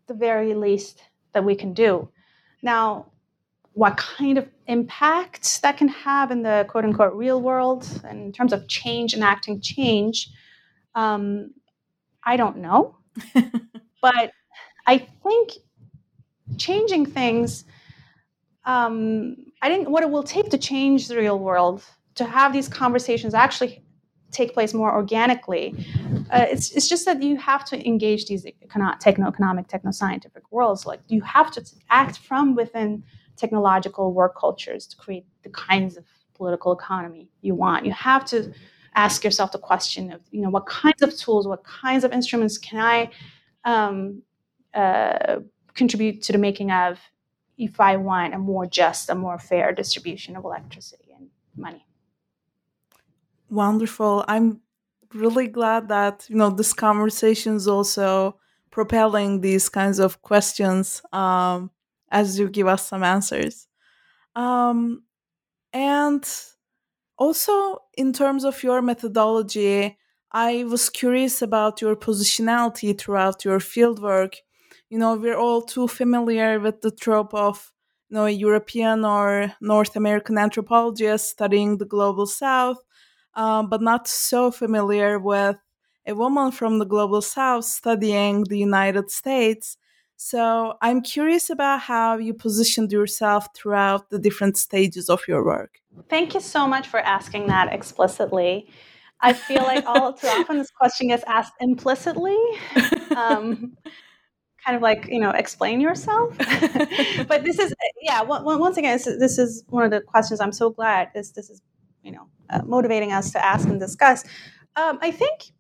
the 0.06 0.14
very 0.14 0.54
least 0.54 1.02
that 1.32 1.44
we 1.44 1.54
can 1.54 1.74
do. 1.74 2.08
Now, 2.62 3.06
what 3.72 3.96
kind 3.98 4.38
of 4.38 4.48
impact 4.68 5.60
that 5.62 5.76
can 5.76 5.88
have 5.88 6.30
in 6.30 6.42
the 6.42 6.64
quote 6.68 6.84
unquote 6.84 7.12
real 7.12 7.42
world 7.42 7.86
in 8.08 8.32
terms 8.32 8.52
of 8.52 8.66
change, 8.68 9.12
and 9.12 9.22
acting 9.22 9.60
change, 9.60 10.30
um, 10.96 11.52
I 12.24 12.36
don't 12.36 12.56
know. 12.56 12.96
but 14.02 14.32
I 14.86 14.98
think 14.98 15.52
changing 16.58 17.06
things, 17.06 17.64
um, 18.64 19.36
I 19.62 19.68
think 19.68 19.88
what 19.88 20.02
it 20.02 20.10
will 20.10 20.24
take 20.24 20.50
to 20.50 20.58
change 20.58 21.06
the 21.06 21.16
real 21.16 21.38
world, 21.38 21.84
to 22.16 22.24
have 22.24 22.52
these 22.52 22.68
conversations 22.68 23.34
actually 23.34 23.84
take 24.32 24.52
place 24.52 24.74
more 24.74 24.92
organically, 24.92 25.74
uh, 26.30 26.46
it's, 26.48 26.72
it's 26.72 26.88
just 26.88 27.04
that 27.04 27.22
you 27.22 27.36
have 27.36 27.64
to 27.64 27.86
engage 27.86 28.26
these 28.26 28.44
techno-economic, 29.00 29.68
techno-scientific 29.68 30.50
worlds. 30.50 30.84
Like 30.84 31.00
you 31.08 31.20
have 31.22 31.52
to 31.52 31.64
act 31.90 32.18
from 32.18 32.54
within 32.54 33.04
technological 33.36 34.12
work 34.12 34.36
cultures 34.36 34.86
to 34.88 34.96
create 34.96 35.26
the 35.42 35.50
kinds 35.50 35.96
of 35.96 36.04
political 36.34 36.72
economy 36.72 37.30
you 37.42 37.54
want. 37.54 37.86
You 37.86 37.92
have 37.92 38.24
to 38.26 38.52
ask 38.96 39.22
yourself 39.22 39.52
the 39.52 39.58
question 39.58 40.10
of, 40.10 40.20
you 40.30 40.40
know, 40.40 40.50
what 40.50 40.66
kinds 40.66 41.02
of 41.02 41.16
tools, 41.16 41.46
what 41.46 41.62
kinds 41.62 42.02
of 42.02 42.12
instruments 42.12 42.58
can 42.58 42.80
I 42.80 43.10
um, 43.64 44.22
uh, 44.74 45.36
contribute 45.74 46.22
to 46.22 46.32
the 46.32 46.38
making 46.38 46.72
of 46.72 46.98
if 47.58 47.78
I 47.78 47.96
want 47.96 48.34
a 48.34 48.38
more 48.38 48.66
just, 48.66 49.10
a 49.10 49.14
more 49.14 49.38
fair 49.38 49.72
distribution 49.72 50.36
of 50.36 50.44
electricity 50.44 51.10
and 51.16 51.28
money. 51.56 51.86
Wonderful. 53.50 54.24
I'm 54.26 54.60
really 55.14 55.46
glad 55.46 55.88
that 55.88 56.26
you 56.28 56.36
know 56.36 56.50
this 56.50 56.72
conversation 56.72 57.54
is 57.54 57.68
also 57.68 58.36
propelling 58.70 59.40
these 59.40 59.68
kinds 59.68 59.98
of 59.98 60.20
questions 60.20 61.00
um, 61.12 61.70
as 62.10 62.38
you 62.38 62.48
give 62.48 62.66
us 62.66 62.88
some 62.88 63.02
answers. 63.02 63.68
Um, 64.34 65.02
and 65.72 66.28
also, 67.18 67.78
in 67.96 68.12
terms 68.12 68.44
of 68.44 68.62
your 68.62 68.82
methodology, 68.82 69.98
I 70.32 70.64
was 70.64 70.90
curious 70.90 71.42
about 71.42 71.80
your 71.80 71.96
positionality 71.96 72.96
throughout 72.98 73.44
your 73.44 73.58
fieldwork. 73.58 74.36
You 74.90 74.98
know, 74.98 75.14
we're 75.16 75.36
all 75.38 75.62
too 75.62 75.88
familiar 75.88 76.60
with 76.60 76.82
the 76.82 76.90
trope 76.90 77.34
of 77.34 77.72
you 78.08 78.14
know, 78.16 78.26
a 78.26 78.30
European 78.30 79.04
or 79.04 79.52
North 79.60 79.96
American 79.96 80.38
anthropologist 80.38 81.30
studying 81.30 81.78
the 81.78 81.84
global 81.86 82.26
South, 82.26 82.78
um, 83.34 83.68
but 83.68 83.82
not 83.82 84.06
so 84.08 84.50
familiar 84.50 85.18
with 85.18 85.56
a 86.06 86.14
woman 86.14 86.52
from 86.52 86.78
the 86.78 86.84
global 86.86 87.20
South 87.22 87.64
studying 87.64 88.44
the 88.44 88.58
United 88.58 89.10
States. 89.10 89.76
So 90.16 90.74
I'm 90.80 91.02
curious 91.02 91.50
about 91.50 91.80
how 91.80 92.16
you 92.16 92.32
positioned 92.32 92.90
yourself 92.90 93.48
throughout 93.54 94.10
the 94.10 94.18
different 94.18 94.56
stages 94.56 95.08
of 95.10 95.20
your 95.28 95.44
work. 95.44 95.80
Thank 96.08 96.34
you 96.34 96.40
so 96.40 96.66
much 96.66 96.88
for 96.88 97.00
asking 97.00 97.46
that 97.48 97.72
explicitly. 97.72 98.68
I 99.20 99.32
feel 99.32 99.62
like 99.62 99.84
all 99.86 100.12
too 100.12 100.26
often 100.28 100.58
this 100.58 100.70
question 100.70 101.08
gets 101.08 101.24
asked 101.24 101.54
implicitly. 101.60 102.36
Um, 103.14 103.76
kind 104.66 104.74
of 104.74 104.82
like 104.82 105.06
you 105.08 105.20
know 105.20 105.30
explain 105.30 105.80
yourself 105.80 106.36
but 107.28 107.44
this 107.44 107.58
is 107.58 107.72
yeah 108.02 108.20
once 108.22 108.76
again 108.76 108.94
this 108.96 109.06
is, 109.06 109.20
this 109.20 109.38
is, 109.38 109.64
one 109.68 109.84
of 109.84 109.92
the 109.92 110.00
questions 110.00 110.40
i'm 110.40 110.50
so 110.50 110.70
glad 110.70 111.08
this 111.14 111.30
this 111.30 111.48
is 111.48 111.62
you 112.02 112.10
know 112.10 112.26
uh, 112.50 112.60
motivating 112.64 113.12
us 113.12 113.30
to 113.30 113.44
ask 113.44 113.68
and 113.68 113.78
discuss 113.78 114.24
um, 114.74 114.98
i 115.00 115.10
think 115.10 115.52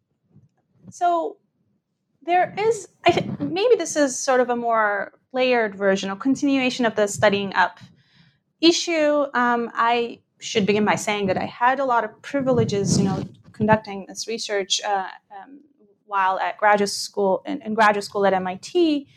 so 0.90 1.36
there 2.26 2.54
is 2.58 2.88
i 3.04 3.12
think 3.12 3.40
maybe 3.40 3.76
this 3.76 3.96
is 3.96 4.18
sort 4.18 4.40
of 4.40 4.50
a 4.50 4.56
more 4.56 5.12
layered 5.32 5.74
version 5.74 6.10
or 6.10 6.16
continuation 6.16 6.84
of 6.84 6.94
the 6.94 7.06
studying 7.06 7.54
up 7.54 7.78
issue 8.60 9.26
um, 9.34 9.70
i 9.74 10.18
should 10.40 10.66
begin 10.66 10.84
by 10.84 10.94
saying 10.94 11.26
that 11.26 11.36
I 11.36 11.46
had 11.46 11.80
a 11.80 11.84
lot 11.84 12.04
of 12.04 12.20
privileges, 12.22 12.98
you 12.98 13.04
know, 13.04 13.24
conducting 13.52 14.06
this 14.06 14.28
research 14.28 14.80
uh, 14.82 15.08
um, 15.30 15.60
while 16.04 16.38
at 16.38 16.58
graduate 16.58 16.90
school 16.90 17.42
in, 17.46 17.62
in 17.62 17.74
graduate 17.74 18.04
school 18.04 18.26
at 18.26 18.32
MIT. 18.32 19.08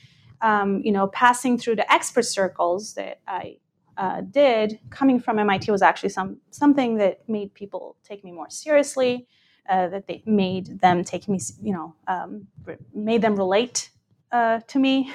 Um, 0.42 0.82
you 0.86 0.94
know, 0.94 1.08
passing 1.08 1.58
through 1.58 1.76
the 1.76 1.92
expert 1.92 2.24
circles 2.24 2.94
that 2.94 3.20
I 3.28 3.58
uh, 3.98 4.22
did, 4.22 4.80
coming 4.90 5.20
from 5.20 5.38
MIT 5.38 5.70
was 5.70 5.82
actually 5.82 6.10
some 6.10 6.38
something 6.50 6.96
that 6.98 7.28
made 7.28 7.54
people 7.54 7.98
take 8.04 8.24
me 8.24 8.32
more 8.32 8.50
seriously. 8.50 9.28
Uh, 9.70 9.88
that 9.88 10.08
they 10.08 10.24
made 10.26 10.82
them 10.82 11.04
take 11.04 11.30
me, 11.30 11.40
you 11.62 11.72
know, 11.72 11.94
um, 12.08 12.48
made 12.94 13.22
them 13.22 13.36
relate 13.36 13.92
uh, 14.32 14.60
to 14.68 14.80
me. 14.80 15.14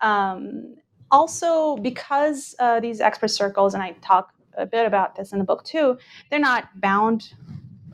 Um, 0.00 0.76
also, 1.10 1.76
because 1.78 2.54
uh, 2.60 2.78
these 2.78 3.00
expert 3.00 3.28
circles, 3.28 3.74
and 3.74 3.82
I 3.82 3.92
talk 4.00 4.32
a 4.56 4.66
bit 4.66 4.86
about 4.86 5.16
this 5.16 5.32
in 5.32 5.38
the 5.40 5.44
book 5.44 5.64
too. 5.64 5.98
They're 6.30 6.38
not 6.38 6.80
bound 6.80 7.34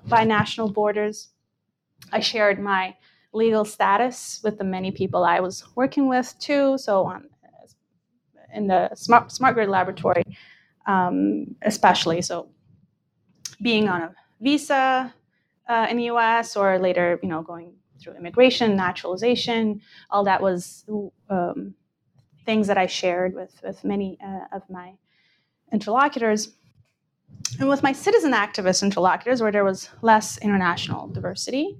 by 0.06 0.24
national 0.24 0.70
borders. 0.70 1.28
I 2.12 2.20
shared 2.20 2.60
my 2.60 2.94
legal 3.32 3.64
status 3.64 4.40
with 4.44 4.58
the 4.58 4.64
many 4.64 4.90
people 4.90 5.24
I 5.24 5.40
was 5.40 5.64
working 5.74 6.08
with 6.08 6.34
too. 6.38 6.76
So 6.78 7.04
on 7.06 7.28
in 8.54 8.68
the 8.68 8.94
smart 8.94 9.32
smart 9.32 9.54
grid 9.54 9.68
laboratory, 9.68 10.24
um, 10.86 11.56
especially. 11.62 12.22
So 12.22 12.48
being 13.62 13.88
on 13.88 14.02
a 14.02 14.14
visa 14.40 15.12
uh, 15.68 15.86
in 15.90 15.96
the 15.96 16.04
U.S. 16.04 16.56
or 16.56 16.78
later, 16.78 17.18
you 17.22 17.28
know, 17.28 17.42
going 17.42 17.74
through 18.00 18.14
immigration, 18.14 18.76
naturalization, 18.76 19.80
all 20.10 20.24
that 20.24 20.42
was 20.42 20.84
um, 21.30 21.74
things 22.44 22.66
that 22.66 22.78
I 22.78 22.86
shared 22.86 23.34
with 23.34 23.60
with 23.62 23.82
many 23.84 24.18
uh, 24.24 24.56
of 24.56 24.62
my 24.68 24.94
interlocutors. 25.72 26.50
And 27.60 27.68
with 27.68 27.82
my 27.82 27.92
citizen 27.92 28.32
activist 28.32 28.82
interlocutors, 28.82 29.40
where 29.40 29.52
there 29.52 29.64
was 29.64 29.88
less 30.02 30.38
international 30.38 31.08
diversity, 31.08 31.78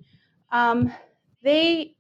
um, 0.53 0.93
they 1.43 1.97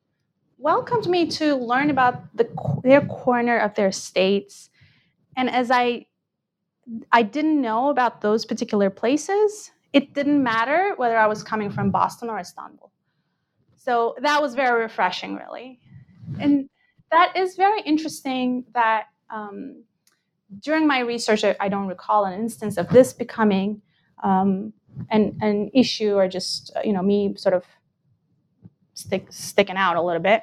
welcomed 0.58 1.06
me 1.06 1.26
to 1.26 1.56
learn 1.56 1.90
about 1.90 2.36
the, 2.36 2.48
their 2.82 3.00
corner 3.06 3.58
of 3.58 3.74
their 3.74 3.92
states. 3.92 4.70
And 5.36 5.50
as 5.50 5.70
I 5.70 6.06
I 7.10 7.22
didn't 7.22 7.60
know 7.60 7.88
about 7.88 8.20
those 8.20 8.44
particular 8.44 8.90
places, 8.90 9.70
it 9.94 10.12
didn't 10.12 10.42
matter 10.42 10.92
whether 10.96 11.16
I 11.16 11.28
was 11.28 11.44
coming 11.44 11.70
from 11.70 11.92
Boston 11.92 12.28
or 12.28 12.38
Istanbul. 12.38 12.90
So 13.76 14.16
that 14.20 14.42
was 14.42 14.56
very 14.56 14.82
refreshing, 14.82 15.36
really. 15.36 15.78
And 16.40 16.68
that 17.12 17.36
is 17.36 17.54
very 17.54 17.80
interesting 17.82 18.64
that 18.74 19.04
um, 19.30 19.84
during 20.60 20.88
my 20.88 20.98
research, 20.98 21.44
I, 21.44 21.68
don't 21.68 21.86
recall 21.86 22.24
an 22.24 22.40
instance 22.40 22.76
of 22.76 22.88
this 22.88 23.12
becoming 23.12 23.82
um, 24.22 24.72
an, 25.10 25.38
an 25.40 25.70
issue 25.72 26.14
or 26.14 26.26
just, 26.26 26.72
you 26.84 26.92
know, 26.92 27.02
me 27.02 27.34
sort 27.36 27.54
of 27.54 27.64
stick, 28.94 29.28
sticking 29.30 29.76
out 29.76 29.94
a 29.94 30.02
little 30.02 30.22
bit. 30.22 30.42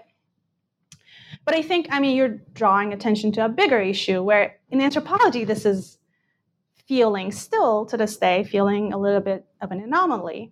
But 1.43 1.55
I 1.55 1.61
think, 1.61 1.87
I 1.91 1.99
mean, 1.99 2.15
you're 2.15 2.39
drawing 2.53 2.93
attention 2.93 3.33
to 3.33 3.45
a 3.45 3.49
bigger 3.49 3.81
issue 3.81 4.23
where 4.23 4.59
in 4.69 4.79
anthropology, 4.79 5.43
this 5.43 5.65
is 5.65 5.97
feeling 6.91 7.31
still 7.31 7.85
to 7.85 7.95
this 7.95 8.17
day, 8.17 8.43
feeling 8.43 8.91
a 8.91 8.97
little 8.97 9.21
bit 9.21 9.45
of 9.61 9.71
an 9.71 9.79
anomaly. 9.79 10.51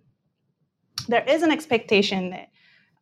There 1.06 1.22
is 1.28 1.42
an 1.42 1.50
expectation 1.50 2.30
that, 2.30 2.48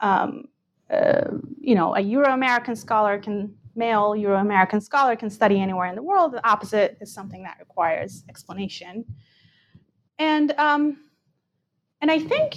um, 0.01 0.49
uh, 0.91 1.31
you 1.61 1.77
know, 1.77 1.95
a 1.95 2.01
Euro 2.01 2.33
American 2.33 2.75
scholar 2.75 3.17
can, 3.17 3.55
male 3.77 4.17
Euro 4.17 4.41
American 4.41 4.81
scholar 4.81 5.15
can 5.15 5.31
study 5.31 5.61
anywhere 5.61 5.87
in 5.87 5.95
the 5.95 6.03
world. 6.03 6.33
The 6.33 6.45
opposite 6.45 6.99
is 7.01 7.15
something 7.15 7.45
that 7.45 7.59
requires 7.61 8.25
explanation. 8.29 9.05
And, 10.19 10.51
um, 10.59 10.97
and 12.01 12.11
I 12.11 12.19
think 12.19 12.57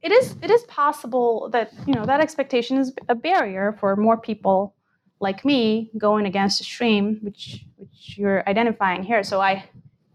it 0.00 0.10
is 0.10 0.36
it 0.40 0.50
is 0.50 0.62
possible 0.62 1.50
that 1.50 1.70
you 1.86 1.92
know 1.92 2.06
that 2.06 2.20
expectation 2.20 2.78
is 2.78 2.94
a 3.10 3.14
barrier 3.14 3.76
for 3.78 3.94
more 3.96 4.16
people 4.16 4.74
like 5.20 5.44
me 5.44 5.90
going 5.98 6.24
against 6.24 6.56
the 6.58 6.64
stream, 6.64 7.18
which 7.20 7.66
which 7.76 8.16
you're 8.16 8.48
identifying 8.48 9.02
here. 9.02 9.22
So 9.22 9.40
I 9.40 9.68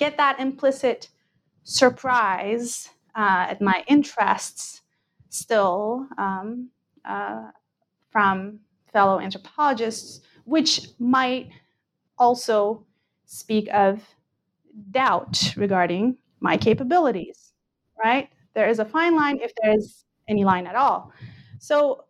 get 0.03 0.17
that 0.17 0.37
implicit 0.39 1.09
surprise 1.63 2.89
uh, 3.15 3.45
at 3.51 3.61
my 3.61 3.83
interests 3.87 4.81
still 5.29 6.07
um, 6.17 6.69
uh, 7.05 7.47
from 8.11 8.59
fellow 8.91 9.19
anthropologists, 9.19 10.21
which 10.43 10.73
might 10.99 11.49
also 12.17 12.85
speak 13.25 13.67
of 13.73 14.01
doubt 14.91 15.53
regarding 15.55 16.17
my 16.41 16.57
capabilities, 16.57 17.53
right? 18.03 18.27
There 18.55 18.67
is 18.67 18.79
a 18.79 18.85
fine 18.85 19.15
line 19.15 19.39
if 19.41 19.51
there 19.61 19.73
is 19.73 20.03
any 20.27 20.43
line 20.43 20.67
at 20.67 20.75
all. 20.75 21.13
So 21.59 22.05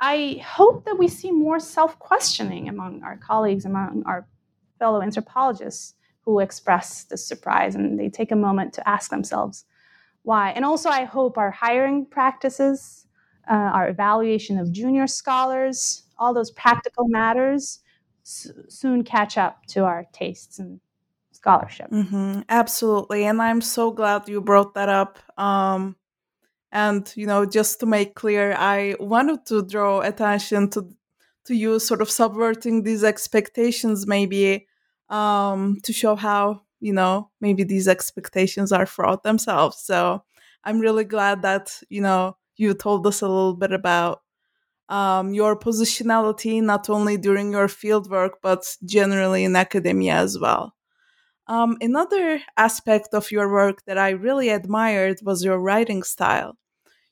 I 0.00 0.42
hope 0.44 0.84
that 0.84 0.98
we 0.98 1.08
see 1.08 1.30
more 1.30 1.60
self 1.60 1.96
questioning 1.98 2.68
among 2.68 3.02
our 3.04 3.16
colleagues, 3.16 3.64
among 3.64 4.02
our 4.04 4.26
fellow 4.80 5.00
anthropologists 5.00 5.95
who 6.26 6.40
express 6.40 7.04
this 7.04 7.26
surprise 7.26 7.74
and 7.76 7.98
they 7.98 8.10
take 8.10 8.32
a 8.32 8.36
moment 8.36 8.74
to 8.74 8.88
ask 8.88 9.10
themselves 9.10 9.64
why. 10.24 10.50
And 10.50 10.64
also, 10.64 10.90
I 10.90 11.04
hope 11.04 11.38
our 11.38 11.52
hiring 11.52 12.04
practices, 12.04 13.06
uh, 13.50 13.54
our 13.54 13.88
evaluation 13.88 14.58
of 14.58 14.72
junior 14.72 15.06
scholars, 15.06 16.02
all 16.18 16.34
those 16.34 16.50
practical 16.50 17.08
matters 17.08 17.78
s- 18.24 18.50
soon 18.68 19.04
catch 19.04 19.38
up 19.38 19.64
to 19.68 19.84
our 19.84 20.04
tastes 20.12 20.58
and 20.58 20.80
scholarship. 21.32 21.92
Mm-hmm, 21.92 22.40
absolutely. 22.48 23.24
And 23.24 23.40
I'm 23.40 23.60
so 23.60 23.92
glad 23.92 24.28
you 24.28 24.40
brought 24.40 24.74
that 24.74 24.88
up. 24.88 25.18
Um, 25.38 25.96
and, 26.72 27.10
you 27.16 27.26
know, 27.26 27.46
just 27.46 27.80
to 27.80 27.86
make 27.86 28.14
clear, 28.14 28.54
I 28.58 28.96
wanted 29.00 29.46
to 29.46 29.62
draw 29.62 30.00
attention 30.00 30.70
to 30.70 30.88
to 31.46 31.54
you 31.54 31.78
sort 31.78 32.02
of 32.02 32.10
subverting 32.10 32.82
these 32.82 33.04
expectations 33.04 34.06
maybe 34.06 34.66
um, 35.08 35.78
to 35.82 35.92
show 35.92 36.16
how, 36.16 36.62
you 36.80 36.92
know, 36.92 37.30
maybe 37.40 37.64
these 37.64 37.88
expectations 37.88 38.72
are 38.72 38.86
fraught 38.86 39.22
themselves. 39.22 39.78
So 39.78 40.22
I'm 40.64 40.80
really 40.80 41.04
glad 41.04 41.42
that, 41.42 41.80
you 41.88 42.00
know, 42.00 42.36
you 42.56 42.74
told 42.74 43.06
us 43.06 43.22
a 43.22 43.28
little 43.28 43.54
bit 43.54 43.72
about 43.72 44.22
um, 44.88 45.34
your 45.34 45.58
positionality, 45.58 46.62
not 46.62 46.88
only 46.88 47.16
during 47.16 47.52
your 47.52 47.68
fieldwork, 47.68 48.30
but 48.42 48.64
generally 48.84 49.44
in 49.44 49.56
academia 49.56 50.14
as 50.14 50.38
well. 50.38 50.74
Um, 51.48 51.76
another 51.80 52.40
aspect 52.56 53.08
of 53.12 53.30
your 53.30 53.50
work 53.50 53.84
that 53.86 53.98
I 53.98 54.10
really 54.10 54.48
admired 54.48 55.18
was 55.22 55.44
your 55.44 55.58
writing 55.58 56.02
style. 56.02 56.58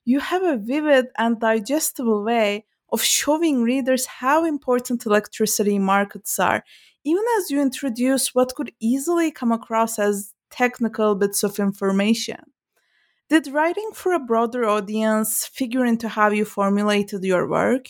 You 0.05 0.21
have 0.21 0.43
a 0.43 0.57
vivid 0.57 1.07
and 1.17 1.41
digestible 1.41 2.25
way 2.25 2.67
of 2.91 3.03
showing 3.03 3.63
readers 3.63 4.07
how 4.07 4.45
important 4.45 5.07
electricity 5.07 5.79
markets 5.79 6.39
are, 6.39 6.65
even 7.05 7.25
as 7.39 7.51
you 7.51 7.61
introduce 7.61 8.35
what 8.35 8.55
could 8.55 8.73
easily 8.81 9.31
come 9.31 9.53
across 9.53 9.99
as 9.99 10.33
technical 10.51 11.15
bits 11.15 11.43
of 11.43 11.59
information. 11.59 12.41
Did 13.29 13.49
writing 13.49 13.91
for 13.93 14.13
a 14.13 14.19
broader 14.19 14.65
audience 14.65 15.47
figure 15.47 15.85
into 15.85 16.09
how 16.09 16.31
you 16.31 16.45
formulated 16.45 17.25
your 17.25 17.49
work? 17.49 17.87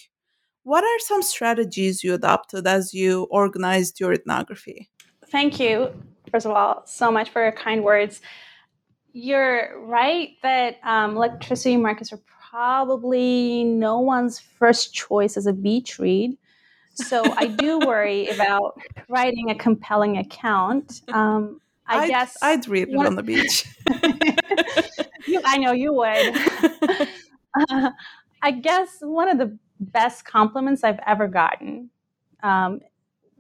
What 0.63 0.85
are 0.85 0.99
some 1.01 1.23
strategies 1.23 2.03
you 2.03 2.15
adopted 2.15 2.67
as 2.67 2.95
you 2.95 3.25
organized 3.31 4.01
your 4.01 4.13
ethnography? 4.13 4.91
Thank 5.27 5.61
you 5.61 5.93
first 6.35 6.47
of 6.47 6.53
all, 6.53 6.83
so 6.85 7.13
much 7.13 7.31
for 7.31 7.41
your 7.41 7.53
kind 7.53 7.85
words. 7.85 8.21
You're 9.13 9.81
right 9.87 10.31
that 10.43 10.79
um, 10.83 11.15
electricity 11.15 11.77
markets 11.77 12.13
are 12.13 12.21
probably 12.51 13.63
no 13.63 14.01
one's 14.01 14.41
first 14.41 14.93
choice 14.93 15.37
as 15.37 15.47
a 15.47 15.53
beach 15.53 16.01
read. 16.01 16.37
So 16.95 17.23
I 17.37 17.47
do 17.47 17.79
worry 17.81 18.29
about 18.35 18.81
writing 19.09 19.51
a 19.51 19.55
compelling 19.55 20.19
account. 20.19 21.03
Um, 21.13 21.61
I 21.87 22.05
I'd, 22.05 22.09
guess 22.09 22.37
I'd 22.43 22.67
read 22.67 22.89
it 22.89 22.97
on 22.97 23.15
the 23.15 23.23
beach. 23.23 23.67
you, 25.27 25.41
I 25.45 25.59
know 25.59 25.73
you 25.73 25.93
would. 25.93 26.37
uh, 27.71 27.91
I 28.43 28.51
guess 28.51 28.99
one 29.01 29.29
of 29.29 29.39
the 29.39 29.57
best 29.81 30.25
compliments 30.25 30.85
I've 30.85 31.01
ever 31.07 31.29
gotten 31.29 31.91
um, 32.43 32.81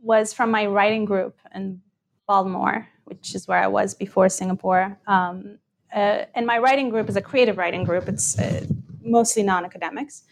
was 0.02 0.32
from 0.32 0.50
my 0.50 0.66
writing 0.66 1.04
group 1.04 1.38
in 1.54 1.80
Baltimore, 2.26 2.86
which 3.04 3.34
is 3.34 3.48
where 3.48 3.58
I 3.58 3.66
was 3.66 3.94
before 3.94 4.28
Singapore. 4.28 4.98
Um, 5.06 5.58
uh, 5.94 6.24
and 6.34 6.46
my 6.46 6.58
writing 6.58 6.90
group 6.90 7.08
is 7.08 7.16
a 7.16 7.22
creative 7.22 7.56
writing 7.56 7.84
group. 7.84 8.08
It's 8.08 8.38
uh, 8.38 8.66
mostly 9.02 9.42
non-academics, 9.42 10.24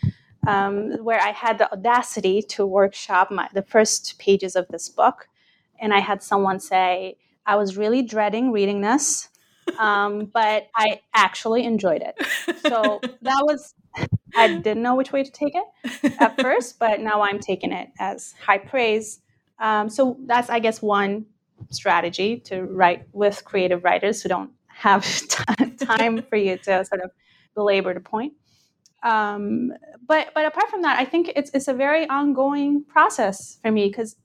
um, 0.47 0.93
where 1.05 1.21
I 1.21 1.31
had 1.31 1.59
the 1.59 1.73
audacity 1.73 2.43
to 2.43 2.67
workshop 2.67 3.31
my, 3.31 3.49
the 3.55 3.63
first 3.63 4.19
pages 4.19 4.57
of 4.57 4.69
this 4.69 4.89
book, 4.89 5.29
and 5.81 5.93
I 5.93 6.01
had 6.01 6.23
someone 6.23 6.61
say, 6.61 7.17
"I 7.47 7.57
was 7.57 7.77
really 7.77 8.03
dreading 8.03 8.53
reading 8.53 8.81
this, 8.81 9.29
um, 9.79 10.27
but 10.33 10.69
I 10.77 11.01
actually 11.15 11.65
enjoyed 11.65 12.03
it." 12.03 12.17
So 12.67 13.01
that 13.23 13.45
was. 13.45 13.75
I 14.35 14.49
didn't 14.49 14.83
know 14.83 14.95
which 14.95 15.13
way 15.13 15.23
to 15.23 15.31
take 15.31 15.55
it 15.55 16.15
at 16.19 16.41
first, 16.41 16.79
but 16.79 17.01
now 17.01 17.21
I'm 17.21 17.39
taking 17.39 17.73
it 17.73 17.91
as 17.99 18.35
high 18.43 18.57
praise. 18.57 19.21
Um, 19.59 19.91
so 19.91 20.17
that's, 20.25 20.49
I 20.49 20.61
guess, 20.61 20.81
one 20.81 21.27
strategy 21.71 22.39
to 22.41 22.63
write 22.63 23.07
with 23.13 23.45
creative 23.45 23.85
writers 23.85 24.23
who 24.23 24.31
don't 24.31 24.51
have 24.69 25.05
t- 25.29 25.71
time 25.77 26.23
for 26.23 26.37
you 26.37 26.57
to 26.57 26.85
sort 26.85 27.03
of 27.03 27.11
belabor 27.55 27.95
the 27.95 28.01
point. 28.01 28.33
Um, 29.03 29.73
but 30.07 30.29
but 30.35 30.47
apart 30.47 30.69
from 30.71 30.83
that, 30.83 30.99
I 30.99 31.05
think 31.05 31.33
it's 31.35 31.51
it's 31.55 31.69
a 31.69 31.75
very 31.75 32.09
ongoing 32.09 32.85
process 32.85 33.59
for 33.63 33.71
me 33.71 33.89
because 33.89 34.17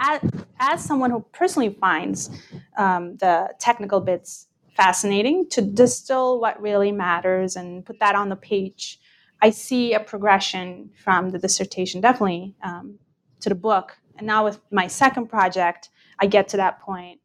as, 0.00 0.20
as 0.58 0.84
someone 0.84 1.10
who 1.10 1.24
personally 1.32 1.76
finds 1.80 2.30
um, 2.76 3.16
the 3.18 3.50
technical 3.58 4.00
bits 4.00 4.46
fascinating, 4.76 5.48
to 5.50 5.60
distill 5.60 6.40
what 6.40 6.60
really 6.60 6.90
matters 6.90 7.56
and 7.56 7.84
put 7.84 8.00
that 8.00 8.14
on 8.14 8.30
the 8.30 8.36
page, 8.36 8.98
I 9.42 9.50
see 9.50 9.92
a 9.92 10.00
progression 10.00 10.90
from 11.04 11.30
the 11.30 11.38
dissertation 11.38 12.00
definitely 12.00 12.54
um, 12.62 12.98
to 13.40 13.48
the 13.50 13.54
book. 13.54 13.98
And 14.16 14.26
now 14.26 14.44
with 14.44 14.58
my 14.70 14.86
second 14.86 15.28
project, 15.28 15.90
I 16.18 16.26
get 16.26 16.48
to 16.48 16.56
that 16.58 16.80
point 16.80 17.20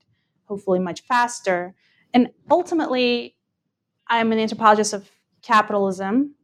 hopefully 0.45 0.80
much 0.80 1.01
faster. 1.01 1.76
And 2.13 2.30
ultimately, 2.49 3.36
I'm 4.07 4.32
an 4.32 4.39
anthropologist 4.39 4.93
of 4.93 5.09
capitalism. 5.41 6.36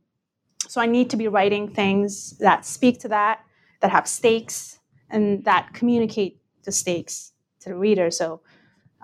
So 0.68 0.82
I 0.82 0.86
need 0.86 1.10
to 1.10 1.18
be 1.18 1.28
writing 1.28 1.68
things 1.68 2.38
that 2.38 2.66
speak 2.66 3.00
to 3.02 3.08
that, 3.10 3.44
that 3.82 3.92
have 3.92 4.08
stakes, 4.08 4.80
and 5.10 5.44
that 5.46 5.74
communicate 5.74 6.40
the 6.64 6.72
stakes 6.72 7.34
to 7.62 7.70
the 7.70 7.76
reader. 7.76 8.12
So, 8.12 8.42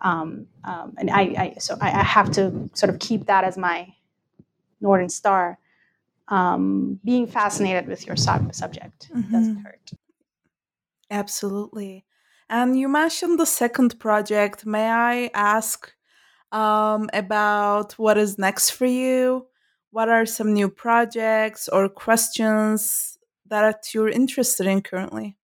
um, 0.01 0.47
um, 0.63 0.93
and 0.97 1.09
I, 1.09 1.21
I 1.21 1.55
so 1.59 1.77
I, 1.81 1.87
I, 1.87 2.03
have 2.03 2.31
to 2.33 2.69
sort 2.73 2.91
of 2.91 2.99
keep 2.99 3.25
that 3.25 3.43
as 3.43 3.57
my 3.57 3.93
northern 4.79 5.09
star. 5.09 5.57
Um, 6.29 6.99
being 7.03 7.25
fascinated 7.25 7.87
with 7.87 8.05
your 8.05 8.15
sub- 8.15 8.53
subject 8.53 9.09
mm-hmm. 9.13 9.31
doesn't 9.31 9.57
hurt. 9.57 9.91
Absolutely. 11.09 12.05
And 12.49 12.77
you 12.77 12.87
mentioned 12.87 13.39
the 13.39 13.45
second 13.45 13.99
project. 13.99 14.65
May 14.65 14.89
I 14.89 15.29
ask 15.33 15.93
um, 16.51 17.09
about 17.13 17.93
what 17.93 18.17
is 18.17 18.37
next 18.37 18.71
for 18.71 18.85
you? 18.85 19.47
What 19.97 20.09
are 20.09 20.27
some 20.27 20.53
new 20.53 20.69
projects 20.69 21.67
or 21.67 21.89
questions 21.89 23.17
that 23.47 23.95
you're 23.95 24.09
interested 24.09 24.67
in 24.67 24.83
currently? 24.83 25.35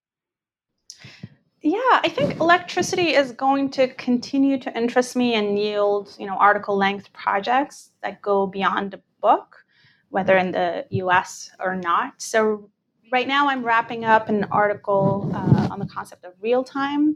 Yeah, 1.63 2.01
I 2.03 2.07
think 2.07 2.39
electricity 2.39 3.15
is 3.15 3.31
going 3.31 3.71
to 3.71 3.87
continue 3.95 4.59
to 4.59 4.77
interest 4.77 5.15
me 5.15 5.33
and 5.33 5.57
yield, 5.57 6.15
you 6.19 6.27
know, 6.27 6.37
article 6.37 6.77
length 6.77 7.11
projects 7.13 7.93
that 8.03 8.21
go 8.21 8.45
beyond 8.45 8.93
a 8.93 9.01
book, 9.21 9.65
whether 10.09 10.37
in 10.37 10.51
the 10.51 10.85
U.S. 11.01 11.49
or 11.59 11.75
not. 11.75 12.21
So 12.21 12.69
right 13.11 13.27
now, 13.27 13.49
I'm 13.49 13.63
wrapping 13.63 14.05
up 14.05 14.29
an 14.29 14.43
article 14.51 15.31
uh, 15.33 15.69
on 15.71 15.79
the 15.79 15.87
concept 15.87 16.25
of 16.25 16.33
real 16.39 16.63
time 16.63 17.15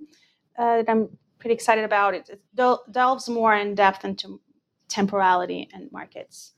uh, 0.58 0.78
that 0.78 0.90
I'm 0.90 1.08
pretty 1.38 1.54
excited 1.54 1.84
about. 1.84 2.16
It, 2.16 2.30
it 2.30 2.42
del- 2.56 2.84
delves 2.90 3.30
more 3.30 3.56
in 3.56 3.76
depth 3.76 4.06
into 4.06 4.42
temporality 4.88 5.70
and 5.72 5.92
markets. 5.92 6.54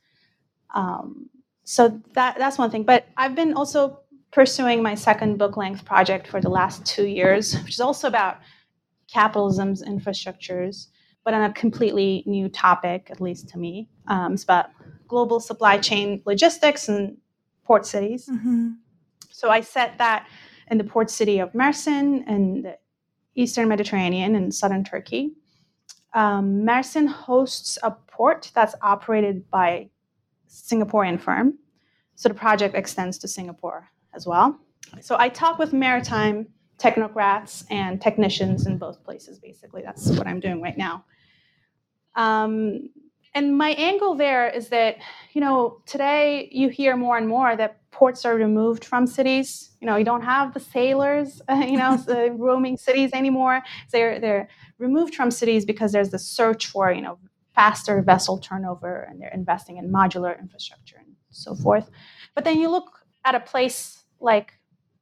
Um, 0.74 1.30
so 1.64 2.02
that 2.14 2.38
that's 2.38 2.58
one 2.58 2.72
thing. 2.72 2.84
But 2.84 3.08
I've 3.18 3.36
been 3.36 3.54
also 3.54 4.00
pursuing 4.32 4.84
my 4.84 4.96
second 4.96 5.38
book 5.38 5.58
length 5.58 5.86
project 5.86 6.28
for 6.28 6.40
the 6.42 6.50
last 6.50 6.86
two 6.86 7.06
years, 7.06 7.56
which 7.64 7.74
is 7.74 7.80
also 7.80 8.08
about 8.08 8.40
capitalism's 9.12 9.84
infrastructures, 9.84 10.88
but 11.24 11.34
on 11.34 11.42
a 11.42 11.54
completely 11.54 12.24
new 12.26 12.48
topic, 12.50 13.08
at 13.10 13.20
least 13.20 13.50
to 13.50 13.58
me. 13.58 13.90
Um, 14.08 14.34
it's 14.34 14.44
about 14.44 14.70
global 15.08 15.40
supply 15.40 15.78
chain 15.78 16.22
logistics 16.26 16.88
and 16.90 17.18
port 17.64 17.86
cities. 17.86 18.28
Mm-hmm. 18.32 18.72
So 19.32 19.50
I 19.50 19.62
set 19.62 19.98
that 19.98 20.28
in 20.70 20.78
the 20.78 20.84
port 20.84 21.10
city 21.10 21.40
of 21.40 21.52
Mersin 21.54 22.28
in 22.28 22.62
the 22.64 22.78
eastern 23.36 23.68
Mediterranean 23.68 24.36
in 24.36 24.52
southern 24.52 24.84
Turkey. 24.84 25.34
Um, 26.14 26.64
Mersin 26.64 27.08
hosts 27.08 27.78
a 27.84 27.92
port 27.92 28.52
that's 28.54 28.76
operated 28.82 29.50
by 29.50 29.90
Singaporean 30.50 31.20
firm. 31.20 31.58
So 32.16 32.28
the 32.30 32.36
project 32.36 32.76
extends 32.76 33.18
to 33.20 33.28
Singapore 33.28 33.90
as 34.14 34.26
well. 34.26 34.60
So 35.02 35.16
I 35.18 35.30
talk 35.30 35.60
with 35.60 35.72
maritime 35.72 36.48
technocrats 36.80 37.66
and 37.70 38.02
technicians 38.02 38.66
in 38.66 38.78
both 38.78 39.04
places, 39.04 39.40
basically. 39.40 39.82
That's 39.84 40.10
what 40.12 40.28
I'm 40.28 40.40
doing 40.40 40.62
right 40.62 40.78
now. 40.78 41.06
Um, 42.16 42.90
and 43.36 43.58
my 43.58 43.72
angle 43.72 44.16
there 44.16 44.50
is 44.50 44.70
that, 44.70 44.98
you 45.34 45.42
know, 45.42 45.82
today 45.86 46.50
you 46.52 46.70
hear 46.70 46.98
more 46.98 47.18
and 47.18 47.28
more 47.28 47.56
that 47.56 47.78
ports 47.92 48.26
are 48.26 48.36
removed 48.36 48.84
from 48.84 49.06
cities. 49.06 49.72
You 49.80 49.86
know, 49.88 49.98
you 49.98 50.06
don't 50.06 50.24
have 50.24 50.54
the 50.54 50.60
sailors, 50.60 51.42
uh, 51.48 51.54
you 51.68 51.78
know, 51.78 51.98
the 51.98 52.32
roaming 52.38 52.78
cities 52.78 53.12
anymore. 53.14 53.62
They're 53.92 54.20
they're 54.20 54.50
removed 54.78 55.14
from 55.16 55.32
cities 55.32 55.66
because 55.66 55.92
there's 55.92 56.10
the 56.10 56.20
search 56.20 56.68
for, 56.68 56.92
you 56.92 57.02
know, 57.02 57.20
faster 57.60 58.02
vessel 58.02 58.38
turnover, 58.38 58.94
and 59.10 59.16
they're 59.20 59.38
investing 59.44 59.76
in 59.80 59.92
modular 59.92 60.34
infrastructure 60.40 60.96
and 61.04 61.14
so 61.30 61.54
forth. 61.56 61.88
But 62.34 62.46
then 62.46 62.58
you 62.62 62.70
look 62.70 62.90
at 63.26 63.36
a 63.36 63.42
place 63.42 63.82
like 64.22 64.54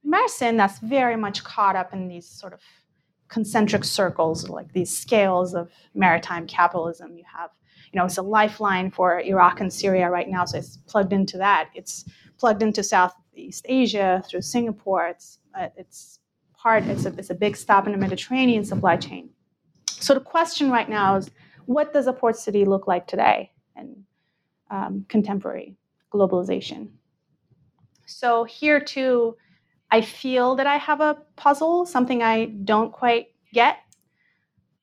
Mersin 0.04 0.56
that's 0.56 0.80
very 0.80 1.14
much 1.24 1.44
caught 1.44 1.76
up 1.76 1.92
in 1.92 2.08
these 2.08 2.28
sort 2.28 2.52
of 2.52 2.60
concentric 3.28 3.84
circles, 3.84 4.48
like 4.48 4.72
these 4.72 4.92
scales 5.04 5.54
of 5.54 5.70
maritime 5.94 6.48
capitalism. 6.48 7.16
You 7.16 7.26
have, 7.38 7.50
you 7.92 7.96
know, 7.96 8.06
it's 8.06 8.18
a 8.18 8.22
lifeline 8.22 8.90
for 8.90 9.20
Iraq 9.20 9.60
and 9.60 9.72
Syria 9.72 10.10
right 10.10 10.28
now, 10.28 10.44
so 10.44 10.58
it's 10.58 10.78
plugged 10.92 11.12
into 11.12 11.38
that. 11.38 11.64
It's 11.76 11.94
plugged 12.40 12.62
into 12.66 12.82
Southeast 12.82 13.66
Asia 13.68 14.20
through 14.26 14.42
Singapore. 14.42 15.06
It's 15.06 15.38
uh, 15.56 15.68
it's 15.76 16.18
part. 16.60 16.82
It's 16.92 17.06
a 17.06 17.12
it's 17.20 17.30
a 17.30 17.38
big 17.44 17.54
stop 17.56 17.86
in 17.86 17.92
the 17.92 17.98
Mediterranean 17.98 18.64
supply 18.64 18.96
chain. 18.96 19.30
So 20.06 20.14
the 20.14 20.26
question 20.34 20.72
right 20.72 20.88
now 20.88 21.16
is, 21.20 21.30
what 21.68 21.92
does 21.92 22.06
a 22.06 22.14
port 22.14 22.34
city 22.34 22.64
look 22.64 22.86
like 22.86 23.06
today 23.06 23.52
in 23.76 24.02
um, 24.70 25.04
contemporary 25.06 25.76
globalization? 26.10 26.88
So 28.06 28.44
here 28.44 28.80
too, 28.80 29.36
I 29.90 30.00
feel 30.00 30.56
that 30.56 30.66
I 30.66 30.78
have 30.78 31.02
a 31.02 31.18
puzzle, 31.36 31.84
something 31.84 32.22
I 32.22 32.46
don't 32.46 32.90
quite 32.90 33.26
get. 33.52 33.80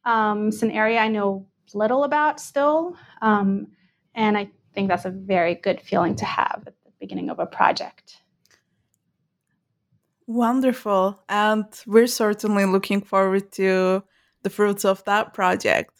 Um, 0.03 0.49
it's 0.49 0.61
an 0.61 0.69
area 0.69 0.99
I 0.99 1.07
know 1.07 1.47
little 1.73 2.03
about 2.03 2.39
still, 2.39 2.95
um, 3.19 3.67
and 4.13 4.37
I 4.37 4.51
think 4.75 4.87
that's 4.87 5.05
a 5.05 5.09
very 5.09 5.55
good 5.55 5.81
feeling 5.81 6.15
to 6.17 6.25
have 6.25 6.65
at 6.67 6.75
the 6.85 6.91
beginning 6.99 7.31
of 7.31 7.39
a 7.39 7.47
project. 7.47 8.21
Wonderful, 10.27 11.19
and 11.27 11.65
we're 11.87 12.05
certainly 12.05 12.65
looking 12.65 13.01
forward 13.01 13.51
to 13.53 14.03
the 14.43 14.51
fruits 14.51 14.85
of 14.85 15.03
that 15.05 15.33
project. 15.33 15.94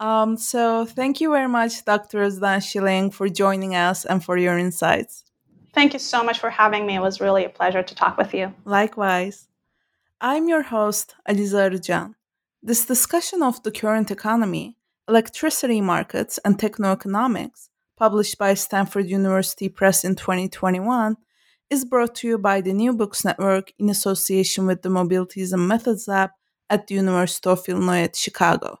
Um, 0.00 0.36
so, 0.36 0.84
thank 0.84 1.20
you 1.20 1.32
very 1.32 1.48
much, 1.48 1.84
Dr. 1.84 2.18
Özden 2.20 2.62
Schilling, 2.62 3.10
for 3.10 3.28
joining 3.28 3.74
us 3.74 4.04
and 4.04 4.24
for 4.24 4.36
your 4.36 4.56
insights. 4.56 5.24
Thank 5.74 5.92
you 5.92 5.98
so 5.98 6.22
much 6.22 6.38
for 6.38 6.50
having 6.50 6.86
me. 6.86 6.94
It 6.96 7.02
was 7.02 7.20
really 7.20 7.44
a 7.44 7.48
pleasure 7.48 7.82
to 7.82 7.94
talk 7.94 8.16
with 8.16 8.32
you. 8.32 8.54
Likewise. 8.64 9.48
I'm 10.20 10.48
your 10.48 10.62
host, 10.62 11.14
Aliza 11.28 11.70
Arıcan. 11.70 12.14
This 12.62 12.84
discussion 12.84 13.42
of 13.42 13.62
the 13.62 13.70
current 13.70 14.10
economy, 14.10 14.76
electricity 15.08 15.80
markets, 15.80 16.38
and 16.44 16.58
technoeconomics, 16.58 17.68
published 17.96 18.38
by 18.38 18.54
Stanford 18.54 19.06
University 19.08 19.68
Press 19.68 20.04
in 20.04 20.16
2021, 20.16 21.16
is 21.70 21.84
brought 21.84 22.14
to 22.16 22.28
you 22.28 22.38
by 22.38 22.60
the 22.60 22.72
New 22.72 22.92
Books 22.92 23.24
Network 23.24 23.72
in 23.78 23.90
association 23.90 24.66
with 24.66 24.82
the 24.82 24.88
Mobilities 24.88 25.52
and 25.52 25.68
Methods 25.68 26.08
Lab 26.08 26.30
at 26.68 26.86
the 26.86 26.94
University 26.96 27.48
of 27.48 27.68
Illinois 27.68 28.02
at 28.02 28.16
Chicago. 28.16 28.80